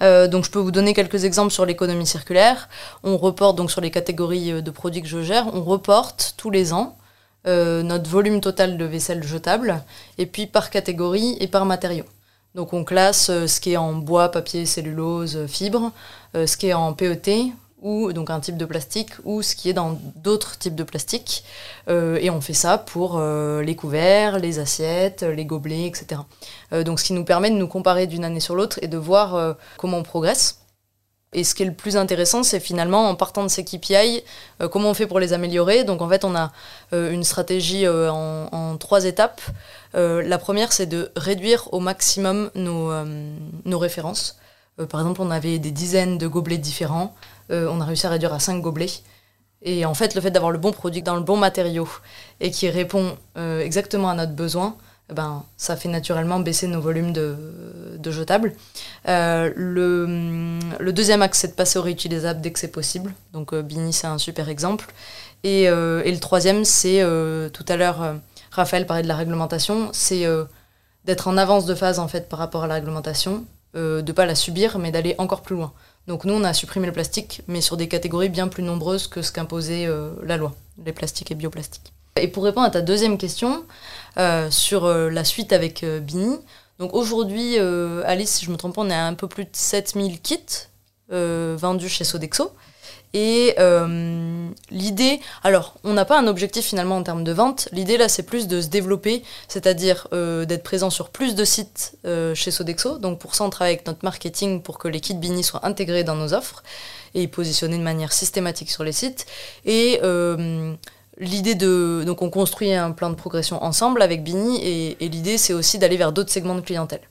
Euh, 0.01 0.27
donc 0.27 0.45
je 0.45 0.51
peux 0.51 0.59
vous 0.59 0.71
donner 0.71 0.93
quelques 0.93 1.23
exemples 1.23 1.51
sur 1.51 1.65
l'économie 1.65 2.05
circulaire. 2.05 2.69
On 3.03 3.17
reporte 3.17 3.57
donc 3.57 3.71
sur 3.71 3.81
les 3.81 3.91
catégories 3.91 4.61
de 4.61 4.71
produits 4.71 5.01
que 5.01 5.07
je 5.07 5.21
gère, 5.21 5.47
on 5.53 5.63
reporte 5.63 6.35
tous 6.37 6.49
les 6.49 6.73
ans 6.73 6.97
notre 7.45 8.09
volume 8.09 8.41
total 8.41 8.77
de 8.77 8.85
vaisselle 8.85 9.23
jetable, 9.23 9.83
et 10.17 10.25
puis 10.25 10.47
par 10.47 10.69
catégorie 10.69 11.37
et 11.39 11.47
par 11.47 11.65
matériau. 11.65 12.05
Donc 12.53 12.73
on 12.73 12.83
classe 12.83 13.27
ce 13.27 13.59
qui 13.59 13.73
est 13.73 13.77
en 13.77 13.93
bois, 13.93 14.29
papier, 14.29 14.65
cellulose, 14.65 15.45
fibre, 15.47 15.91
ce 16.33 16.57
qui 16.57 16.67
est 16.67 16.73
en 16.73 16.93
PET, 16.93 17.53
ou 17.81 18.13
donc 18.13 18.29
un 18.29 18.39
type 18.39 18.57
de 18.57 18.65
plastique 18.65 19.11
ou 19.23 19.41
ce 19.41 19.55
qui 19.55 19.69
est 19.69 19.73
dans 19.73 19.99
d'autres 20.15 20.57
types 20.57 20.75
de 20.75 20.83
plastique. 20.83 21.43
Euh, 21.89 22.17
et 22.21 22.29
on 22.29 22.39
fait 22.41 22.53
ça 22.53 22.77
pour 22.77 23.17
euh, 23.17 23.61
les 23.63 23.75
couverts, 23.75 24.39
les 24.39 24.59
assiettes, 24.59 25.23
les 25.23 25.45
gobelets, 25.45 25.87
etc. 25.87 26.21
Euh, 26.73 26.83
donc 26.83 26.99
ce 26.99 27.05
qui 27.05 27.13
nous 27.13 27.25
permet 27.25 27.49
de 27.49 27.55
nous 27.55 27.67
comparer 27.67 28.07
d'une 28.07 28.23
année 28.23 28.39
sur 28.39 28.55
l'autre 28.55 28.79
et 28.81 28.87
de 28.87 28.97
voir 28.97 29.55
comment 29.77 29.97
on 29.97 30.03
progresse. 30.03 30.60
Et 31.33 31.43
ce 31.45 31.55
qui 31.55 31.63
est 31.63 31.65
le 31.65 31.73
plus 31.73 31.95
intéressant, 31.95 32.43
c'est 32.43 32.59
finalement 32.59 33.07
en 33.07 33.15
partant 33.15 33.43
de 33.43 33.47
ces 33.47 33.63
KPI, 33.63 34.21
comment 34.69 34.89
on 34.89 34.93
fait 34.93 35.07
pour 35.07 35.19
les 35.21 35.31
améliorer. 35.31 35.85
Donc 35.85 36.01
en 36.01 36.09
fait, 36.09 36.25
on 36.25 36.35
a 36.35 36.51
une 36.91 37.23
stratégie 37.23 37.87
en, 37.87 38.49
en, 38.51 38.75
trois 38.75 39.05
étapes. 39.05 39.39
la 39.93 40.37
première, 40.37 40.73
c'est 40.73 40.87
de 40.87 41.09
réduire 41.15 41.69
au 41.73 41.79
maximum 41.79 42.51
nos, 42.55 42.91
nos 43.63 43.79
références. 43.79 44.39
par 44.89 44.99
exemple, 44.99 45.21
on 45.21 45.31
avait 45.31 45.57
des 45.57 45.71
dizaines 45.71 46.17
de 46.17 46.27
gobelets 46.27 46.57
différents. 46.57 47.15
Euh, 47.51 47.67
on 47.69 47.81
a 47.81 47.85
réussi 47.85 48.07
à 48.07 48.09
réduire 48.09 48.33
à 48.33 48.39
5 48.39 48.61
gobelets. 48.61 49.01
Et 49.61 49.85
en 49.85 49.93
fait, 49.93 50.15
le 50.15 50.21
fait 50.21 50.31
d'avoir 50.31 50.51
le 50.51 50.57
bon 50.57 50.71
produit 50.71 51.03
dans 51.03 51.15
le 51.15 51.21
bon 51.21 51.37
matériau 51.37 51.87
et 52.39 52.49
qui 52.49 52.69
répond 52.69 53.15
euh, 53.37 53.61
exactement 53.61 54.09
à 54.09 54.15
notre 54.15 54.33
besoin, 54.33 54.75
ben, 55.11 55.43
ça 55.57 55.75
fait 55.75 55.89
naturellement 55.89 56.39
baisser 56.39 56.67
nos 56.67 56.81
volumes 56.81 57.13
de, 57.13 57.35
jetables. 58.05 58.53
Euh, 59.07 59.51
le, 59.55 60.91
deuxième 60.91 61.21
axe, 61.21 61.39
c'est 61.39 61.49
de 61.49 61.53
passer 61.53 61.79
au 61.79 61.81
réutilisable 61.81 62.41
dès 62.41 62.51
que 62.51 62.59
c'est 62.59 62.71
possible. 62.71 63.13
Donc 63.33 63.53
Bini, 63.53 63.93
c'est 63.93 64.07
un 64.07 64.17
super 64.17 64.49
exemple. 64.49 64.93
Et, 65.43 65.63
et 65.63 66.11
le 66.11 66.19
troisième, 66.19 66.65
c'est, 66.65 67.03
tout 67.53 67.65
à 67.67 67.75
l'heure, 67.77 68.15
Raphaël 68.51 68.85
parlait 68.85 69.03
de 69.03 69.07
la 69.07 69.15
réglementation, 69.15 69.89
c'est 69.91 70.25
d'être 71.05 71.27
en 71.27 71.37
avance 71.37 71.65
de 71.65 71.73
phase 71.73 71.99
en 71.99 72.07
fait 72.07 72.29
par 72.29 72.39
rapport 72.39 72.63
à 72.63 72.67
la 72.67 72.75
réglementation, 72.75 73.43
de 73.73 74.03
ne 74.05 74.11
pas 74.11 74.25
la 74.25 74.35
subir, 74.35 74.77
mais 74.77 74.91
d'aller 74.91 75.15
encore 75.17 75.41
plus 75.41 75.55
loin. 75.55 75.73
Donc 76.07 76.25
nous, 76.25 76.33
on 76.33 76.43
a 76.43 76.53
supprimé 76.53 76.87
le 76.87 76.93
plastique, 76.93 77.41
mais 77.47 77.61
sur 77.61 77.77
des 77.77 77.87
catégories 77.87 78.29
bien 78.29 78.47
plus 78.47 78.63
nombreuses 78.63 79.07
que 79.07 79.21
ce 79.21 79.31
qu'imposait 79.31 79.85
euh, 79.85 80.11
la 80.23 80.37
loi, 80.37 80.53
les 80.83 80.93
plastiques 80.93 81.31
et 81.31 81.35
bioplastiques. 81.35 81.93
Et 82.21 82.27
pour 82.27 82.43
répondre 82.43 82.67
à 82.67 82.69
ta 82.69 82.81
deuxième 82.81 83.17
question 83.17 83.65
euh, 84.17 84.49
sur 84.51 84.85
euh, 84.85 85.09
la 85.09 85.23
suite 85.23 85.53
avec 85.53 85.85
Bini, 85.85 86.37
donc 86.79 86.95
aujourd'hui, 86.95 87.59
Alice, 87.59 88.31
si 88.31 88.45
je 88.45 88.49
me 88.49 88.57
trompe 88.57 88.73
pas, 88.73 88.81
on 88.81 88.89
est 88.89 88.93
à 88.93 89.05
un 89.05 89.13
peu 89.13 89.27
plus 89.27 89.43
de 89.43 89.49
7000 89.53 90.19
kits 90.19 90.39
vendus 91.09 91.89
chez 91.89 92.03
Sodexo. 92.03 92.51
Et 93.13 93.55
euh, 93.59 94.49
l'idée, 94.69 95.19
alors 95.43 95.75
on 95.83 95.93
n'a 95.93 96.05
pas 96.05 96.17
un 96.17 96.27
objectif 96.27 96.65
finalement 96.65 96.95
en 96.95 97.03
termes 97.03 97.25
de 97.25 97.31
vente, 97.33 97.67
l'idée 97.73 97.97
là 97.97 98.07
c'est 98.07 98.23
plus 98.23 98.47
de 98.47 98.61
se 98.61 98.67
développer, 98.67 99.23
c'est-à-dire 99.49 100.07
euh, 100.13 100.45
d'être 100.45 100.63
présent 100.63 100.89
sur 100.89 101.09
plus 101.09 101.35
de 101.35 101.43
sites 101.43 101.97
euh, 102.05 102.33
chez 102.35 102.51
Sodexo. 102.51 102.99
Donc 102.99 103.19
pour 103.19 103.35
ça 103.35 103.43
on 103.43 103.49
travaille 103.49 103.73
avec 103.73 103.85
notre 103.85 104.03
marketing 104.03 104.61
pour 104.61 104.77
que 104.77 104.87
les 104.87 105.01
kits 105.01 105.13
Bini 105.13 105.43
soient 105.43 105.65
intégrés 105.65 106.05
dans 106.05 106.15
nos 106.15 106.33
offres 106.33 106.63
et 107.13 107.27
positionnés 107.27 107.77
de 107.77 107.83
manière 107.83 108.13
systématique 108.13 108.71
sur 108.71 108.85
les 108.85 108.93
sites. 108.93 109.25
Et 109.65 109.99
l'idée 111.17 111.55
de... 111.55 112.03
Donc 112.05 112.21
on 112.21 112.29
construit 112.29 112.73
un 112.73 112.91
plan 112.91 113.09
de 113.09 113.15
progression 113.15 113.63
ensemble 113.63 114.01
avec 114.01 114.23
Bini 114.23 114.59
et 114.63 115.09
l'idée 115.09 115.37
c'est 115.37 115.53
aussi 115.53 115.77
d'aller 115.77 115.97
vers 115.97 116.11
d'autres 116.11 116.31
segments 116.31 116.55
de 116.55 116.61
clientèle. 116.61 117.01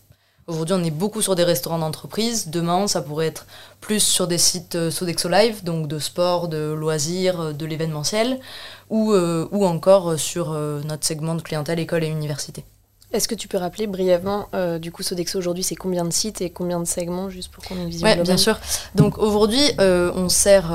Aujourd'hui, 0.50 0.74
on 0.76 0.82
est 0.82 0.90
beaucoup 0.90 1.22
sur 1.22 1.36
des 1.36 1.44
restaurants 1.44 1.78
d'entreprise. 1.78 2.48
Demain, 2.48 2.88
ça 2.88 3.02
pourrait 3.02 3.28
être 3.28 3.46
plus 3.80 4.00
sur 4.00 4.26
des 4.26 4.36
sites 4.36 4.74
euh, 4.74 4.90
Sodexo 4.90 5.28
Live, 5.28 5.62
donc 5.62 5.86
de 5.86 6.00
sport, 6.00 6.48
de 6.48 6.72
loisirs, 6.72 7.40
euh, 7.40 7.52
de 7.52 7.64
l'événementiel, 7.66 8.40
ou, 8.88 9.12
euh, 9.12 9.46
ou 9.52 9.64
encore 9.64 10.18
sur 10.18 10.50
notre 10.50 11.06
segment 11.06 11.36
de 11.36 11.42
clientèle 11.42 11.78
école 11.78 12.02
et 12.02 12.08
université. 12.08 12.64
Est-ce 13.12 13.28
que 13.28 13.36
tu 13.36 13.46
peux 13.46 13.58
rappeler 13.58 13.86
brièvement, 13.86 14.48
du 14.80 14.90
coup, 14.92 15.02
Sodexo 15.02 15.38
aujourd'hui, 15.38 15.64
c'est 15.64 15.74
combien 15.74 16.04
de 16.04 16.12
sites 16.12 16.40
et 16.40 16.50
combien 16.50 16.78
de 16.78 16.84
segments, 16.84 17.28
juste 17.28 17.50
pour 17.50 17.62
qu'on 17.64 17.76
ait 17.76 17.82
une 17.82 17.88
vision 17.88 18.06
Oui, 18.06 18.20
bien 18.20 18.36
sûr. 18.36 18.58
Donc 18.94 19.18
aujourd'hui, 19.18 19.72
on 19.78 20.28
sert, 20.28 20.70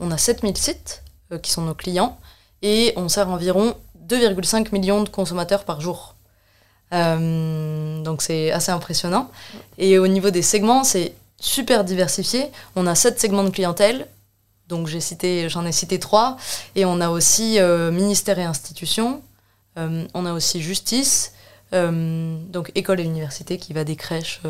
on 0.00 0.10
a 0.10 0.18
7000 0.18 0.56
sites 0.56 1.02
qui 1.42 1.50
sont 1.50 1.62
nos 1.62 1.74
clients 1.74 2.18
et 2.62 2.92
on 2.96 3.08
sert 3.08 3.28
environ 3.28 3.74
2,5 4.08 4.72
millions 4.72 5.02
de 5.02 5.08
consommateurs 5.08 5.64
par 5.64 5.80
jour. 5.80 6.14
Euh, 6.92 8.02
donc 8.02 8.22
c'est 8.22 8.50
assez 8.50 8.70
impressionnant. 8.70 9.30
Et 9.78 9.98
au 9.98 10.06
niveau 10.06 10.30
des 10.30 10.42
segments, 10.42 10.84
c'est 10.84 11.12
super 11.38 11.84
diversifié. 11.84 12.46
On 12.74 12.86
a 12.86 12.94
sept 12.94 13.20
segments 13.20 13.44
de 13.44 13.50
clientèle. 13.50 14.06
Donc 14.68 14.88
j'ai 14.88 15.00
cité, 15.00 15.48
j'en 15.48 15.64
ai 15.64 15.72
cité 15.72 15.98
trois. 15.98 16.36
Et 16.74 16.84
on 16.84 17.00
a 17.00 17.08
aussi 17.08 17.58
euh, 17.58 17.90
ministère 17.90 18.38
et 18.38 18.44
institutions. 18.44 19.22
Euh, 19.78 20.06
on 20.14 20.26
a 20.26 20.32
aussi 20.32 20.62
justice. 20.62 21.32
donc 21.72 22.72
école 22.74 23.00
et 23.00 23.04
université 23.04 23.58
qui 23.58 23.72
va 23.74 23.84
des 23.84 23.96
crèches 23.96 24.40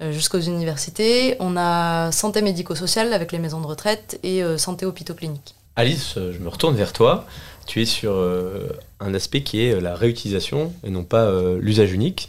jusqu'aux 0.00 0.40
universités. 0.40 1.36
On 1.40 1.56
a 1.56 2.12
santé 2.12 2.42
médico-sociale 2.42 3.12
avec 3.12 3.32
les 3.32 3.38
maisons 3.38 3.60
de 3.60 3.66
retraite 3.66 4.20
et 4.22 4.42
santé 4.58 4.86
hôpitaux 4.86 5.14
cliniques. 5.14 5.56
Alice, 5.76 6.14
je 6.16 6.38
me 6.38 6.48
retourne 6.48 6.76
vers 6.76 6.92
toi 6.92 7.26
tu 7.66 7.82
es 7.82 7.84
sur 7.84 8.12
euh, 8.12 8.68
un 9.00 9.14
aspect 9.14 9.42
qui 9.42 9.62
est 9.62 9.72
euh, 9.72 9.80
la 9.80 9.94
réutilisation 9.94 10.72
et 10.84 10.90
non 10.90 11.04
pas 11.04 11.24
euh, 11.24 11.58
l'usage 11.60 11.92
unique. 11.92 12.28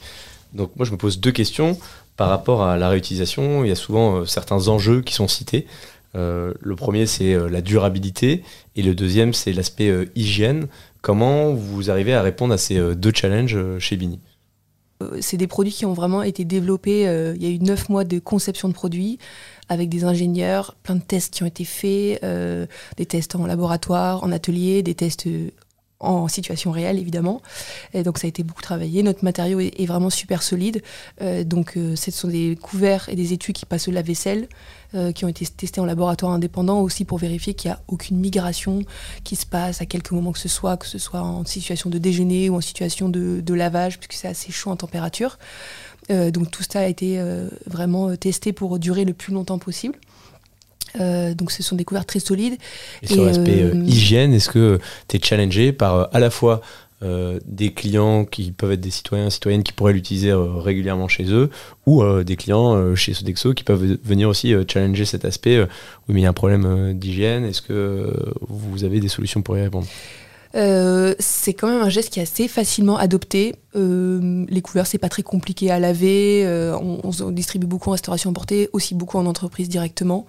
Donc 0.53 0.71
moi 0.75 0.85
je 0.85 0.91
me 0.91 0.97
pose 0.97 1.19
deux 1.19 1.31
questions 1.31 1.77
par 2.17 2.29
rapport 2.29 2.63
à 2.63 2.77
la 2.77 2.89
réutilisation. 2.89 3.63
Il 3.63 3.69
y 3.69 3.71
a 3.71 3.75
souvent 3.75 4.25
certains 4.25 4.67
enjeux 4.69 5.01
qui 5.01 5.13
sont 5.13 5.27
cités. 5.27 5.67
le 6.13 6.75
premier 6.77 7.07
c'est 7.07 7.35
la 7.49 7.59
durabilité 7.59 8.41
et 8.77 8.83
le 8.83 8.95
deuxième 8.95 9.33
c'est 9.33 9.51
l'aspect 9.51 9.93
hygiène. 10.15 10.67
Comment 11.01 11.53
vous 11.53 11.91
arrivez 11.91 12.13
à 12.13 12.21
répondre 12.21 12.53
à 12.53 12.57
ces 12.57 12.95
deux 12.95 13.11
challenges 13.13 13.57
chez 13.79 13.97
Bini? 13.97 14.21
C'est 15.19 15.37
des 15.37 15.47
produits 15.47 15.73
qui 15.73 15.85
ont 15.85 15.93
vraiment 15.93 16.23
été 16.23 16.45
développés. 16.45 17.01
il 17.35 17.43
y 17.43 17.45
a 17.45 17.49
eu 17.49 17.59
neuf 17.59 17.89
mois 17.89 18.03
de 18.03 18.19
conception 18.19 18.69
de 18.69 18.73
produits 18.73 19.19
avec 19.69 19.89
des 19.89 20.03
ingénieurs, 20.03 20.75
plein 20.83 20.95
de 20.95 21.01
tests 21.01 21.33
qui 21.33 21.43
ont 21.43 21.47
été 21.47 21.65
faits, 21.65 22.23
euh, 22.23 22.65
des 22.97 23.05
tests 23.05 23.35
en 23.35 23.45
laboratoire, 23.45 24.23
en 24.23 24.31
atelier, 24.31 24.83
des 24.83 24.95
tests 24.95 25.27
euh, 25.27 25.49
en 25.99 26.27
situation 26.27 26.71
réelle 26.71 26.99
évidemment. 26.99 27.41
Donc 27.93 28.17
ça 28.17 28.27
a 28.27 28.27
été 28.27 28.43
beaucoup 28.43 28.61
travaillé. 28.61 29.03
Notre 29.03 29.23
matériau 29.23 29.59
est, 29.59 29.85
vraiment 29.85 30.09
super 30.09 30.43
solide. 30.43 30.81
Euh, 31.21 31.43
donc 31.43 31.77
ce 31.95 32.11
sont 32.11 32.27
des 32.27 32.57
couverts 32.61 33.07
et 33.09 33.15
des 33.15 33.33
étuis 33.33 33.53
qui 33.53 33.65
passent 33.65 33.87
au 33.87 33.91
lave-vaisselle, 33.91 34.47
qui 35.13 35.25
ont 35.25 35.27
été 35.27 35.45
testés 35.45 35.81
en 35.81 35.85
laboratoire 35.85 36.31
indépendant 36.31 36.79
aussi 36.79 37.03
pour 37.03 37.17
vérifier 37.17 37.53
qu'il 37.53 37.69
n'y 37.69 37.75
a 37.75 37.81
aucune 37.89 38.17
migration 38.17 38.83
qui 39.25 39.35
se 39.35 39.45
passe 39.45 39.81
à 39.81 39.85
quelque 39.85 40.13
moment 40.13 40.31
que 40.31 40.39
ce 40.39 40.47
soit, 40.47 40.77
que 40.77 40.85
ce 40.85 40.97
soit 40.97 41.21
en 41.21 41.43
situation 41.43 41.89
de 41.89 41.97
déjeuner 41.97 42.49
ou 42.49 42.55
en 42.55 42.61
situation 42.61 43.09
de, 43.09 43.53
lavage, 43.53 43.99
puisque 43.99 44.13
c'est 44.13 44.27
assez 44.27 44.51
chaud 44.51 44.69
en 44.71 44.75
température. 44.75 45.37
Euh, 46.11 46.29
donc 46.29 46.51
tout 46.51 46.63
ça 46.63 46.81
a 46.81 46.85
été 46.85 47.19
euh, 47.19 47.49
vraiment 47.65 48.09
euh, 48.09 48.15
testé 48.15 48.53
pour 48.53 48.77
durer 48.79 49.05
le 49.05 49.13
plus 49.13 49.33
longtemps 49.33 49.57
possible. 49.57 49.97
Donc 50.99 51.51
ce 51.51 51.63
sont 51.63 51.75
des 51.75 51.85
couverts 51.85 52.05
très 52.05 52.19
solides. 52.19 52.57
Et, 53.01 53.07
sur 53.07 53.25
l'aspect 53.25 53.71
hygiène, 53.85 54.33
est-ce 54.33 54.49
que 54.49 54.79
tu 55.07 55.17
es 55.17 55.19
challengé 55.21 55.71
par 55.71 56.09
à 56.13 56.19
la 56.19 56.29
fois 56.29 56.61
des 57.01 57.71
clients 57.71 58.25
qui 58.25 58.51
peuvent 58.51 58.71
être 58.71 58.81
des 58.81 58.89
citoyens, 58.89 59.29
citoyennes 59.29 59.61
qui 59.61 59.73
pourraient 59.73 59.93
l'utiliser 59.93 60.33
régulièrement 60.33 61.07
chez 61.07 61.25
eux, 61.31 61.51
ou 61.85 62.03
des 62.23 62.35
clients 62.35 62.95
chez 62.95 63.13
Sodexo 63.13 63.53
qui 63.53 63.63
peuvent 63.63 63.97
venir 64.03 64.27
aussi 64.27 64.55
challenger 64.67 65.05
cet 65.05 65.23
aspect. 65.23 65.59
oui, 65.61 65.67
mais 66.15 66.21
il 66.21 66.23
y 66.23 66.25
a 66.25 66.29
un 66.29 66.33
problème 66.33 66.93
d'hygiène. 66.97 67.45
Est-ce 67.45 67.61
que 67.61 68.11
vous 68.47 68.83
avez 68.83 68.99
des 68.99 69.09
solutions 69.09 69.41
pour 69.41 69.57
y 69.57 69.61
répondre? 69.61 69.87
Euh, 70.55 71.15
c'est 71.19 71.53
quand 71.53 71.67
même 71.67 71.81
un 71.81 71.89
geste 71.89 72.13
qui 72.13 72.19
est 72.19 72.23
assez 72.23 72.47
facilement 72.47 72.97
adopté. 72.97 73.55
Euh, 73.75 74.45
les 74.47 74.61
couverts, 74.61 74.87
c'est 74.87 74.97
pas 74.97 75.09
très 75.09 75.23
compliqué 75.23 75.69
à 75.69 75.79
laver. 75.79 76.43
Euh, 76.45 76.77
on, 76.77 77.31
distribue 77.31 77.67
beaucoup 77.67 77.89
en 77.89 77.93
restauration 77.93 78.29
emportée, 78.29 78.69
aussi 78.71 78.95
beaucoup 78.95 79.17
en 79.17 79.25
entreprise 79.25 79.67
directement. 79.67 80.25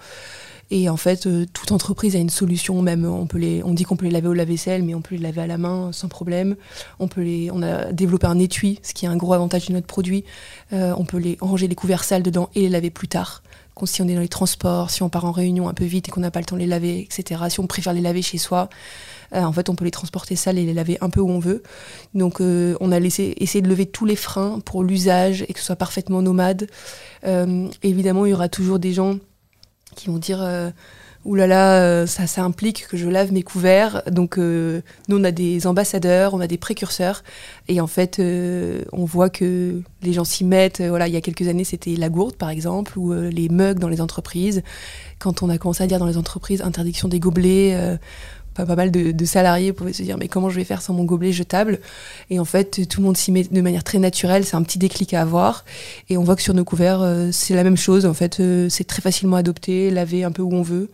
Et 0.70 0.88
en 0.88 0.96
fait, 0.96 1.29
toute 1.52 1.72
entreprise 1.72 2.16
a 2.16 2.18
une 2.18 2.31
solution. 2.31 2.83
Même, 2.83 3.05
on 3.05 3.26
peut 3.26 3.38
les, 3.38 3.62
on 3.62 3.72
dit 3.72 3.85
qu'on 3.85 3.96
peut 3.96 4.07
les 4.07 4.11
laver 4.11 4.29
au 4.29 4.35
lave-vaisselle, 4.35 4.83
mais 4.83 4.94
on 4.94 5.00
peut 5.00 5.14
les 5.14 5.22
laver 5.22 5.42
à 5.42 5.46
la 5.46 5.59
main 5.59 5.90
sans 5.92 6.09
problème. 6.09 6.57
On 6.98 7.62
a 7.62 7.92
développé 7.92 8.26
un 8.26 8.38
étui, 8.38 8.81
ce 8.83 8.92
qui 8.92 9.07
est 9.07 9.09
un 9.09 9.16
gros 9.16 9.33
avantage 9.33 9.66
de 9.66 9.72
notre 9.72 9.87
produit. 9.87 10.24
on 10.72 11.05
peut 11.05 11.18
les 11.18 11.38
ranger 11.40 11.68
les 11.68 11.74
couverts 11.74 12.05
sales 12.05 12.22
dedans 12.22 12.50
et 12.55 12.62
les 12.62 12.68
laver 12.68 12.90
plus 12.90 13.09
tard 13.09 13.42
si 13.85 14.00
on 14.00 14.09
est 14.09 14.14
dans 14.14 14.22
les 14.22 14.29
transports, 14.29 14.90
si 14.90 15.02
on 15.02 15.11
part 15.11 15.26
en 15.26 15.33
réunion 15.33 15.68
un 15.68 15.74
peu 15.74 15.85
vite 15.85 16.09
et 16.09 16.11
qu'on 16.11 16.22
n'a 16.22 16.31
pas 16.31 16.40
le 16.40 16.46
temps 16.46 16.57
de 16.57 16.61
les 16.61 16.66
laver, 16.66 17.00
etc. 17.00 17.42
Si 17.50 17.61
on 17.61 17.66
préfère 17.66 17.92
les 17.92 18.00
laver 18.00 18.22
chez 18.22 18.38
soi, 18.38 18.70
euh, 19.35 19.42
en 19.42 19.52
fait, 19.52 19.68
on 19.68 19.74
peut 19.74 19.85
les 19.85 19.90
transporter 19.90 20.37
sales 20.37 20.57
et 20.57 20.64
les 20.64 20.72
laver 20.72 20.96
un 21.02 21.11
peu 21.11 21.20
où 21.20 21.29
on 21.29 21.38
veut. 21.38 21.62
Donc, 22.14 22.40
euh, 22.40 22.74
on 22.81 22.90
a 22.90 22.98
laissé, 22.98 23.35
essayé 23.37 23.61
de 23.61 23.68
lever 23.68 23.85
tous 23.85 24.07
les 24.07 24.16
freins 24.16 24.61
pour 24.64 24.83
l'usage 24.83 25.44
et 25.48 25.52
que 25.52 25.59
ce 25.59 25.66
soit 25.66 25.76
parfaitement 25.76 26.22
nomade. 26.22 26.68
Euh, 27.26 27.68
évidemment, 27.83 28.24
il 28.24 28.31
y 28.31 28.35
aura 28.35 28.48
toujours 28.48 28.79
des 28.79 28.94
gens 28.94 29.18
qui 29.96 30.09
vont 30.09 30.18
dire 30.18 30.46
Ouh 31.24 31.35
là 31.35 31.48
là, 31.48 32.06
ça, 32.06 32.28
ça 32.28 32.44
implique 32.44 32.87
que 32.87 32.96
je 32.96 33.09
lave 33.09 33.32
mes 33.32 33.42
couverts. 33.42 34.02
Donc, 34.09 34.37
nous, 34.38 34.82
on 35.11 35.24
a 35.24 35.32
des 35.32 35.66
ambassadeurs, 35.66 36.35
on 36.35 36.40
a 36.40 36.46
des 36.46 36.56
précurseurs. 36.56 37.24
Et 37.66 37.80
en 37.80 37.88
fait, 37.88 38.22
on 38.92 39.04
voit 39.04 39.28
que 39.28 39.82
les 40.02 40.12
gens 40.12 40.22
s'y 40.22 40.44
mettent. 40.44 40.80
Voilà, 40.80 41.09
il 41.09 41.14
y 41.14 41.16
a 41.16 41.20
quelques 41.20 41.48
années, 41.48 41.64
c'était 41.64 41.96
la 41.96 42.11
gourde, 42.11 42.37
par 42.37 42.50
exemple, 42.50 42.96
ou 42.96 43.12
les 43.12 43.48
mugs 43.48 43.80
dans 43.80 43.88
les 43.88 44.00
entreprises. 44.00 44.62
Quand 45.18 45.42
on 45.42 45.50
a 45.50 45.59
commencé 45.59 45.82
à 45.82 45.88
dire 45.88 45.98
dans 45.98 46.06
les 46.06 46.16
entreprises 46.16 46.62
interdiction 46.62 47.09
des 47.09 47.18
gobelets, 47.18 47.98
pas, 48.64 48.77
mal 48.77 48.90
de, 48.90 49.25
salariés 49.25 49.73
pouvaient 49.73 49.92
se 49.92 50.03
dire 50.03 50.16
mais 50.19 50.29
comment 50.29 50.51
je 50.51 50.57
vais 50.57 50.64
faire 50.64 50.83
sans 50.83 50.95
mon 50.95 51.05
gobelet 51.05 51.33
jetable? 51.33 51.81
Et 52.31 52.38
en 52.38 52.45
fait, 52.45 52.87
tout 52.88 53.01
le 53.01 53.07
monde 53.07 53.16
s'y 53.16 53.33
met 53.33 53.45
de 53.45 53.61
manière 53.61 53.85
très 53.85 53.99
naturelle. 53.99 54.45
C'est 54.45 54.57
un 54.57 54.62
petit 54.62 54.79
déclic 54.79 55.14
à 55.14 55.23
avoir. 55.23 55.64
Et 56.09 56.16
on 56.16 56.25
voit 56.25 56.37
que 56.37 56.42
sur 56.42 56.55
nos 56.55 56.64
couverts, 56.64 57.03
euh, 57.03 57.29
c'est 57.33 57.55
la 57.55 57.64
même 57.64 57.77
chose. 57.77 58.07
En 58.07 58.14
fait, 58.14 58.40
euh, 58.40 58.69
c'est 58.69 58.85
très 58.85 59.03
facilement 59.03 59.37
adopté, 59.37 59.90
lavé 59.90 60.25
un 60.25 60.33
peu 60.33 60.42
où 60.42 60.53
on 60.53 60.62
veut. 60.62 60.90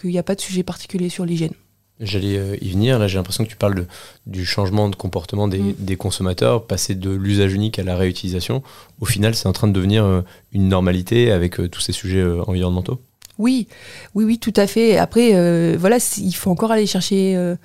Qu'il 0.00 0.10
n'y 0.10 0.18
a 0.18 0.22
pas 0.22 0.34
de 0.34 0.40
sujet 0.40 0.62
particulier 0.62 1.08
sur 1.08 1.24
l'hygiène. 1.24 1.54
J'allais 2.00 2.36
euh, 2.36 2.56
y 2.60 2.70
venir. 2.70 2.98
Là, 2.98 3.08
j'ai 3.08 3.16
l'impression 3.16 3.44
que 3.44 3.48
tu 3.48 3.56
parles 3.56 3.86
du 4.26 4.44
changement 4.44 4.90
de 4.90 4.96
comportement 4.96 5.48
des, 5.48 5.58
mm. 5.58 5.74
des 5.78 5.96
consommateurs, 5.96 6.66
passer 6.66 6.94
de 6.94 7.10
l'usage 7.10 7.54
unique 7.54 7.78
à 7.78 7.82
la 7.82 7.96
réutilisation. 7.96 8.62
Au 9.00 9.06
final, 9.06 9.34
c'est 9.34 9.48
en 9.48 9.52
train 9.52 9.68
de 9.68 9.72
devenir 9.72 10.22
une 10.52 10.68
normalité 10.68 11.32
avec 11.32 11.56
tous 11.70 11.80
ces 11.80 11.92
sujets 11.92 12.24
environnementaux. 12.46 13.00
Oui, 13.38 13.68
oui, 14.14 14.24
oui, 14.24 14.38
tout 14.38 14.52
à 14.56 14.66
fait. 14.66 14.96
Après, 14.96 15.30
euh, 15.34 15.76
voilà, 15.78 15.98
il 16.18 16.34
faut 16.34 16.50
encore 16.50 16.72
aller 16.72 16.86
chercher 16.86 17.36
euh, 17.36 17.56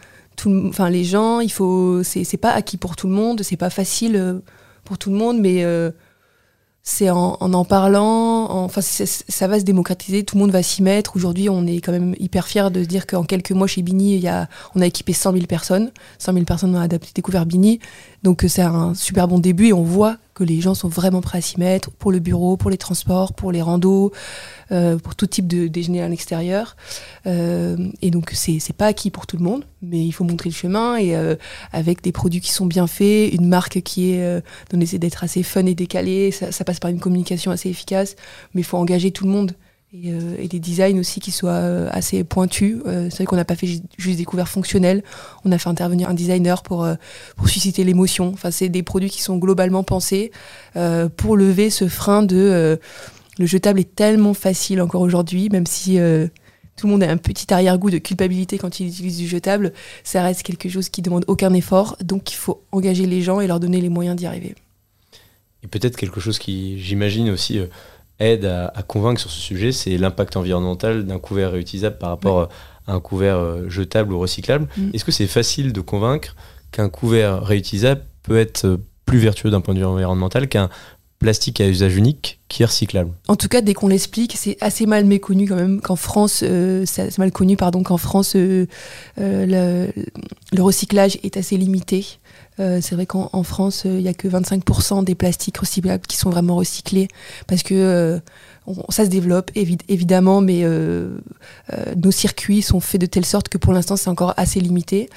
les 0.46 1.04
gens. 1.04 1.40
Il 1.40 1.52
faut, 1.52 2.04
c'est 2.04 2.38
pas 2.38 2.52
acquis 2.52 2.78
pour 2.78 2.96
tout 2.96 3.08
le 3.08 3.14
monde, 3.14 3.42
c'est 3.44 3.58
pas 3.58 3.70
facile 3.70 4.16
euh, 4.16 4.40
pour 4.84 4.98
tout 4.98 5.12
le 5.12 5.18
monde, 5.18 5.40
mais 5.40 5.64
c'est 6.84 7.12
en, 7.12 7.38
en, 7.40 7.66
parlant, 7.66 8.50
enfin 8.50 8.82
ça 8.82 9.48
va 9.48 9.60
se 9.60 9.64
démocratiser, 9.64 10.24
tout 10.24 10.36
le 10.36 10.42
monde 10.42 10.52
va 10.52 10.64
s'y 10.64 10.82
mettre. 10.82 11.16
Aujourd'hui, 11.16 11.48
on 11.48 11.68
est 11.68 11.80
quand 11.80 11.92
même 11.92 12.16
hyper 12.20 12.48
fiers 12.48 12.72
de 12.72 12.82
se 12.82 12.88
dire 12.88 13.06
qu'en 13.06 13.24
quelques 13.24 13.52
mois 13.52 13.68
chez 13.68 13.84
Bini, 13.84 14.26
on 14.76 14.82
a 14.82 14.88
équipé 14.88 15.14
100 15.14 15.34
000 15.34 15.46
personnes. 15.46 15.92
100 16.18 16.34
000 16.34 16.46
personnes 16.46 16.76
ont 16.76 16.82
adapté, 16.82 17.12
découvert 17.14 17.46
Bini. 17.46 17.80
Donc 18.24 18.44
c'est 18.48 18.64
un 18.64 18.96
super 18.96 19.28
bon 19.28 19.38
début 19.38 19.68
et 19.68 19.74
on 19.74 19.84
voit 19.84 20.18
les 20.44 20.62
gens 20.62 20.74
sont 20.74 20.88
vraiment 20.88 21.22
prêts 21.22 21.40
à 21.40 21.42
s'y 21.42 21.60
mettre 21.60 21.92
pour 21.92 22.12
le 22.12 22.20
bureau, 22.20 22.58
pour 22.58 22.70
les 22.70 22.78
transports, 22.78 23.34
pour 23.34 23.52
les 23.52 23.62
randos, 23.62 24.12
euh, 24.72 24.98
pour 24.98 25.16
tout 25.16 25.28
type 25.28 25.48
de 25.48 25.68
déjeuner 25.68 26.02
à 26.02 26.08
l'extérieur. 26.08 26.76
Euh, 27.26 27.78
et 28.02 28.12
donc 28.12 28.32
c'est 28.34 28.74
pas 28.74 28.88
acquis 28.88 29.12
pour 29.12 29.28
tout 29.28 29.38
le 29.38 29.44
monde, 29.44 29.66
mais 29.82 30.04
il 30.04 30.12
faut 30.12 30.24
montrer 30.24 30.50
le 30.50 30.56
chemin 30.56 30.98
et 30.98 31.16
euh, 31.16 31.36
avec 31.72 32.02
des 32.02 32.12
produits 32.12 32.42
qui 32.42 32.52
sont 32.52 32.66
bien 32.66 32.88
faits, 32.88 33.34
une 33.34 33.48
marque 33.48 33.82
qui 33.82 34.12
est 34.12 34.42
essaie 34.80 34.98
d'être 34.98 35.24
assez 35.24 35.44
fun 35.44 35.66
et 35.66 35.76
décalé, 35.76 36.32
ça, 36.32 36.52
ça, 36.52 36.64
passe 36.64 36.80
par 36.80 36.90
une 36.90 37.00
communication 37.00 37.52
assez 37.52 37.70
efficace, 37.70 38.16
mais 38.54 38.62
il 38.62 38.64
faut 38.64 38.78
engager 38.78 39.12
tout 39.12 39.26
le 39.26 39.32
monde. 39.32 39.54
Et, 39.94 40.14
et, 40.40 40.48
des 40.48 40.60
designs 40.60 40.98
aussi 41.00 41.20
qui 41.20 41.32
soient 41.32 41.90
assez 41.92 42.24
pointus. 42.24 42.78
c'est 42.86 43.16
vrai 43.16 43.26
qu'on 43.26 43.36
n'a 43.36 43.44
pas 43.44 43.58
fait 43.58 43.68
juste 43.98 44.18
des 44.18 44.24
couverts 44.24 44.48
fonctionnels, 44.48 45.04
on 45.44 45.52
a 45.52 45.58
fait 45.58 45.68
intervenir 45.68 46.08
un 46.08 46.14
designer 46.14 46.64
pour, 46.64 46.88
pour 47.36 47.50
susciter 47.50 47.84
l'émotion. 47.84 48.32
Enfin, 48.34 48.52
c'est 48.52 48.70
des 48.70 48.84
produits 48.84 49.10
qui 49.10 49.22
sont 49.22 49.38
globalement 49.38 49.84
pensés 49.84 50.32
pour 51.18 51.36
lever 51.36 51.70
ce 51.70 51.90
frein 51.90 52.24
de 52.24 52.80
le 53.42 53.46
jetable 53.46 53.80
est 53.80 53.96
tellement 53.96 54.34
facile 54.34 54.82
encore 54.82 55.02
aujourd'hui, 55.02 55.50
même 55.50 55.66
si 55.66 56.00
euh, 56.00 56.28
tout 56.78 56.88
le 56.88 56.92
monde 56.92 57.04
a 57.04 57.10
un 57.10 57.18
petit 57.18 57.54
arrière-goût 57.54 57.90
de 57.90 57.98
culpabilité 57.98 58.58
quand 58.58 58.80
il 58.80 58.88
utilise 58.88 59.18
du 59.18 59.28
jetable, 59.28 59.74
ça 60.04 60.22
reste 60.22 60.44
quelque 60.44 60.70
chose 60.70 60.90
qui 60.90 61.02
demande 61.02 61.26
aucun 61.28 61.54
effort, 61.54 61.98
donc 62.02 62.32
il 62.32 62.36
faut 62.36 62.64
engager 62.72 63.06
les 63.06 63.22
gens 63.22 63.40
et 63.40 63.48
leur 63.48 63.60
donner 63.60 63.82
les 63.82 63.90
moyens 63.90 64.16
d'y 64.16 64.26
arriver. 64.26 64.56
Et 65.64 65.68
peut-être 65.68 65.96
quelque 65.96 66.20
chose 66.20 66.40
qui, 66.40 66.80
j'imagine 66.80 67.30
aussi, 67.30 67.60
euh, 67.60 67.68
aide 68.22 68.46
à, 68.46 68.84
convaincre 68.84 69.20
sur 69.20 69.30
ce 69.30 69.40
sujet, 69.40 69.72
c'est 69.72 69.98
l'impact 69.98 70.38
environnemental 70.38 71.06
d'un 71.06 71.20
couvert 71.20 71.52
réutilisable 71.52 71.98
par 71.98 72.10
rapport 72.10 72.50
à 72.88 72.94
un 72.94 73.00
couvert 73.00 73.38
euh, 73.38 73.70
jetable 73.70 74.14
ou 74.14 74.20
recyclable. 74.20 74.68
Mm. 74.78 74.90
Est-ce 74.94 75.06
que 75.06 75.12
c'est 75.12 75.28
facile 75.28 75.74
de 75.74 75.82
convaincre 75.82 76.36
qu'un 76.72 76.90
couvert 76.90 77.44
réutilisable 77.44 78.02
peut 78.24 78.38
être 78.38 78.80
plus 79.06 79.20
vertueux 79.20 79.50
d'un 79.50 79.62
point 79.62 79.74
de 79.74 79.80
vue 79.80 79.86
environnemental 79.86 80.48
qu'un 80.48 80.70
plastique 81.22 81.62
à 81.62 81.68
usage 81.68 81.96
unique 81.96 82.40
qui 82.50 82.64
est 82.64 82.66
recyclable? 82.66 83.12
En 83.28 83.36
tout 83.36 83.48
cas, 83.48 83.62
dès 83.62 83.74
qu'on 83.74 83.88
l'explique, 83.88 84.34
c'est 84.36 84.58
assez 84.60 84.86
mal 84.86 85.06
méconnu 85.06 85.48
quand 85.48 85.56
même 85.56 85.80
qu'en 85.80 85.96
France, 85.96 86.42
euh, 86.44 86.84
c'est 86.86 87.18
mal 87.18 87.32
connu 87.32 87.56
pardon 87.56 87.84
qu'en 87.84 87.98
France 87.98 88.34
euh, 88.36 88.66
euh, 89.20 89.88
le, 90.52 90.62
recyclage 90.62 91.20
est 91.24 91.38
assez 91.38 91.56
limité. 91.56 92.18
C'est 92.82 92.96
vrai 92.96 93.06
qu'en 93.06 93.44
France, 93.44 93.84
il 93.86 93.98
n'y 93.98 94.08
a 94.08 94.14
que 94.14 94.28
25% 94.28 95.04
des 95.04 95.16
plastiques 95.16 95.58
recyclables 95.58 96.06
qui 96.06 96.18
sont 96.18 96.30
vraiment 96.30 96.56
recyclés 96.56 97.08
parce 97.48 97.64
que 97.64 98.22
ça 98.90 99.06
se 99.06 99.10
développe 99.10 99.52
évidemment, 99.56 100.42
mais 100.42 100.64
nos 101.96 102.12
circuits 102.12 102.62
sont 102.62 102.80
faits 102.80 103.02
de 103.02 103.06
telle 103.08 103.26
sorte 103.26 103.50
que 103.50 103.58
pour 103.58 103.74
l'instant 103.74 103.96
c'est 103.96 104.10
encore 104.10 104.34
assez 104.38 104.60
limité. 104.60 105.10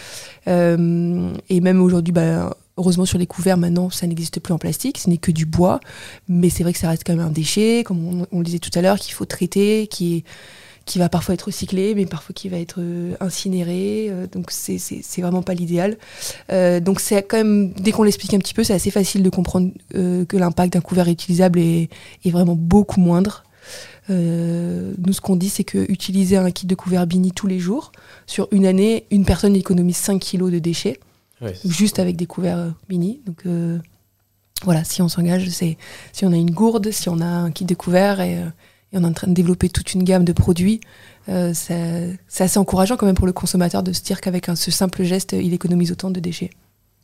et 0.47 1.61
même 1.61 1.83
aujourd'hui, 1.83 2.13
bah, 2.13 2.51
Heureusement, 2.77 3.05
sur 3.05 3.19
les 3.19 3.27
couverts, 3.27 3.57
maintenant, 3.57 3.89
ça 3.89 4.05
n'existe 4.09 4.41
plus 4.41 4.53
en 4.53 4.59
plastique, 4.59 4.99
ce 4.99 5.09
n'est 5.09 5.19
que 5.19 5.31
du 5.31 5.47
bois. 5.47 5.79
Mais 6.27 6.51
c'est 6.51 6.65
vrai 6.65 6.73
que 6.73 6.79
ça 6.81 6.89
reste 6.89 7.05
quand 7.07 7.15
même 7.15 7.25
un 7.25 7.31
déchet, 7.31 7.85
comme 7.85 8.27
on, 8.33 8.39
le 8.39 8.45
disait 8.45 8.59
tout 8.59 8.77
à 8.77 8.83
l'heure, 8.83 8.99
qu'il 8.99 9.15
faut 9.15 9.27
traiter, 9.27 9.87
qui, 9.87 10.25
qui 10.85 10.99
va 10.99 11.09
parfois 11.09 11.35
être 11.35 11.43
recyclé, 11.43 11.95
mais 11.95 12.07
parfois 12.07 12.35
qui 12.35 12.49
va 12.49 12.59
être 12.59 12.77
euh, 12.79 13.15
incinéré. 13.21 14.09
Euh, 14.11 14.27
donc, 14.27 14.51
c'est 14.51 14.79
vraiment 15.21 15.43
pas 15.43 15.55
l'idéal. 15.55 15.97
Euh, 16.53 16.81
donc, 16.81 17.01
c'est 17.01 17.23
quand 17.23 17.39
même, 17.39 17.73
dès 17.73 17.91
qu'on 17.93 18.03
l'explique 18.03 18.35
un 18.35 18.39
petit 18.39 18.55
peu, 18.55 18.65
c'est 18.65 18.75
assez 18.75 18.91
facile 18.91 19.23
de 19.23 19.31
comprendre 19.31 19.71
que 19.93 20.37
l'impact 20.37 20.75
d'un 20.75 20.81
couvert 20.81 21.07
réutilisable 21.07 21.59
est, 21.59 21.89
est, 22.25 22.31
vraiment 22.31 22.55
beaucoup 22.55 23.01
moindre. 23.01 23.45
nous, 24.09 25.13
ce 25.13 25.21
qu'on 25.21 25.37
dit, 25.37 25.49
c'est 25.49 25.65
que 25.65 25.91
utiliser 25.91 26.37
un 26.37 26.51
kit 26.51 26.67
de 26.67 26.75
couvert 26.75 27.07
Bini 27.07 27.33
tous 27.33 27.47
les 27.47 27.59
jours, 27.59 27.93
sur 28.27 28.49
une 28.51 28.67
année, 28.67 29.07
une 29.11 29.25
personne 29.25 29.57
économise 29.57 29.97
5 29.97 30.21
kilos 30.21 30.53
de 30.53 30.59
déchets 30.59 30.99
juste 31.65 31.99
avec 31.99 32.17
des 32.17 32.27
couverts 32.27 32.73
mini. 32.89 33.21
Donc 33.27 33.45
voilà, 34.63 34.85
si 34.85 35.03
on 35.03 35.09
s'engage, 35.09 35.49
c'est 35.51 35.77
si 36.13 36.25
on 36.25 36.33
a 36.33 36.37
une 36.37 36.51
gourde, 36.51 36.91
si 36.91 37.09
on 37.09 37.21
a 37.21 37.27
un 37.27 37.51
kit 37.51 37.65
de 37.65 37.75
couverts 37.75 38.21
et, 38.21 38.39
on 38.95 39.05
est 39.05 39.07
en 39.07 39.13
train 39.13 39.29
de 39.29 39.35
développer 39.35 39.69
toute 39.69 39.95
une 39.95 40.05
gamme 40.05 40.25
de 40.25 40.33
produits, 40.33 40.81
c'est 41.27 42.19
assez 42.39 42.59
encourageant 42.59 42.97
quand 42.97 43.07
même 43.07 43.15
pour 43.15 43.27
le 43.27 43.33
consommateur 43.33 43.83
de 43.83 43.93
se 43.93 44.03
dire 44.03 44.21
qu'avec 44.21 44.47
ce 44.55 44.71
simple 44.71 45.05
geste, 45.05 45.33
il 45.33 45.53
économise 45.53 45.93
autant 45.93 46.11
de 46.11 46.21
déchets. 46.21 46.51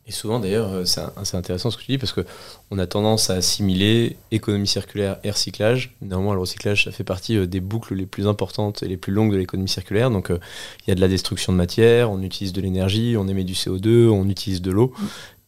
Et 0.07 0.11
souvent, 0.11 0.39
d'ailleurs, 0.39 0.73
euh, 0.73 0.83
c'est 0.85 1.37
intéressant 1.37 1.69
ce 1.69 1.77
que 1.77 1.83
tu 1.83 1.91
dis 1.91 1.97
parce 1.97 2.11
qu'on 2.11 2.79
a 2.79 2.87
tendance 2.87 3.29
à 3.29 3.35
assimiler 3.35 4.17
économie 4.31 4.67
circulaire 4.67 5.17
et 5.23 5.29
recyclage. 5.29 5.95
Néanmoins, 6.01 6.33
le 6.33 6.39
recyclage, 6.39 6.85
ça 6.85 6.91
fait 6.91 7.03
partie 7.03 7.37
euh, 7.37 7.45
des 7.45 7.59
boucles 7.59 7.93
les 7.93 8.07
plus 8.07 8.27
importantes 8.27 8.81
et 8.81 8.87
les 8.87 8.97
plus 8.97 9.13
longues 9.13 9.31
de 9.31 9.37
l'économie 9.37 9.69
circulaire. 9.69 10.09
Donc, 10.09 10.31
euh, 10.31 10.39
il 10.81 10.89
y 10.89 10.91
a 10.91 10.95
de 10.95 11.01
la 11.01 11.07
destruction 11.07 11.53
de 11.53 11.57
matière, 11.57 12.11
on 12.11 12.21
utilise 12.23 12.51
de 12.51 12.61
l'énergie, 12.61 13.15
on 13.17 13.27
émet 13.27 13.43
du 13.43 13.53
CO2, 13.53 14.09
on 14.09 14.27
utilise 14.27 14.61
de 14.61 14.71
l'eau. 14.71 14.91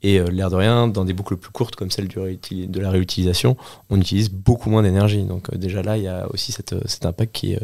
Et 0.03 0.19
l'air 0.19 0.49
de 0.49 0.55
rien, 0.55 0.87
dans 0.87 1.05
des 1.05 1.13
boucles 1.13 1.37
plus 1.37 1.51
courtes 1.51 1.75
comme 1.75 1.89
celle 1.89 2.09
de 2.09 2.79
la 2.79 2.89
réutilisation, 2.89 3.55
on 3.89 3.99
utilise 4.01 4.29
beaucoup 4.29 4.69
moins 4.69 4.83
d'énergie. 4.83 5.23
Donc, 5.23 5.55
déjà 5.55 5.81
là, 5.81 5.97
il 5.97 6.03
y 6.03 6.09
a 6.09 6.27
aussi 6.33 6.51
cet 6.51 7.05
impact 7.05 7.33
qui 7.33 7.53
est, 7.53 7.61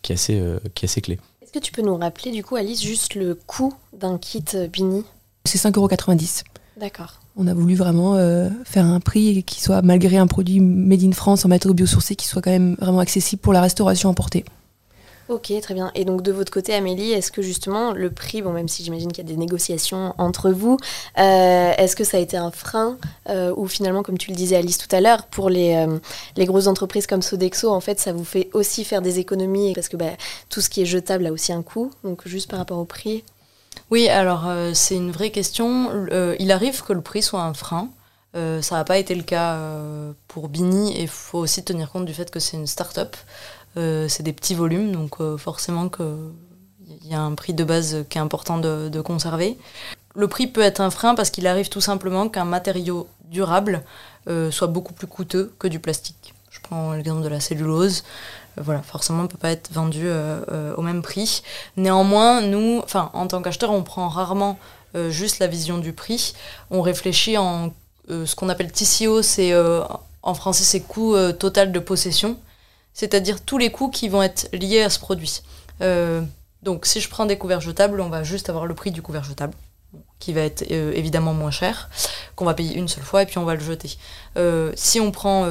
qui, 0.00 0.12
est 0.12 0.14
assez, 0.14 0.42
qui 0.74 0.86
est 0.86 0.88
assez 0.88 1.02
clé. 1.02 1.18
Est-ce 1.42 1.52
que 1.52 1.58
tu 1.58 1.70
peux 1.70 1.82
nous 1.82 1.96
rappeler, 1.96 2.30
du 2.30 2.42
coup, 2.42 2.56
Alice, 2.56 2.82
juste 2.82 3.14
le 3.14 3.34
coût 3.34 3.74
d'un 3.92 4.16
kit 4.16 4.42
Bini? 4.72 5.04
C'est 5.44 5.58
5,90€. 5.58 6.44
D'accord. 6.78 7.20
On 7.36 7.46
a 7.46 7.54
voulu 7.54 7.74
vraiment 7.74 8.16
euh, 8.16 8.48
faire 8.64 8.86
un 8.86 9.00
prix 9.00 9.42
qui 9.44 9.60
soit, 9.60 9.82
malgré 9.82 10.16
un 10.16 10.26
produit 10.26 10.60
made 10.60 11.02
in 11.02 11.12
France 11.12 11.44
en 11.44 11.48
matériaux 11.48 11.74
biosourcés, 11.74 12.16
qui 12.16 12.26
soit 12.26 12.42
quand 12.42 12.50
même 12.50 12.76
vraiment 12.80 12.98
accessible 12.98 13.40
pour 13.40 13.52
la 13.52 13.60
restauration 13.60 14.08
emportée. 14.08 14.44
Ok, 15.32 15.52
très 15.62 15.74
bien. 15.74 15.90
Et 15.94 16.04
donc 16.04 16.22
de 16.22 16.30
votre 16.30 16.52
côté, 16.52 16.74
Amélie, 16.74 17.12
est-ce 17.12 17.32
que 17.32 17.42
justement 17.42 17.92
le 17.92 18.10
prix, 18.10 18.42
bon 18.42 18.52
même 18.52 18.68
si 18.68 18.84
j'imagine 18.84 19.10
qu'il 19.12 19.24
y 19.24 19.26
a 19.26 19.30
des 19.30 19.38
négociations 19.38 20.14
entre 20.18 20.50
vous, 20.50 20.76
euh, 21.18 21.72
est-ce 21.76 21.96
que 21.96 22.04
ça 22.04 22.18
a 22.18 22.20
été 22.20 22.36
un 22.36 22.50
frein 22.50 22.98
euh, 23.28 23.52
ou 23.56 23.66
finalement, 23.66 24.02
comme 24.02 24.18
tu 24.18 24.30
le 24.30 24.36
disais 24.36 24.56
Alice 24.56 24.78
tout 24.78 24.94
à 24.94 25.00
l'heure, 25.00 25.26
pour 25.26 25.48
les, 25.50 25.86
les 26.36 26.44
grosses 26.44 26.66
entreprises 26.66 27.06
comme 27.06 27.22
Sodexo, 27.22 27.70
en 27.70 27.80
fait, 27.80 27.98
ça 27.98 28.12
vous 28.12 28.24
fait 28.24 28.50
aussi 28.52 28.84
faire 28.84 29.02
des 29.02 29.18
économies 29.18 29.72
parce 29.74 29.88
que 29.88 29.96
bah, 29.96 30.12
tout 30.48 30.60
ce 30.60 30.68
qui 30.68 30.82
est 30.82 30.86
jetable 30.86 31.26
a 31.26 31.32
aussi 31.32 31.52
un 31.52 31.62
coût. 31.62 31.90
Donc 32.04 32.26
juste 32.26 32.50
par 32.50 32.58
rapport 32.58 32.78
au 32.78 32.84
prix. 32.84 33.24
Oui, 33.90 34.08
alors 34.08 34.48
euh, 34.48 34.72
c'est 34.74 34.96
une 34.96 35.10
vraie 35.10 35.30
question. 35.30 35.90
Euh, 35.92 36.36
il 36.38 36.50
arrive 36.50 36.82
que 36.82 36.92
le 36.92 37.02
prix 37.02 37.22
soit 37.22 37.42
un 37.42 37.54
frein. 37.54 37.88
Euh, 38.34 38.62
ça 38.62 38.76
n'a 38.76 38.84
pas 38.84 38.96
été 38.96 39.14
le 39.14 39.22
cas 39.22 39.58
pour 40.28 40.48
Bini 40.48 40.96
et 40.96 41.02
il 41.02 41.08
faut 41.08 41.38
aussi 41.38 41.62
tenir 41.62 41.90
compte 41.90 42.06
du 42.06 42.14
fait 42.14 42.30
que 42.30 42.40
c'est 42.40 42.56
une 42.56 42.66
start-up. 42.66 43.16
C'est 43.76 44.22
des 44.22 44.32
petits 44.32 44.54
volumes, 44.54 44.92
donc 44.92 45.16
forcément 45.38 45.88
qu'il 45.88 46.06
y 47.04 47.14
a 47.14 47.20
un 47.20 47.34
prix 47.34 47.54
de 47.54 47.64
base 47.64 48.04
qui 48.08 48.18
est 48.18 48.20
important 48.20 48.58
de, 48.58 49.00
conserver. 49.00 49.58
Le 50.14 50.28
prix 50.28 50.46
peut 50.46 50.60
être 50.60 50.80
un 50.80 50.90
frein 50.90 51.14
parce 51.14 51.30
qu'il 51.30 51.46
arrive 51.46 51.68
tout 51.68 51.80
simplement 51.80 52.28
qu'un 52.28 52.44
matériau 52.44 53.08
durable 53.24 53.82
soit 54.50 54.68
beaucoup 54.68 54.92
plus 54.92 55.06
coûteux 55.06 55.52
que 55.58 55.68
du 55.68 55.78
plastique. 55.78 56.34
Je 56.52 56.60
prends 56.60 56.92
l'exemple 56.92 57.22
de 57.22 57.28
la 57.28 57.40
cellulose. 57.40 58.04
Euh, 58.58 58.62
voilà, 58.62 58.82
forcément, 58.82 59.20
on 59.20 59.22
ne 59.22 59.28
peut 59.28 59.38
pas 59.38 59.50
être 59.50 59.72
vendu 59.72 60.02
euh, 60.04 60.44
euh, 60.50 60.74
au 60.76 60.82
même 60.82 61.02
prix. 61.02 61.42
Néanmoins, 61.76 62.42
nous, 62.42 62.82
en 62.94 63.26
tant 63.26 63.42
qu'acheteur, 63.42 63.70
on 63.70 63.82
prend 63.82 64.08
rarement 64.08 64.58
juste 65.08 65.38
la 65.38 65.46
vision 65.46 65.78
du 65.78 65.94
prix. 65.94 66.34
On 66.70 66.82
réfléchit 66.82 67.38
en 67.38 67.72
ce 68.10 68.34
qu'on 68.34 68.50
appelle 68.50 68.70
TCO, 68.70 69.22
c'est 69.22 69.54
en 70.22 70.34
français, 70.34 70.64
c'est 70.64 70.80
coût 70.80 71.16
total 71.38 71.72
de 71.72 71.78
possession. 71.78 72.36
C'est-à-dire 72.94 73.40
tous 73.40 73.58
les 73.58 73.70
coûts 73.70 73.88
qui 73.88 74.08
vont 74.08 74.22
être 74.22 74.48
liés 74.52 74.82
à 74.82 74.90
ce 74.90 74.98
produit. 74.98 75.42
donc 76.62 76.86
si 76.86 77.00
je 77.00 77.08
prends 77.08 77.26
des 77.26 77.38
couverts 77.38 77.60
jetables, 77.60 78.00
on 78.00 78.08
va 78.08 78.22
juste 78.22 78.48
avoir 78.48 78.66
le 78.66 78.74
prix 78.74 78.90
du 78.90 79.02
couvert 79.02 79.24
jetable 79.24 79.54
qui 80.18 80.32
va 80.32 80.42
être 80.42 80.62
évidemment 80.70 81.34
moins 81.34 81.50
cher, 81.50 81.90
qu'on 82.36 82.44
va 82.44 82.54
payer 82.54 82.76
une 82.76 82.86
seule 82.86 83.02
fois 83.02 83.22
et 83.22 83.26
puis 83.26 83.38
on 83.38 83.44
va 83.44 83.54
le 83.54 83.60
jeter. 83.60 83.96
si 84.76 85.00
on 85.00 85.10
prend 85.10 85.48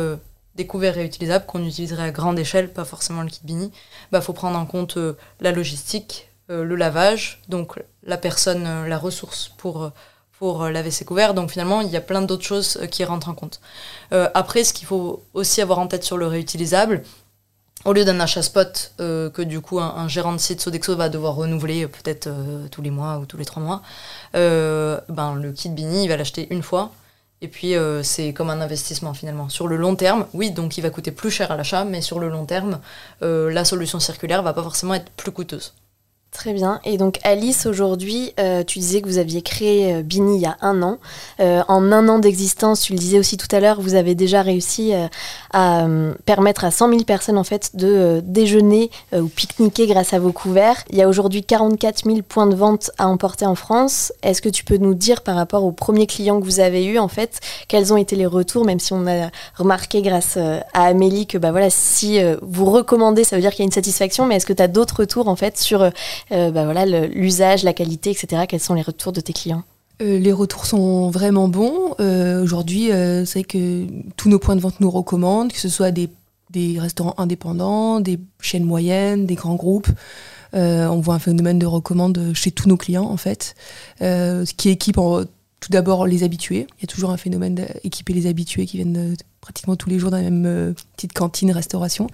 des 0.55 0.65
couverts 0.65 0.95
réutilisables 0.95 1.45
qu'on 1.45 1.65
utiliserait 1.65 2.03
à 2.03 2.11
grande 2.11 2.39
échelle, 2.39 2.71
pas 2.71 2.85
forcément 2.85 3.23
le 3.23 3.29
kit 3.29 3.41
Bini, 3.43 3.65
il 3.65 4.07
bah, 4.11 4.21
faut 4.21 4.33
prendre 4.33 4.57
en 4.57 4.65
compte 4.65 4.97
la 5.41 5.51
logistique, 5.51 6.29
le 6.47 6.75
lavage, 6.75 7.41
donc 7.49 7.81
la 8.03 8.17
personne, 8.17 8.87
la 8.87 8.97
ressource 8.97 9.51
pour 9.57 9.91
pour 10.41 10.63
euh, 10.63 10.71
laver 10.71 10.89
ses 10.89 11.05
couverts. 11.05 11.35
Donc 11.35 11.51
finalement, 11.51 11.81
il 11.81 11.89
y 11.89 11.95
a 11.95 12.01
plein 12.01 12.23
d'autres 12.23 12.43
choses 12.43 12.79
euh, 12.81 12.87
qui 12.87 13.05
rentrent 13.05 13.29
en 13.29 13.35
compte. 13.35 13.61
Euh, 14.11 14.27
après, 14.33 14.63
ce 14.63 14.73
qu'il 14.73 14.87
faut 14.87 15.21
aussi 15.35 15.61
avoir 15.61 15.77
en 15.77 15.85
tête 15.85 16.03
sur 16.03 16.17
le 16.17 16.25
réutilisable, 16.25 17.03
au 17.85 17.93
lieu 17.93 18.05
d'un 18.05 18.19
achat 18.19 18.41
spot 18.41 18.93
que 18.97 19.41
du 19.41 19.61
coup 19.61 19.79
un, 19.79 20.07
gérant 20.07 20.33
de 20.33 20.37
site 20.37 20.61
Sodexo 20.61 20.95
va 20.95 21.09
devoir 21.09 21.35
renouveler 21.35 21.87
peut-être 21.87 22.29
tous 22.71 22.81
les 22.81 22.91
mois 22.91 23.17
ou 23.17 23.25
tous 23.25 23.37
les 23.37 23.45
trois 23.45 23.61
mois, 23.63 23.81
ben, 24.33 25.35
le 25.35 25.51
kit 25.51 25.69
Bini, 25.69 26.03
il 26.03 26.07
va 26.07 26.17
l'acheter 26.17 26.47
une 26.51 26.63
fois. 26.63 26.91
Et 27.41 27.47
puis 27.47 27.73
c'est 28.03 28.33
comme 28.33 28.49
un 28.49 28.61
investissement 28.61 29.13
finalement. 29.13 29.49
Sur 29.49 29.67
le 29.67 29.77
long 29.77 29.95
terme, 29.95 30.27
oui, 30.33 30.51
donc 30.51 30.77
il 30.77 30.81
va 30.81 30.89
coûter 30.91 31.11
plus 31.11 31.31
cher 31.31 31.51
à 31.51 31.57
l'achat, 31.57 31.85
mais 31.85 32.01
sur 32.01 32.19
le 32.19 32.29
long 32.29 32.45
terme, 32.45 32.79
la 33.21 33.65
solution 33.65 33.99
circulaire 33.99 34.43
va 34.43 34.53
pas 34.53 34.63
forcément 34.63 34.93
être 34.93 35.09
plus 35.11 35.31
coûteuse. 35.31 35.73
Très 36.31 36.53
bien. 36.53 36.79
Et 36.85 36.95
donc 36.95 37.19
Alice, 37.23 37.65
aujourd'hui, 37.65 38.31
euh, 38.39 38.63
tu 38.63 38.79
disais 38.79 39.01
que 39.01 39.07
vous 39.07 39.17
aviez 39.17 39.41
créé 39.41 39.95
euh, 39.95 40.01
Bini 40.01 40.37
il 40.37 40.41
y 40.41 40.45
a 40.45 40.55
un 40.61 40.81
an. 40.81 40.97
Euh, 41.41 41.61
en 41.67 41.91
un 41.91 42.07
an 42.07 42.19
d'existence, 42.19 42.79
tu 42.79 42.93
le 42.93 42.99
disais 42.99 43.19
aussi 43.19 43.35
tout 43.35 43.53
à 43.53 43.59
l'heure, 43.59 43.81
vous 43.81 43.95
avez 43.95 44.15
déjà 44.15 44.41
réussi 44.41 44.93
à 45.53 45.87
permettre 46.25 46.63
à 46.63 46.71
100 46.71 46.89
000 46.89 47.03
personnes 47.03 47.37
en 47.37 47.43
fait 47.43 47.75
de 47.75 48.21
déjeuner 48.23 48.89
ou 49.13 49.27
pique-niquer 49.27 49.87
grâce 49.87 50.13
à 50.13 50.19
vos 50.19 50.31
couverts. 50.31 50.85
Il 50.89 50.97
y 50.97 51.01
a 51.01 51.09
aujourd'hui 51.09 51.43
44 51.43 52.05
000 52.05 52.19
points 52.21 52.47
de 52.47 52.55
vente 52.55 52.91
à 52.97 53.09
emporter 53.09 53.45
en 53.45 53.55
France. 53.55 54.13
Est-ce 54.23 54.41
que 54.41 54.47
tu 54.47 54.63
peux 54.63 54.77
nous 54.77 54.93
dire 54.93 55.21
par 55.21 55.35
rapport 55.35 55.65
aux 55.65 55.73
premiers 55.73 56.07
clients 56.07 56.39
que 56.39 56.45
vous 56.45 56.61
avez 56.61 56.85
eus 56.85 56.97
en 56.97 57.09
fait, 57.09 57.41
quels 57.67 57.91
ont 57.91 57.97
été 57.97 58.15
les 58.15 58.25
retours, 58.25 58.63
même 58.63 58.79
si 58.79 58.93
on 58.93 59.05
a 59.05 59.29
remarqué 59.57 60.01
grâce 60.01 60.37
à 60.37 60.85
Amélie 60.85 61.27
que 61.27 61.37
bah 61.37 61.51
voilà, 61.51 61.69
si 61.69 62.19
vous 62.41 62.65
recommandez, 62.65 63.25
ça 63.25 63.35
veut 63.35 63.41
dire 63.41 63.51
qu'il 63.51 63.59
y 63.59 63.63
a 63.63 63.65
une 63.65 63.71
satisfaction, 63.71 64.25
mais 64.25 64.37
est-ce 64.37 64.45
que 64.45 64.53
tu 64.53 64.63
as 64.63 64.69
d'autres 64.69 65.01
retours 65.01 65.27
en 65.27 65.35
fait 65.35 65.57
sur 65.57 65.91
bah 66.29 66.63
voilà, 66.65 66.85
l'usage, 67.07 67.63
la 67.63 67.73
qualité, 67.73 68.11
etc. 68.11 68.43
Quels 68.47 68.59
sont 68.59 68.73
les 68.73 68.81
retours 68.81 69.11
de 69.11 69.21
tes 69.21 69.33
clients 69.33 69.63
euh, 70.01 70.17
les 70.17 70.31
retours 70.31 70.65
sont 70.65 71.11
vraiment 71.11 71.47
bons. 71.47 71.93
Euh, 71.99 72.41
aujourd'hui, 72.41 72.89
c'est 73.25 73.43
que 73.43 73.85
tous 74.17 74.29
nos 74.29 74.39
points 74.39 74.55
de 74.55 74.61
vente 74.61 74.79
nous 74.79 74.89
recommandent, 74.89 75.51
que 75.51 75.59
ce 75.59 75.69
soit 75.69 75.91
des, 75.91 76.09
des 76.49 76.79
restaurants 76.79 77.13
indépendants, 77.17 77.99
des 77.99 78.19
chaînes 78.39 78.63
moyennes, 78.63 79.25
des 79.25 79.35
grands 79.35 79.55
groupes. 79.55 79.89
on 80.53 80.99
voit 81.01 81.15
un 81.15 81.19
phénomène 81.19 81.59
de 81.59 81.67
recommande 81.67 82.31
chez 82.33 82.51
tous 82.51 82.67
nos 82.67 82.77
clients, 82.77 83.05
en 83.05 83.17
fait, 83.17 83.55
ce 83.99 84.53
qui 84.53 84.69
équipe 84.69 84.97
tout 85.61 85.71
d'abord 85.71 86.07
les 86.07 86.23
habitués. 86.23 86.67
Il 86.79 86.81
y 86.81 86.83
a 86.85 86.87
toujours 86.87 87.11
un 87.11 87.17
phénomène 87.17 87.55
d'équiper 87.55 88.13
les 88.13 88.25
habitués 88.25 88.65
qui 88.65 88.77
viennent 88.77 89.15
pratiquement 89.41 89.75
tous 89.75 89.89
les 89.89 89.99
jours 89.99 90.09
dans 90.09 90.17
la 90.17 90.23
même 90.23 90.45
euh, 90.45 90.73
petite 90.95 91.13
cantine, 91.13 91.51
restauration. 91.51 92.07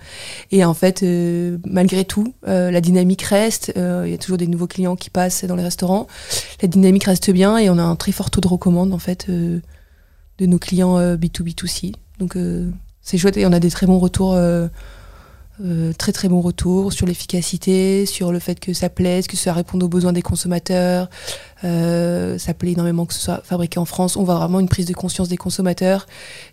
Et 0.51 0.65
en 0.65 0.73
fait, 0.73 1.01
euh, 1.01 1.57
malgré 1.65 2.03
tout, 2.03 2.33
euh, 2.47 2.71
la 2.71 2.81
dynamique 2.81 3.21
reste. 3.21 3.71
Il 3.75 4.11
y 4.11 4.13
a 4.13 4.17
toujours 4.17 4.37
des 4.37 4.47
nouveaux 4.47 4.67
clients 4.67 4.97
qui 4.97 5.09
passent 5.09 5.45
dans 5.45 5.55
les 5.55 5.63
restaurants. 5.63 6.07
La 6.61 6.67
dynamique 6.67 7.05
reste 7.05 7.31
bien 7.31 7.57
et 7.57 7.69
on 7.69 7.77
a 7.77 7.83
un 7.83 7.95
très 7.95 8.11
fort 8.11 8.29
taux 8.29 8.41
de 8.41 8.47
recommande 8.47 8.93
en 8.93 8.99
fait 8.99 9.29
de 9.29 9.61
nos 10.41 10.59
clients 10.59 10.99
B2B2C. 11.15 11.93
Donc 12.19 12.37
c'est 13.01 13.17
chouette 13.17 13.37
et 13.37 13.45
on 13.45 13.53
a 13.53 13.59
des 13.59 13.69
très 13.69 13.87
bons 13.87 13.99
retours 13.99 14.37
euh, 15.65 15.91
très 15.93 16.11
très 16.11 16.29
bon 16.29 16.39
retour 16.39 16.93
sur 16.93 17.07
l'efficacité, 17.07 18.05
sur 18.05 18.31
le 18.31 18.37
fait 18.37 18.59
que 18.59 18.73
ça 18.73 18.89
plaise, 18.89 19.25
que 19.25 19.35
ça 19.35 19.53
réponde 19.53 19.81
aux 19.81 19.87
besoins 19.87 20.13
des 20.13 20.21
consommateurs. 20.21 21.09
Euh, 21.63 22.37
ça 22.37 22.53
plaît 22.53 22.73
énormément 22.73 23.07
que 23.07 23.13
ce 23.13 23.19
soit 23.19 23.41
fabriqué 23.43 23.79
en 23.79 23.85
France. 23.85 24.17
On 24.17 24.23
voit 24.23 24.35
vraiment 24.35 24.59
une 24.59 24.69
prise 24.69 24.85
de 24.85 24.93
conscience 24.93 25.29
des 25.29 25.37
consommateurs. 25.37 26.05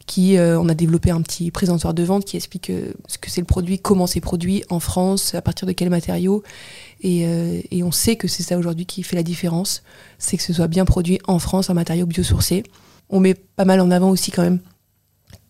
Qui, 0.07 0.39
euh, 0.39 0.59
on 0.59 0.69
a 0.69 0.75
développé 0.75 1.11
un 1.11 1.21
petit 1.21 1.51
présentoir 1.51 1.93
de 1.93 2.03
vente 2.03 2.25
qui 2.25 2.37
explique 2.37 2.73
ce 3.07 3.19
que 3.19 3.31
c'est 3.31 3.41
le 3.41 3.47
produit, 3.47 3.79
comment 3.79 4.07
c'est 4.07 4.21
produit 4.21 4.65
en 4.71 4.81
France, 4.81 5.35
à 5.35 5.43
partir 5.43 5.67
de 5.67 5.73
quels 5.73 5.91
matériaux. 5.91 6.43
Et, 7.03 7.27
et 7.71 7.83
on 7.83 7.93
sait 7.93 8.17
que 8.17 8.29
c'est 8.29 8.43
ça 8.43 8.57
aujourd'hui 8.57 8.87
qui 8.87 9.03
fait 9.03 9.17
la 9.17 9.23
différence, 9.23 9.83
c'est 10.19 10.39
que 10.39 10.43
ce 10.43 10.55
soit 10.55 10.69
bien 10.69 10.87
produit 10.87 11.19
en 11.27 11.39
France, 11.39 11.69
en 11.69 11.75
matériaux 11.75 12.07
biosourcés. 12.07 12.63
On 13.11 13.21
met 13.21 13.35
pas 13.35 13.67
mal 13.67 13.81
en 13.81 13.91
avant 13.91 14.09
aussi 14.09 14.31
quand 14.31 14.43
même 14.43 14.61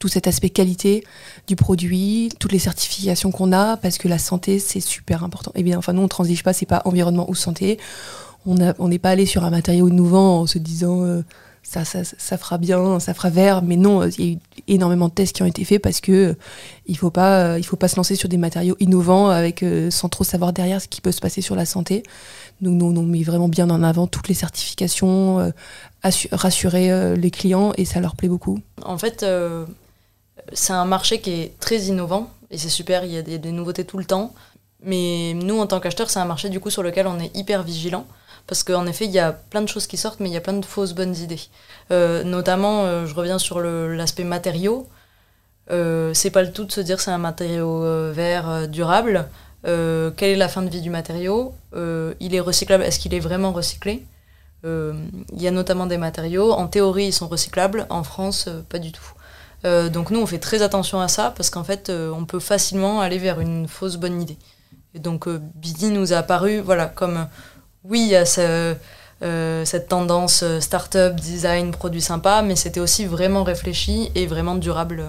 tout 0.04 0.08
cet 0.08 0.26
aspect 0.26 0.50
qualité 0.50 1.02
du 1.46 1.56
produit, 1.56 2.28
toutes 2.38 2.52
les 2.52 2.58
certifications 2.58 3.30
qu'on 3.30 3.52
a, 3.52 3.78
parce 3.78 3.96
que 3.96 4.06
la 4.06 4.18
santé, 4.18 4.58
c'est 4.58 4.80
super 4.80 5.24
important. 5.24 5.50
Et 5.54 5.60
eh 5.60 5.62
bien, 5.62 5.78
enfin, 5.78 5.94
nous, 5.94 6.02
on 6.02 6.08
transige 6.08 6.42
pas, 6.42 6.52
c'est 6.52 6.66
pas 6.66 6.82
environnement 6.84 7.24
ou 7.30 7.34
santé. 7.34 7.78
On 8.44 8.54
n'est 8.54 8.98
pas 8.98 9.08
allé 9.08 9.24
sur 9.24 9.44
un 9.44 9.50
matériau 9.50 9.88
innovant 9.88 10.40
en 10.40 10.46
se 10.46 10.58
disant 10.58 11.00
euh, 11.04 11.22
ça, 11.62 11.86
ça, 11.86 12.04
ça, 12.04 12.36
fera 12.36 12.58
bien, 12.58 13.00
ça 13.00 13.14
fera 13.14 13.30
vert, 13.30 13.62
mais 13.62 13.76
non, 13.76 14.06
il 14.06 14.20
y 14.20 14.28
a 14.28 14.32
eu 14.34 14.38
énormément 14.68 15.08
de 15.08 15.14
tests 15.14 15.34
qui 15.34 15.42
ont 15.42 15.46
été 15.46 15.64
faits 15.64 15.80
parce 15.80 16.02
que 16.02 16.12
euh, 16.12 16.34
il 16.84 16.98
faut 16.98 17.10
pas, 17.10 17.38
euh, 17.38 17.58
il 17.58 17.64
faut 17.64 17.76
pas 17.76 17.88
se 17.88 17.96
lancer 17.96 18.14
sur 18.14 18.28
des 18.28 18.36
matériaux 18.36 18.76
innovants 18.80 19.30
avec 19.30 19.64
sans 19.88 20.10
trop 20.10 20.24
savoir 20.24 20.52
derrière 20.52 20.82
ce 20.82 20.88
qui 20.88 21.00
peut 21.00 21.12
se 21.12 21.20
passer 21.22 21.40
sur 21.40 21.56
la 21.56 21.64
santé. 21.64 22.02
Donc 22.60 22.74
nous, 22.74 22.94
on 22.94 23.02
met 23.04 23.22
vraiment 23.22 23.48
bien 23.48 23.70
en 23.70 23.82
avant 23.82 24.06
toutes 24.06 24.28
les 24.28 24.34
certifications, 24.34 25.50
rassurer 26.30 27.16
les 27.16 27.30
clients 27.30 27.72
et 27.78 27.86
ça 27.86 28.00
leur 28.00 28.16
plaît 28.16 28.28
beaucoup. 28.28 28.60
En 28.84 28.98
fait, 28.98 29.24
c'est 30.52 30.72
un 30.72 30.84
marché 30.84 31.20
qui 31.20 31.32
est 31.32 31.58
très 31.60 31.78
innovant 31.82 32.30
et 32.50 32.58
c'est 32.58 32.68
super, 32.68 33.04
il 33.04 33.12
y 33.12 33.18
a 33.18 33.22
des, 33.22 33.52
nouveautés 33.52 33.84
tout 33.84 33.98
le 33.98 34.04
temps. 34.04 34.32
Mais 34.82 35.32
nous, 35.34 35.58
en 35.58 35.66
tant 35.66 35.80
qu'acheteurs, 35.80 36.10
c'est 36.10 36.20
un 36.20 36.24
marché 36.24 36.50
du 36.50 36.60
coup 36.60 36.70
sur 36.70 36.82
lequel 36.82 37.06
on 37.06 37.18
est 37.18 37.34
hyper 37.36 37.62
vigilant 37.62 38.06
parce 38.46 38.62
qu'en 38.62 38.86
effet, 38.86 39.06
il 39.06 39.10
y 39.10 39.18
a 39.18 39.32
plein 39.32 39.62
de 39.62 39.68
choses 39.68 39.86
qui 39.86 39.96
sortent, 39.96 40.20
mais 40.20 40.28
il 40.28 40.32
y 40.32 40.36
a 40.36 40.40
plein 40.40 40.52
de 40.52 40.64
fausses 40.64 40.92
bonnes 40.92 41.16
idées. 41.16 41.40
Euh, 41.90 42.22
notamment, 42.22 42.84
euh, 42.84 43.06
je 43.06 43.14
reviens 43.14 43.38
sur 43.38 43.60
l'aspect 43.60 44.24
matériaux. 44.24 44.86
Euh, 45.70 46.12
c'est 46.12 46.30
pas 46.30 46.42
le 46.42 46.52
tout 46.52 46.64
de 46.64 46.72
se 46.72 46.80
dire 46.80 47.00
c'est 47.00 47.10
un 47.10 47.18
matériau 47.18 47.82
vert 48.12 48.68
durable. 48.68 49.26
quelle 49.64 50.30
est 50.30 50.36
la 50.36 50.48
fin 50.48 50.62
de 50.62 50.68
vie 50.68 50.82
du 50.82 50.90
matériau? 50.90 51.54
Il 51.74 52.34
est 52.34 52.40
recyclable 52.40 52.84
Est-ce 52.84 52.98
qu'il 52.98 53.14
est 53.14 53.20
vraiment 53.20 53.52
recyclé? 53.52 54.04
Il 54.64 55.42
y 55.42 55.48
a 55.48 55.50
notamment 55.50 55.86
des 55.86 55.98
matériaux. 55.98 56.52
En 56.52 56.68
théorie, 56.68 57.06
ils 57.06 57.12
sont 57.12 57.28
recyclables. 57.28 57.86
En 57.88 58.04
France, 58.04 58.48
pas 58.68 58.78
du 58.78 58.92
tout. 58.92 59.12
Euh, 59.64 59.88
donc 59.88 60.10
nous, 60.10 60.20
on 60.20 60.26
fait 60.26 60.38
très 60.38 60.62
attention 60.62 61.00
à 61.00 61.08
ça 61.08 61.32
parce 61.36 61.50
qu'en 61.50 61.64
fait, 61.64 61.88
euh, 61.88 62.10
on 62.10 62.24
peut 62.24 62.40
facilement 62.40 63.00
aller 63.00 63.18
vers 63.18 63.40
une 63.40 63.66
fausse 63.68 63.96
bonne 63.96 64.20
idée. 64.20 64.36
Et 64.94 64.98
donc 64.98 65.26
euh, 65.26 65.40
Bidi 65.54 65.90
nous 65.90 66.12
a 66.12 66.18
apparu, 66.18 66.60
voilà, 66.60 66.86
comme 66.86 67.26
oui, 67.84 68.00
il 68.00 68.08
y 68.08 68.16
a 68.16 68.24
cette 69.64 69.88
tendance 69.88 70.44
start-up, 70.60 71.16
design, 71.16 71.70
produit 71.70 72.00
sympa, 72.00 72.42
mais 72.42 72.56
c'était 72.56 72.80
aussi 72.80 73.06
vraiment 73.06 73.42
réfléchi 73.42 74.10
et 74.14 74.26
vraiment 74.26 74.54
durable 74.54 75.04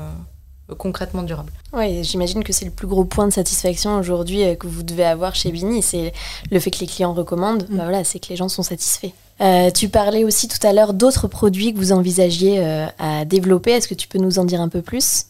concrètement 0.77 1.21
durable. 1.21 1.51
Oui, 1.73 2.03
j'imagine 2.03 2.43
que 2.43 2.51
c'est 2.51 2.65
le 2.65 2.71
plus 2.71 2.87
gros 2.87 3.05
point 3.05 3.27
de 3.27 3.33
satisfaction 3.33 3.97
aujourd'hui 3.99 4.57
que 4.57 4.67
vous 4.67 4.83
devez 4.83 5.05
avoir 5.05 5.35
chez 5.35 5.51
Bini, 5.51 5.83
c'est 5.83 6.11
le 6.49 6.59
fait 6.59 6.71
que 6.71 6.79
les 6.79 6.87
clients 6.87 7.13
recommandent, 7.13 7.69
mm. 7.69 7.77
bah 7.77 7.83
voilà, 7.83 8.03
c'est 8.03 8.19
que 8.19 8.29
les 8.29 8.35
gens 8.35 8.49
sont 8.49 8.63
satisfaits. 8.63 9.11
Euh, 9.41 9.69
tu 9.69 9.89
parlais 9.89 10.23
aussi 10.23 10.47
tout 10.47 10.65
à 10.65 10.71
l'heure 10.71 10.93
d'autres 10.93 11.27
produits 11.27 11.73
que 11.73 11.77
vous 11.77 11.91
envisagiez 11.91 12.59
euh, 12.59 12.85
à 12.97 13.25
développer. 13.25 13.71
Est-ce 13.71 13.87
que 13.87 13.93
tu 13.93 14.07
peux 14.07 14.19
nous 14.19 14.39
en 14.39 14.45
dire 14.45 14.61
un 14.61 14.69
peu 14.69 14.81
plus? 14.81 15.25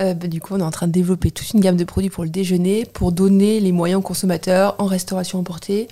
Euh, 0.00 0.14
bah, 0.14 0.28
du 0.28 0.40
coup, 0.40 0.54
on 0.54 0.60
est 0.60 0.64
en 0.64 0.70
train 0.70 0.86
de 0.86 0.92
développer 0.92 1.30
toute 1.30 1.50
une 1.50 1.60
gamme 1.60 1.76
de 1.76 1.84
produits 1.84 2.10
pour 2.10 2.24
le 2.24 2.30
déjeuner, 2.30 2.86
pour 2.86 3.12
donner 3.12 3.60
les 3.60 3.72
moyens 3.72 3.98
aux 3.98 4.02
consommateurs 4.02 4.76
en 4.78 4.86
restauration 4.86 5.38
emportée 5.38 5.88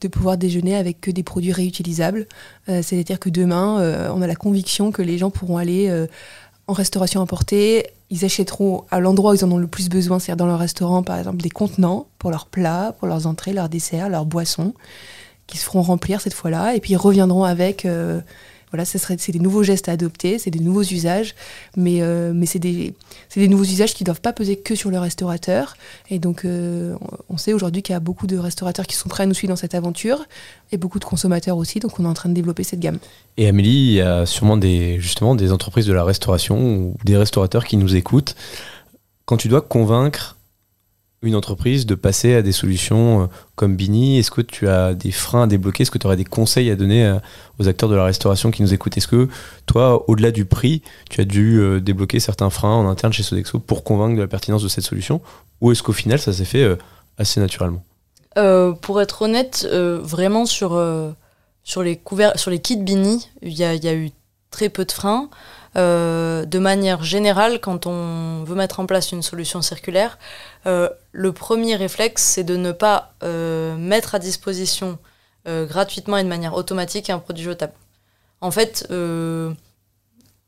de 0.00 0.08
pouvoir 0.08 0.38
déjeuner 0.38 0.76
avec 0.76 1.00
que 1.00 1.10
des 1.10 1.24
produits 1.24 1.50
réutilisables. 1.50 2.28
C'est-à-dire 2.68 3.18
que 3.18 3.30
demain, 3.30 4.12
on 4.14 4.22
a 4.22 4.28
la 4.28 4.36
conviction 4.36 4.92
que 4.92 5.02
les 5.02 5.18
gens 5.18 5.30
pourront 5.30 5.56
aller 5.56 5.92
en 6.68 6.72
restauration 6.72 7.20
emportée. 7.20 7.84
Ils 8.08 8.24
achèteront 8.24 8.84
à 8.92 9.00
l'endroit 9.00 9.32
où 9.32 9.34
ils 9.34 9.44
en 9.44 9.50
ont 9.50 9.58
le 9.58 9.66
plus 9.66 9.88
besoin, 9.88 10.20
c'est-à-dire 10.20 10.36
dans 10.36 10.46
leur 10.46 10.60
restaurant, 10.60 11.02
par 11.02 11.18
exemple, 11.18 11.38
des 11.38 11.50
contenants 11.50 12.06
pour 12.20 12.30
leurs 12.30 12.46
plats, 12.46 12.94
pour 13.00 13.08
leurs 13.08 13.26
entrées, 13.26 13.52
leurs 13.52 13.68
desserts, 13.68 14.08
leurs 14.08 14.24
boissons 14.24 14.72
qui 15.48 15.58
se 15.58 15.64
feront 15.64 15.82
remplir 15.82 16.20
cette 16.20 16.34
fois-là, 16.34 16.76
et 16.76 16.80
puis 16.80 16.92
ils 16.92 16.96
reviendront 16.96 17.42
avec. 17.42 17.84
Euh, 17.84 18.20
voilà, 18.70 18.84
ce 18.84 18.98
serait, 18.98 19.16
c'est 19.18 19.32
des 19.32 19.38
nouveaux 19.38 19.62
gestes 19.62 19.88
à 19.88 19.92
adopter, 19.92 20.38
c'est 20.38 20.50
des 20.50 20.58
nouveaux 20.60 20.82
usages, 20.82 21.34
mais, 21.74 22.02
euh, 22.02 22.32
mais 22.34 22.44
c'est 22.44 22.58
des, 22.58 22.92
des, 23.34 23.48
nouveaux 23.48 23.64
usages 23.64 23.94
qui 23.94 24.02
ne 24.02 24.06
doivent 24.06 24.20
pas 24.20 24.34
peser 24.34 24.56
que 24.56 24.74
sur 24.74 24.90
le 24.90 24.98
restaurateur. 24.98 25.74
Et 26.10 26.18
donc, 26.18 26.44
euh, 26.44 26.94
on 27.30 27.38
sait 27.38 27.54
aujourd'hui 27.54 27.82
qu'il 27.82 27.94
y 27.94 27.96
a 27.96 28.00
beaucoup 28.00 28.26
de 28.26 28.36
restaurateurs 28.36 28.86
qui 28.86 28.94
sont 28.94 29.08
prêts 29.08 29.22
à 29.22 29.26
nous 29.26 29.32
suivre 29.32 29.52
dans 29.52 29.56
cette 29.56 29.74
aventure, 29.74 30.22
et 30.70 30.76
beaucoup 30.76 30.98
de 30.98 31.06
consommateurs 31.06 31.56
aussi, 31.56 31.80
donc 31.80 31.98
on 31.98 32.04
est 32.04 32.08
en 32.08 32.14
train 32.14 32.28
de 32.28 32.34
développer 32.34 32.62
cette 32.62 32.80
gamme. 32.80 32.98
Et 33.38 33.48
Amélie, 33.48 33.70
il 33.70 33.92
y 33.94 34.00
a 34.02 34.26
sûrement 34.26 34.58
des, 34.58 35.00
justement 35.00 35.34
des 35.34 35.50
entreprises 35.50 35.86
de 35.86 35.94
la 35.94 36.04
restauration 36.04 36.58
ou 36.58 36.94
des 37.04 37.16
restaurateurs 37.16 37.64
qui 37.64 37.78
nous 37.78 37.96
écoutent. 37.96 38.36
Quand 39.24 39.38
tu 39.38 39.48
dois 39.48 39.62
convaincre 39.62 40.37
une 41.22 41.34
entreprise 41.34 41.86
de 41.86 41.94
passer 41.94 42.34
à 42.34 42.42
des 42.42 42.52
solutions 42.52 43.22
euh, 43.22 43.26
comme 43.56 43.76
Bini. 43.76 44.18
Est-ce 44.18 44.30
que 44.30 44.40
tu 44.40 44.68
as 44.68 44.94
des 44.94 45.10
freins 45.10 45.44
à 45.44 45.46
débloquer? 45.46 45.82
Est-ce 45.82 45.90
que 45.90 45.98
tu 45.98 46.06
aurais 46.06 46.16
des 46.16 46.24
conseils 46.24 46.70
à 46.70 46.76
donner 46.76 47.04
euh, 47.04 47.18
aux 47.58 47.66
acteurs 47.66 47.88
de 47.88 47.96
la 47.96 48.04
restauration 48.04 48.50
qui 48.50 48.62
nous 48.62 48.72
écoutent? 48.72 48.96
Est-ce 48.96 49.08
que 49.08 49.28
toi, 49.66 50.08
au-delà 50.08 50.30
du 50.30 50.44
prix, 50.44 50.82
tu 51.10 51.20
as 51.20 51.24
dû 51.24 51.58
euh, 51.58 51.80
débloquer 51.80 52.20
certains 52.20 52.50
freins 52.50 52.74
en 52.74 52.88
interne 52.88 53.12
chez 53.12 53.24
Sodexo 53.24 53.58
pour 53.58 53.82
convaincre 53.82 54.16
de 54.16 54.20
la 54.20 54.28
pertinence 54.28 54.62
de 54.62 54.68
cette 54.68 54.84
solution? 54.84 55.20
Ou 55.60 55.72
est-ce 55.72 55.82
qu'au 55.82 55.92
final, 55.92 56.20
ça 56.20 56.32
s'est 56.32 56.44
fait 56.44 56.78
assez 57.16 57.40
naturellement? 57.40 57.82
Pour 58.82 59.00
être 59.00 59.22
honnête, 59.22 59.66
vraiment 59.68 60.46
sur, 60.46 60.80
les 61.82 61.96
couverts, 61.96 62.38
sur 62.38 62.52
les 62.52 62.60
kits 62.60 62.76
Bini, 62.76 63.28
il 63.42 63.52
y 63.54 63.64
a, 63.64 63.94
eu 63.94 64.10
très 64.52 64.68
peu 64.68 64.84
de 64.84 64.92
freins. 64.92 65.28
Euh, 65.78 66.44
de 66.44 66.58
manière 66.58 67.04
générale, 67.04 67.60
quand 67.60 67.86
on 67.86 68.42
veut 68.44 68.56
mettre 68.56 68.80
en 68.80 68.86
place 68.86 69.12
une 69.12 69.22
solution 69.22 69.62
circulaire, 69.62 70.18
euh, 70.66 70.88
le 71.12 71.32
premier 71.32 71.76
réflexe, 71.76 72.22
c'est 72.22 72.44
de 72.44 72.56
ne 72.56 72.72
pas 72.72 73.12
euh, 73.22 73.76
mettre 73.76 74.14
à 74.14 74.18
disposition 74.18 74.98
gratuitement 75.46 76.18
et 76.18 76.24
de 76.24 76.28
manière 76.28 76.52
automatique 76.52 77.08
un 77.08 77.18
produit 77.18 77.42
jetable. 77.42 77.72
En 78.42 78.50
fait, 78.50 78.86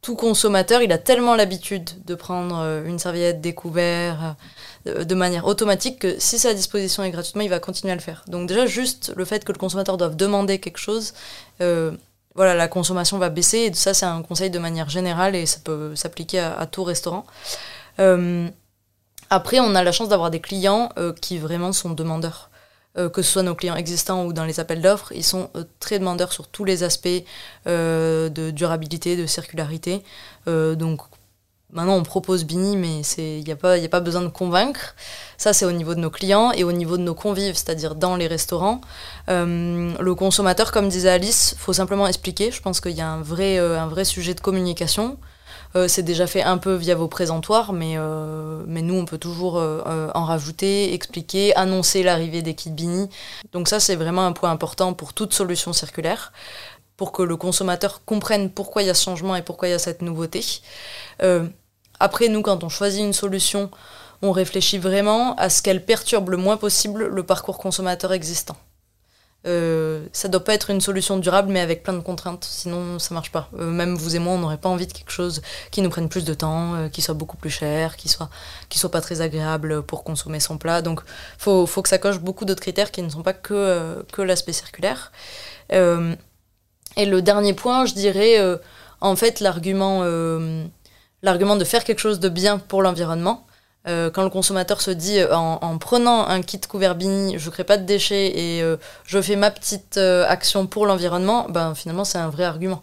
tout 0.03 0.14
consommateur, 0.14 0.83
il 0.83 0.93
a 0.93 0.99
tellement 0.99 1.37
l'habitude 1.37 1.89
de 2.05 2.14
prendre 2.14 2.83
une 2.85 2.99
serviette, 2.99 3.41
des 3.41 3.55
couverts, 3.55 4.37
de 4.85 5.14
manière 5.14 5.47
automatique 5.47 6.01
que 6.01 6.18
si 6.18 6.39
c'est 6.39 6.51
à 6.51 6.55
disposition 6.55 7.03
et 7.03 7.11
gratuitement, 7.11 7.41
il 7.41 7.49
va 7.49 7.61
continuer 7.61 7.93
à 7.93 7.97
le 7.97 8.03
faire. 8.03 8.24
Donc 8.26 8.47
déjà, 8.47 8.66
juste 8.66 9.14
le 9.16 9.24
fait 9.24 9.43
que 9.43 9.53
le 9.53 9.59
consommateur 9.59 9.97
doive 9.97 10.16
demander 10.16 10.59
quelque 10.59 10.76
chose, 10.76 11.14
voilà, 12.35 12.55
la 12.55 12.68
consommation 12.68 13.18
va 13.18 13.28
baisser. 13.28 13.59
Et 13.59 13.74
ça, 13.74 13.95
c'est 13.95 14.07
un 14.07 14.22
conseil 14.22 14.51
de 14.51 14.59
manière 14.59 14.89
générale 14.89 15.35
et 15.35 15.47
ça 15.47 15.59
peut 15.62 15.95
s'appliquer 15.97 16.41
à, 16.41 16.66
tout 16.66 16.85
restaurant. 16.85 17.26
Euh, 17.99 18.49
après, 19.31 19.61
on 19.61 19.74
a 19.74 19.83
la 19.83 19.93
chance 19.93 20.09
d'avoir 20.09 20.31
des 20.31 20.41
clients 20.41 20.91
euh, 20.99 21.12
qui 21.12 21.39
vraiment 21.39 21.72
sont 21.72 21.91
demandeurs. 21.91 22.51
Euh, 22.99 23.09
que 23.09 23.22
ce 23.22 23.31
soit 23.31 23.45
nos 23.45 23.55
clients 23.55 23.76
existants 23.76 24.24
ou 24.24 24.33
dans 24.33 24.45
les 24.45 24.59
appels 24.59 24.83
d'offres, 24.83 25.12
ils 25.12 25.24
sont 25.24 25.49
très 25.78 26.01
demandeurs 26.01 26.33
sur 26.33 26.49
tous 26.49 26.64
les 26.64 26.83
aspects 26.83 27.09
de 27.66 28.51
durabilité, 28.51 29.16
de 29.16 29.26
circularité. 29.26 30.03
donc 30.47 31.03
Maintenant, 31.73 31.95
on 31.95 32.03
propose 32.03 32.45
Bini, 32.45 32.77
mais 32.77 33.03
il 33.18 33.45
n'y 33.45 33.53
a, 33.53 33.57
pas, 33.57 33.75
a 33.75 33.89
pas 33.89 34.01
besoin 34.01 34.23
de 34.23 34.29
convaincre. 34.29 34.97
Ça, 35.39 35.53
c'est 35.53 35.64
au 35.64 35.71
niveau 35.71 35.95
de 35.95 36.01
nos 36.01 36.11
clients 36.11 36.51
et 36.51 36.64
au 36.64 36.73
niveau 36.73 36.97
de 36.97 37.03
nos 37.03 37.14
convives, 37.14 37.55
c'est-à-dire 37.55 37.95
dans 37.95 38.16
les 38.16 38.27
restaurants. 38.27 38.81
Euh, 39.29 39.93
le 39.99 40.14
consommateur, 40.16 40.73
comme 40.73 40.89
disait 40.89 41.11
Alice, 41.11 41.55
faut 41.59 41.73
simplement 41.73 42.09
expliquer. 42.09 42.51
Je 42.51 42.61
pense 42.61 42.81
qu'il 42.81 42.97
y 42.97 43.01
a 43.01 43.09
un 43.09 43.23
vrai, 43.23 43.59
euh, 43.59 44.05
sujet 44.05 44.35
de 44.35 44.41
communication. 44.41 45.16
Euh, 45.77 45.87
c'est 45.87 46.03
déjà 46.03 46.27
fait 46.27 46.43
un 46.43 46.59
peu 46.59 46.75
via 46.75 46.97
vos 46.97 47.07
présentoirs, 47.07 47.73
mais, 47.73 47.97
mais 48.66 48.83
nous, 48.83 48.97
on 48.97 49.05
peut 49.05 49.18
toujours 49.18 49.55
en 49.57 50.25
rajouter, 50.25 50.93
expliquer, 50.93 51.55
annoncer 51.55 52.03
l'arrivée 52.03 52.43
des 52.43 52.55
kits 52.55 52.71
Bini. 52.71 53.09
Donc 53.53 53.68
ça, 53.68 53.79
c'est 53.79 53.97
vraiment 53.97 54.27
un 54.27 54.33
point 54.33 54.51
important 54.51 54.93
pour 54.93 55.14
toute 55.14 55.33
solution 55.33 55.73
circulaire 55.73 56.33
pour 56.97 57.12
que 57.12 57.23
le 57.23 57.35
consommateur 57.39 58.05
comprenne 58.05 58.51
pourquoi 58.51 58.83
il 58.83 58.87
y 58.89 58.91
a 58.91 58.95
ce 58.95 59.05
changement 59.05 59.35
et 59.35 59.41
pourquoi 59.41 59.68
il 59.68 59.71
y 59.71 59.75
a 59.75 59.79
cette 59.79 60.03
nouveauté. 60.03 60.45
Après, 62.01 62.29
nous, 62.29 62.43
quand 62.43 62.65
on 62.65 62.69
choisit 62.69 63.03
une 63.03 63.13
solution, 63.13 63.71
on 64.23 64.33
réfléchit 64.33 64.79
vraiment 64.79 65.35
à 65.37 65.49
ce 65.51 65.63
qu'elle 65.63 65.85
perturbe 65.85 66.31
le 66.31 66.37
moins 66.37 66.57
possible 66.57 67.07
le 67.07 67.23
parcours 67.23 67.59
consommateur 67.59 68.13
existant. 68.13 68.57
Euh, 69.47 70.05
ça 70.13 70.29
doit 70.29 70.45
pas 70.45 70.53
être 70.53 70.69
une 70.69 70.83
solution 70.83 71.17
durable, 71.17 71.51
mais 71.51 71.61
avec 71.61 71.83
plein 71.83 71.95
de 71.95 72.01
contraintes, 72.01 72.45
sinon 72.45 72.99
ça 72.99 73.15
marche 73.15 73.33
pas. 73.33 73.49
Euh, 73.59 73.71
même 73.71 73.95
vous 73.95 74.15
et 74.17 74.19
moi, 74.19 74.35
on 74.35 74.39
n'aurait 74.39 74.59
pas 74.59 74.69
envie 74.69 74.87
de 74.87 74.93
quelque 74.93 75.13
chose 75.13 75.41
qui 75.71 75.81
nous 75.81 75.89
prenne 75.89 76.11
plus 76.11 76.25
de 76.25 76.35
temps, 76.35 76.75
euh, 76.75 76.89
qui 76.89 77.01
soit 77.01 77.15
beaucoup 77.15 77.39
plus 77.39 77.51
cher, 77.51 77.97
qui 77.97 78.09
soit, 78.11 78.29
qui 78.69 78.79
soit 78.79 78.91
pas 78.91 79.01
très 79.01 79.23
agréable 79.23 79.83
pour 79.83 80.05
consommer 80.05 80.41
son 80.41 80.59
plat. 80.59 80.83
Donc, 80.83 81.01
faut, 81.39 81.65
faut 81.67 81.81
que 81.81 81.89
ça 81.89 81.99
coche 81.99 82.19
beaucoup 82.19 82.45
d'autres 82.45 82.61
critères 82.61 82.91
qui 82.91 83.03
ne 83.03 83.09
sont 83.09 83.23
pas 83.23 83.33
que, 83.33 83.55
euh, 83.55 84.03
que 84.13 84.21
l'aspect 84.21 84.53
circulaire. 84.53 85.11
et 86.97 87.07
le 87.07 87.23
dernier 87.23 87.55
point, 87.55 87.87
je 87.87 87.95
dirais, 87.95 88.37
en 89.01 89.17
fait, 89.17 89.41
l'argument 89.41 90.03
l'argument 91.23 91.57
de 91.57 91.64
faire 91.64 91.85
quelque 91.85 91.99
chose 91.99 92.21
de 92.21 92.29
bien 92.29 92.59
pour 92.59 92.83
l'environnement. 92.83 93.47
Euh, 93.89 94.11
quand 94.11 94.23
le 94.23 94.31
consommateur 94.31 94.83
se 94.83 94.91
dit 94.91 95.18
euh, 95.18 95.35
en, 95.35 95.79
prenant 95.79 96.27
un 96.27 96.43
kit 96.43 96.61
couvert 96.61 96.95
Bini, 96.95 97.39
je 97.39 97.49
crée 97.49 97.64
pas 97.64 97.79
de 97.79 97.87
déchets 97.87 98.39
et 98.39 98.62
euh, 98.62 98.77
je 99.07 99.21
fais 99.23 99.37
ma 99.37 99.51
petite 99.51 99.97
action 99.97 100.66
pour 100.66 100.87
l'environnement, 100.87 101.47
ben, 101.49 101.75
finalement 101.75 102.05
c'est 102.05 102.18
un 102.18 102.29
vrai 102.29 102.45
argument. 102.45 102.83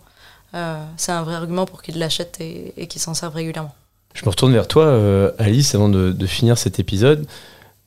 c'est 0.97 1.11
un 1.11 1.21
vrai 1.21 1.35
argument 1.35 1.65
pour 1.65 1.83
qu'il 1.83 1.99
l'achète 1.99 2.38
et, 2.39 2.88
qu'il 2.88 2.99
s'en 2.99 3.13
serve 3.13 3.35
régulièrement. 3.35 3.75
Je 4.15 4.25
me 4.25 4.29
retourne 4.29 4.51
vers 4.53 4.67
toi, 4.67 5.31
Alice, 5.38 5.75
avant 5.75 5.89
de, 5.89 6.25
finir 6.25 6.57
cet 6.57 6.79
épisode. 6.79 7.27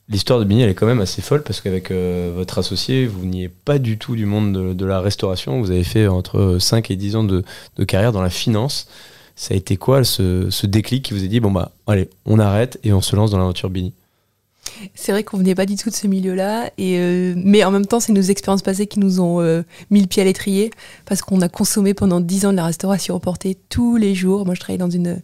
L'histoire 0.09 0.39
de 0.39 0.45
Bini, 0.45 0.63
elle 0.63 0.71
est 0.71 0.75
quand 0.75 0.87
même 0.87 1.01
assez 1.01 1.23
folle 1.23 1.43
parce 1.43 1.61
qu'avec 1.61 1.91
votre 1.91 2.59
associé, 2.59 3.07
vous 3.07 3.27
n'y 3.27 3.45
êtes 3.45 3.57
pas 3.65 3.79
du 3.79 3.99
tout 3.99 4.15
du 4.15 4.27
monde 4.27 4.77
de, 4.77 4.87
la 4.87 5.01
restauration. 5.01 5.61
Vous 5.61 5.73
avez 5.73 5.83
fait 5.83 6.07
entre 6.07 6.59
5 6.61 6.93
et 6.93 6.97
10 6.97 7.17
ans 7.17 7.25
de 7.25 7.45
carrière 7.85 8.13
dans 8.13 8.23
la 8.23 8.31
finance 8.31 8.87
ça 9.37 9.55
a 9.55 9.57
été 9.57 9.77
quoi 9.77 10.05
ce, 10.05 10.67
déclic 10.67 11.05
qui 11.05 11.15
vous 11.15 11.25
a 11.25 11.27
dit 11.27 11.41
bon 11.41 11.51
bah 11.51 11.73
allez, 11.87 12.11
on 12.27 12.39
arrête 12.39 12.79
et 12.85 12.93
on 12.93 13.01
se 13.01 13.17
lance 13.17 13.31
dans 13.31 13.39
l'aventure 13.39 13.71
Bini? 13.71 13.93
C'est 14.95 15.13
vrai 15.13 15.25
qu'on 15.25 15.37
venait 15.37 15.55
pas 15.55 15.67
du 15.67 15.77
tout 15.77 15.91
de 15.91 15.95
ce 15.95 16.07
milieu-là, 16.07 16.71
et 16.79 16.99
euh, 16.99 17.35
mais 17.37 17.65
en 17.65 17.71
même 17.71 17.87
temps, 17.87 18.01
c'est 18.01 18.13
nos 18.13 18.23
expériences 18.23 18.63
passées 18.63 18.87
qui 18.87 18.99
nous 18.99 19.21
ont 19.21 19.41
euh, 19.41 19.63
mis 19.91 20.01
le 20.01 20.07
pied 20.07 20.23
à 20.23 20.25
l'étrier, 20.25 20.71
parce 21.07 21.23
qu'on 21.23 21.41
a 21.41 21.49
consommé 21.49 21.93
pendant 21.95 22.21
dix 22.21 22.47
ans 22.47 22.53
de 22.53 22.57
la 22.57 22.65
restauration 22.65 23.15
emportée 23.15 23.57
tous 23.69 23.97
les 23.97 24.15
jours. 24.15 24.47
Moi, 24.47 24.55
je 24.55 24.61
travaillais 24.61 24.79
dans 24.79 24.91
une, 24.91 25.21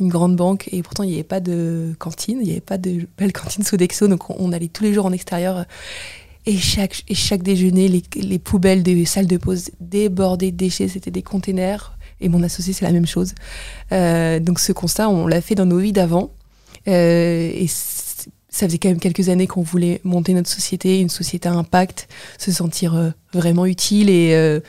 une 0.00 0.08
grande 0.08 0.36
banque, 0.36 0.68
et 0.72 0.82
pourtant, 0.82 1.04
il 1.04 1.10
n'y 1.10 1.14
avait 1.14 1.22
pas 1.22 1.40
de 1.40 1.94
cantine, 1.98 2.38
il 2.40 2.46
n'y 2.46 2.52
avait 2.52 2.60
pas 2.60 2.78
de 2.78 3.06
belle 3.16 3.32
cantine 3.32 3.64
Sodexo, 3.64 4.08
donc 4.08 4.28
on, 4.30 4.52
allait 4.52 4.68
tous 4.68 4.84
les 4.84 4.92
jours 4.92 5.06
en 5.06 5.12
extérieur. 5.12 5.64
Et 6.46 6.56
chaque, 6.56 7.04
et 7.08 7.14
chaque 7.14 7.42
déjeuner, 7.42 7.88
les, 7.88 8.02
les 8.16 8.38
poubelles 8.38 8.82
des 8.82 9.04
salles 9.04 9.26
de 9.26 9.36
pause 9.36 9.70
débordaient 9.80 10.50
de 10.50 10.56
déchets, 10.56 10.88
c'était 10.88 11.10
des 11.10 11.22
containers 11.22 11.97
et 12.20 12.28
mon 12.28 12.42
associé, 12.42 12.72
c'est 12.72 12.84
la 12.84 12.92
même 12.92 13.06
chose. 13.06 13.34
Euh, 13.92 14.40
donc 14.40 14.60
ce 14.60 14.72
constat, 14.72 15.08
on 15.08 15.26
l'a 15.26 15.40
fait 15.40 15.54
dans 15.54 15.66
nos 15.66 15.78
vies 15.78 15.92
d'avant. 15.92 16.30
Euh, 16.86 17.50
et 17.52 17.66
ça 17.68 18.66
faisait 18.66 18.78
quand 18.78 18.88
même 18.88 18.98
quelques 18.98 19.28
années 19.28 19.46
qu'on 19.46 19.62
voulait 19.62 20.00
monter 20.04 20.32
notre 20.32 20.48
société, 20.48 21.00
une 21.00 21.10
société 21.10 21.48
à 21.48 21.52
impact, 21.52 22.08
se 22.38 22.50
sentir 22.50 22.94
euh, 22.94 23.10
vraiment 23.32 23.66
utile 23.66 24.08
et, 24.10 24.60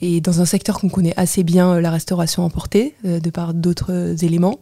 et 0.00 0.20
dans 0.20 0.40
un 0.40 0.44
secteur 0.44 0.80
qu'on 0.80 0.88
connaît 0.88 1.14
assez 1.16 1.44
bien, 1.44 1.80
la 1.80 1.90
restauration 1.90 2.44
emportée, 2.44 2.94
de 3.04 3.30
par 3.30 3.54
d'autres 3.54 4.16
éléments. 4.24 4.58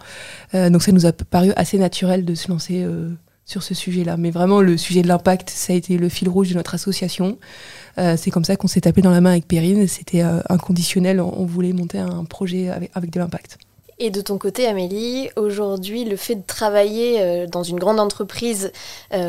donc 0.52 0.82
ça 0.82 0.92
nous 0.92 1.06
a 1.06 1.12
paru 1.12 1.52
assez 1.56 1.78
naturel 1.78 2.26
de 2.26 2.34
se 2.34 2.48
lancer 2.48 2.86
sur 3.48 3.62
ce 3.62 3.74
sujet-là. 3.74 4.16
Mais 4.18 4.30
vraiment, 4.30 4.60
le 4.60 4.76
sujet 4.76 5.00
de 5.02 5.08
l'impact, 5.08 5.48
ça 5.48 5.72
a 5.72 5.76
été 5.76 5.96
le 5.96 6.10
fil 6.10 6.28
rouge 6.28 6.50
de 6.50 6.54
notre 6.54 6.74
association. 6.74 7.38
Euh, 7.96 8.14
c'est 8.16 8.30
comme 8.30 8.44
ça 8.44 8.56
qu'on 8.56 8.68
s'est 8.68 8.82
tapé 8.82 9.00
dans 9.00 9.10
la 9.10 9.22
main 9.22 9.30
avec 9.30 9.48
Perrine. 9.48 9.88
C'était 9.88 10.22
euh, 10.22 10.40
inconditionnel. 10.50 11.18
On, 11.20 11.46
voulait 11.46 11.72
monter 11.72 11.98
un 11.98 12.24
projet 12.24 12.68
avec, 12.68 12.90
avec 12.94 13.10
de 13.10 13.18
l'impact. 13.18 13.58
Et 14.00 14.10
de 14.10 14.20
ton 14.20 14.38
côté, 14.38 14.66
Amélie, 14.66 15.28
aujourd'hui, 15.34 16.04
le 16.04 16.16
fait 16.16 16.36
de 16.36 16.42
travailler 16.46 17.20
euh, 17.20 17.46
dans 17.48 17.64
une 17.64 17.80
grande 17.80 17.98
entreprise 17.98 18.70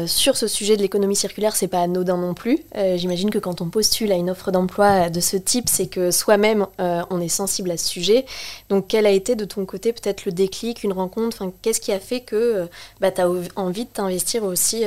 sur 0.06 0.38
ce 0.38 0.48
sujet 0.48 0.78
de 0.78 0.82
l'économie 0.82 1.16
circulaire, 1.16 1.56
c'est 1.56 1.68
pas 1.68 1.82
anodin 1.82 2.18
non 2.18 2.34
plus. 2.34 2.60
J'imagine 2.96 3.30
que 3.30 3.40
quand 3.40 3.62
on 3.62 3.70
postule 3.70 4.12
à 4.12 4.16
une 4.16 4.30
offre 4.30 4.52
d'emploi 4.52 5.10
de 5.10 5.20
ce 5.20 5.38
type, 5.38 5.70
c'est 5.70 5.88
que 5.88 6.12
soi-même 6.12 6.68
on 6.78 7.22
est 7.22 7.30
sensible 7.30 7.72
à 7.72 7.78
ce 7.78 7.88
sujet. 7.88 8.26
Donc, 8.70 8.86
quel 8.88 9.06
a 9.06 9.12
été 9.12 9.36
de 9.36 9.46
ton 9.46 9.66
côté 9.66 9.94
peut-être 9.94 10.26
le 10.26 10.32
déclic, 10.32 10.84
une 10.84 10.94
rencontre? 10.94 11.42
Enfin, 11.42 11.52
Qu'est-ce 11.62 11.82
qui 11.82 11.92
a 11.92 12.00
fait 12.00 12.22
que 12.22 12.68
bah, 13.00 13.12
tu 13.12 13.22
as 13.22 13.30
envie 13.56 13.86
de 13.86 13.90
t'investir 13.90 14.44
aussi, 14.44 14.84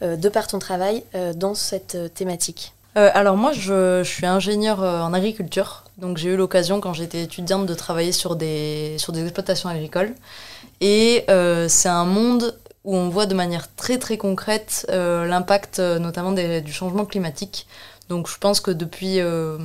de 0.00 0.28
par 0.28 0.46
ton 0.46 0.58
travail, 0.58 1.04
dans 1.36 1.54
cette 1.54 2.14
thématique? 2.14 2.72
Euh, 2.96 3.10
alors 3.14 3.36
moi, 3.36 3.52
je, 3.52 4.02
suis 4.04 4.26
ingénieure 4.26 4.82
euh, 4.82 5.00
en 5.00 5.12
agriculture, 5.12 5.84
donc 6.00 6.16
j'ai 6.16 6.30
eu 6.30 6.36
l'occasion 6.36 6.80
quand 6.80 6.92
j'étais 6.92 7.22
étudiante 7.22 7.66
de 7.66 7.74
travailler 7.74 8.12
sur 8.12 8.36
des, 8.36 8.96
sur 8.98 9.12
des 9.12 9.22
exploitations 9.22 9.68
agricoles. 9.68 10.14
Et 10.80 11.24
euh, 11.28 11.68
c'est 11.68 11.88
un 11.88 12.04
monde 12.04 12.56
où 12.84 12.96
on 12.96 13.08
voit 13.08 13.26
de 13.26 13.34
manière 13.34 13.74
très 13.74 13.98
très 13.98 14.16
concrète 14.16 14.86
l'impact 14.88 15.78
notamment 15.80 16.32
du 16.32 16.72
changement 16.72 17.04
climatique. 17.04 17.66
Donc 18.08 18.26
je 18.28 18.38
pense 18.38 18.60
que 18.60 18.70
depuis, 18.70 19.18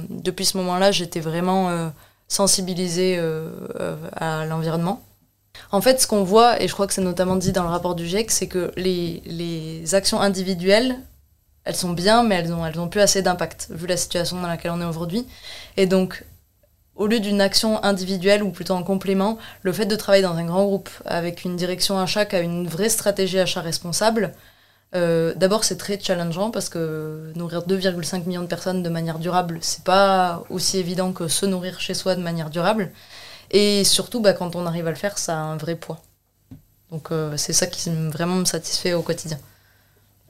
depuis 0.10 0.44
ce 0.44 0.58
moment-là, 0.58 0.92
j'étais 0.92 1.22
vraiment 1.22 1.92
sensibilisée 2.28 3.18
à 4.18 4.46
l'environnement. 4.46 5.02
En 5.72 5.82
fait, 5.82 6.02
ce 6.02 6.08
qu'on 6.08 6.24
voit, 6.24 6.62
et 6.62 6.68
je 6.68 6.74
crois 6.74 6.88
que 6.88 6.94
c'est 6.94 7.02
notamment 7.02 7.36
dit 7.36 7.52
dans 7.52 7.64
le 7.64 7.70
rapport 7.70 7.96
du 7.96 8.06
GIEC, 8.06 8.32
c'est 8.32 8.48
que 8.48 8.72
les, 8.76 9.22
les 9.26 9.96
actions 9.96 10.20
individuelles 10.20 10.98
elles 11.66 11.76
sont 11.76 11.94
bien, 11.94 12.24
mais 12.24 12.36
elles 12.36 12.54
ont, 12.54 12.66
elles 12.66 12.80
ont 12.80 12.88
plus 12.88 13.02
assez 13.02 13.22
d'impact, 13.22 13.68
vu 13.72 13.88
la 13.88 13.98
situation 13.98 14.40
dans 14.40 14.48
laquelle 14.48 14.72
on 14.72 14.82
est 14.82 14.86
aujourd'hui. 14.86 15.28
Et 15.78 15.88
donc, 15.88 16.24
au 16.96 17.08
lieu 17.08 17.20
d'une 17.20 17.42
action 17.42 17.84
individuelle 17.84 18.44
ou 18.44 18.52
plutôt 18.52 18.74
en 18.74 18.84
complément, 18.84 19.38
le 19.64 19.74
fait 19.74 19.86
de 19.86 19.96
travailler 19.96 20.24
dans 20.24 20.36
un 20.36 20.46
grand 20.46 20.64
groupe 20.66 20.90
avec 21.06 21.44
une 21.44 21.56
direction 21.56 22.00
achat 22.00 22.26
qui 22.26 22.36
a 22.36 22.40
une 22.40 22.68
vraie 22.68 22.90
stratégie 22.90 23.40
achat 23.40 23.62
responsable, 23.62 24.34
euh, 24.96 25.34
d'abord 25.36 25.66
c'est 25.66 25.76
très 25.78 26.00
challengeant 26.00 26.52
parce 26.52 26.70
que 26.70 27.34
nourrir 27.36 27.64
2,5 27.64 28.26
millions 28.28 28.44
de 28.44 28.48
personnes 28.48 28.82
de 28.82 28.90
manière 28.90 29.20
durable, 29.20 29.58
c'est 29.62 29.84
pas 29.84 30.44
aussi 30.50 30.78
évident 30.78 31.12
que 31.12 31.28
se 31.28 31.46
nourrir 31.46 31.82
chez 31.82 31.94
soi 31.94 32.16
de 32.16 32.22
manière 32.22 32.50
durable. 32.50 32.92
Et 33.52 33.84
surtout, 33.84 34.22
bah, 34.22 34.34
quand 34.34 34.56
on 34.56 34.66
arrive 34.66 34.88
à 34.88 34.92
le 34.92 34.96
faire, 34.96 35.18
ça 35.18 35.34
a 35.34 35.42
un 35.42 35.58
vrai 35.58 35.76
poids. 35.76 36.02
Donc 36.92 37.12
euh, 37.12 37.36
c'est 37.36 37.54
ça 37.54 37.68
qui 37.68 37.90
vraiment 37.90 38.36
me 38.36 38.46
satisfait 38.46 38.94
au 38.94 39.02
quotidien. 39.02 39.40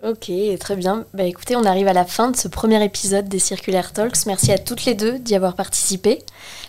Ok, 0.05 0.31
très 0.59 0.75
bien. 0.75 1.05
Bah 1.15 1.23
écoutez, 1.23 1.55
on 1.55 1.63
arrive 1.65 1.87
à 1.87 1.93
la 1.93 2.05
fin 2.05 2.29
de 2.29 2.35
ce 2.37 2.47
premier 2.47 2.83
épisode 2.83 3.27
des 3.27 3.39
Circulaire 3.39 3.91
Talks. 3.91 4.27
Merci 4.27 4.51
à 4.51 4.59
toutes 4.59 4.85
les 4.85 4.93
deux 4.93 5.17
d'y 5.17 5.33
avoir 5.35 5.55
participé. 5.55 6.21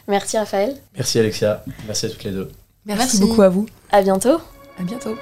Merci 0.09 0.39
Raphaël. 0.39 0.75
Merci 0.95 1.19
Alexia. 1.19 1.63
Merci 1.87 2.07
à 2.07 2.09
toutes 2.09 2.25
les 2.25 2.31
deux. 2.31 2.51
Merci, 2.87 3.03
Merci. 3.03 3.21
beaucoup 3.21 3.43
à 3.43 3.51
vous. 3.51 3.67
À 3.93 4.01
bientôt. 4.01 4.39
À 4.79 4.83
bientôt. 4.85 5.17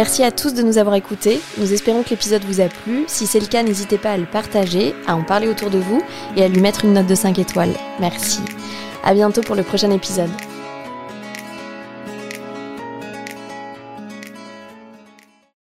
Merci 0.00 0.24
à 0.24 0.32
tous 0.32 0.54
de 0.54 0.62
nous 0.62 0.78
avoir 0.78 0.96
écoutés. 0.96 1.42
Nous 1.58 1.74
espérons 1.74 2.02
que 2.02 2.08
l'épisode 2.08 2.42
vous 2.44 2.62
a 2.62 2.68
plu. 2.68 3.04
Si 3.06 3.26
c'est 3.26 3.38
le 3.38 3.44
cas, 3.44 3.62
n'hésitez 3.62 3.98
pas 3.98 4.12
à 4.12 4.16
le 4.16 4.24
partager, 4.24 4.94
à 5.06 5.14
en 5.14 5.22
parler 5.22 5.46
autour 5.46 5.68
de 5.68 5.76
vous 5.76 6.02
et 6.38 6.42
à 6.42 6.48
lui 6.48 6.62
mettre 6.62 6.86
une 6.86 6.94
note 6.94 7.06
de 7.06 7.14
5 7.14 7.38
étoiles. 7.38 7.74
Merci. 8.00 8.40
À 9.04 9.12
bientôt 9.12 9.42
pour 9.42 9.56
le 9.56 9.62
prochain 9.62 9.90
épisode. 9.90 10.30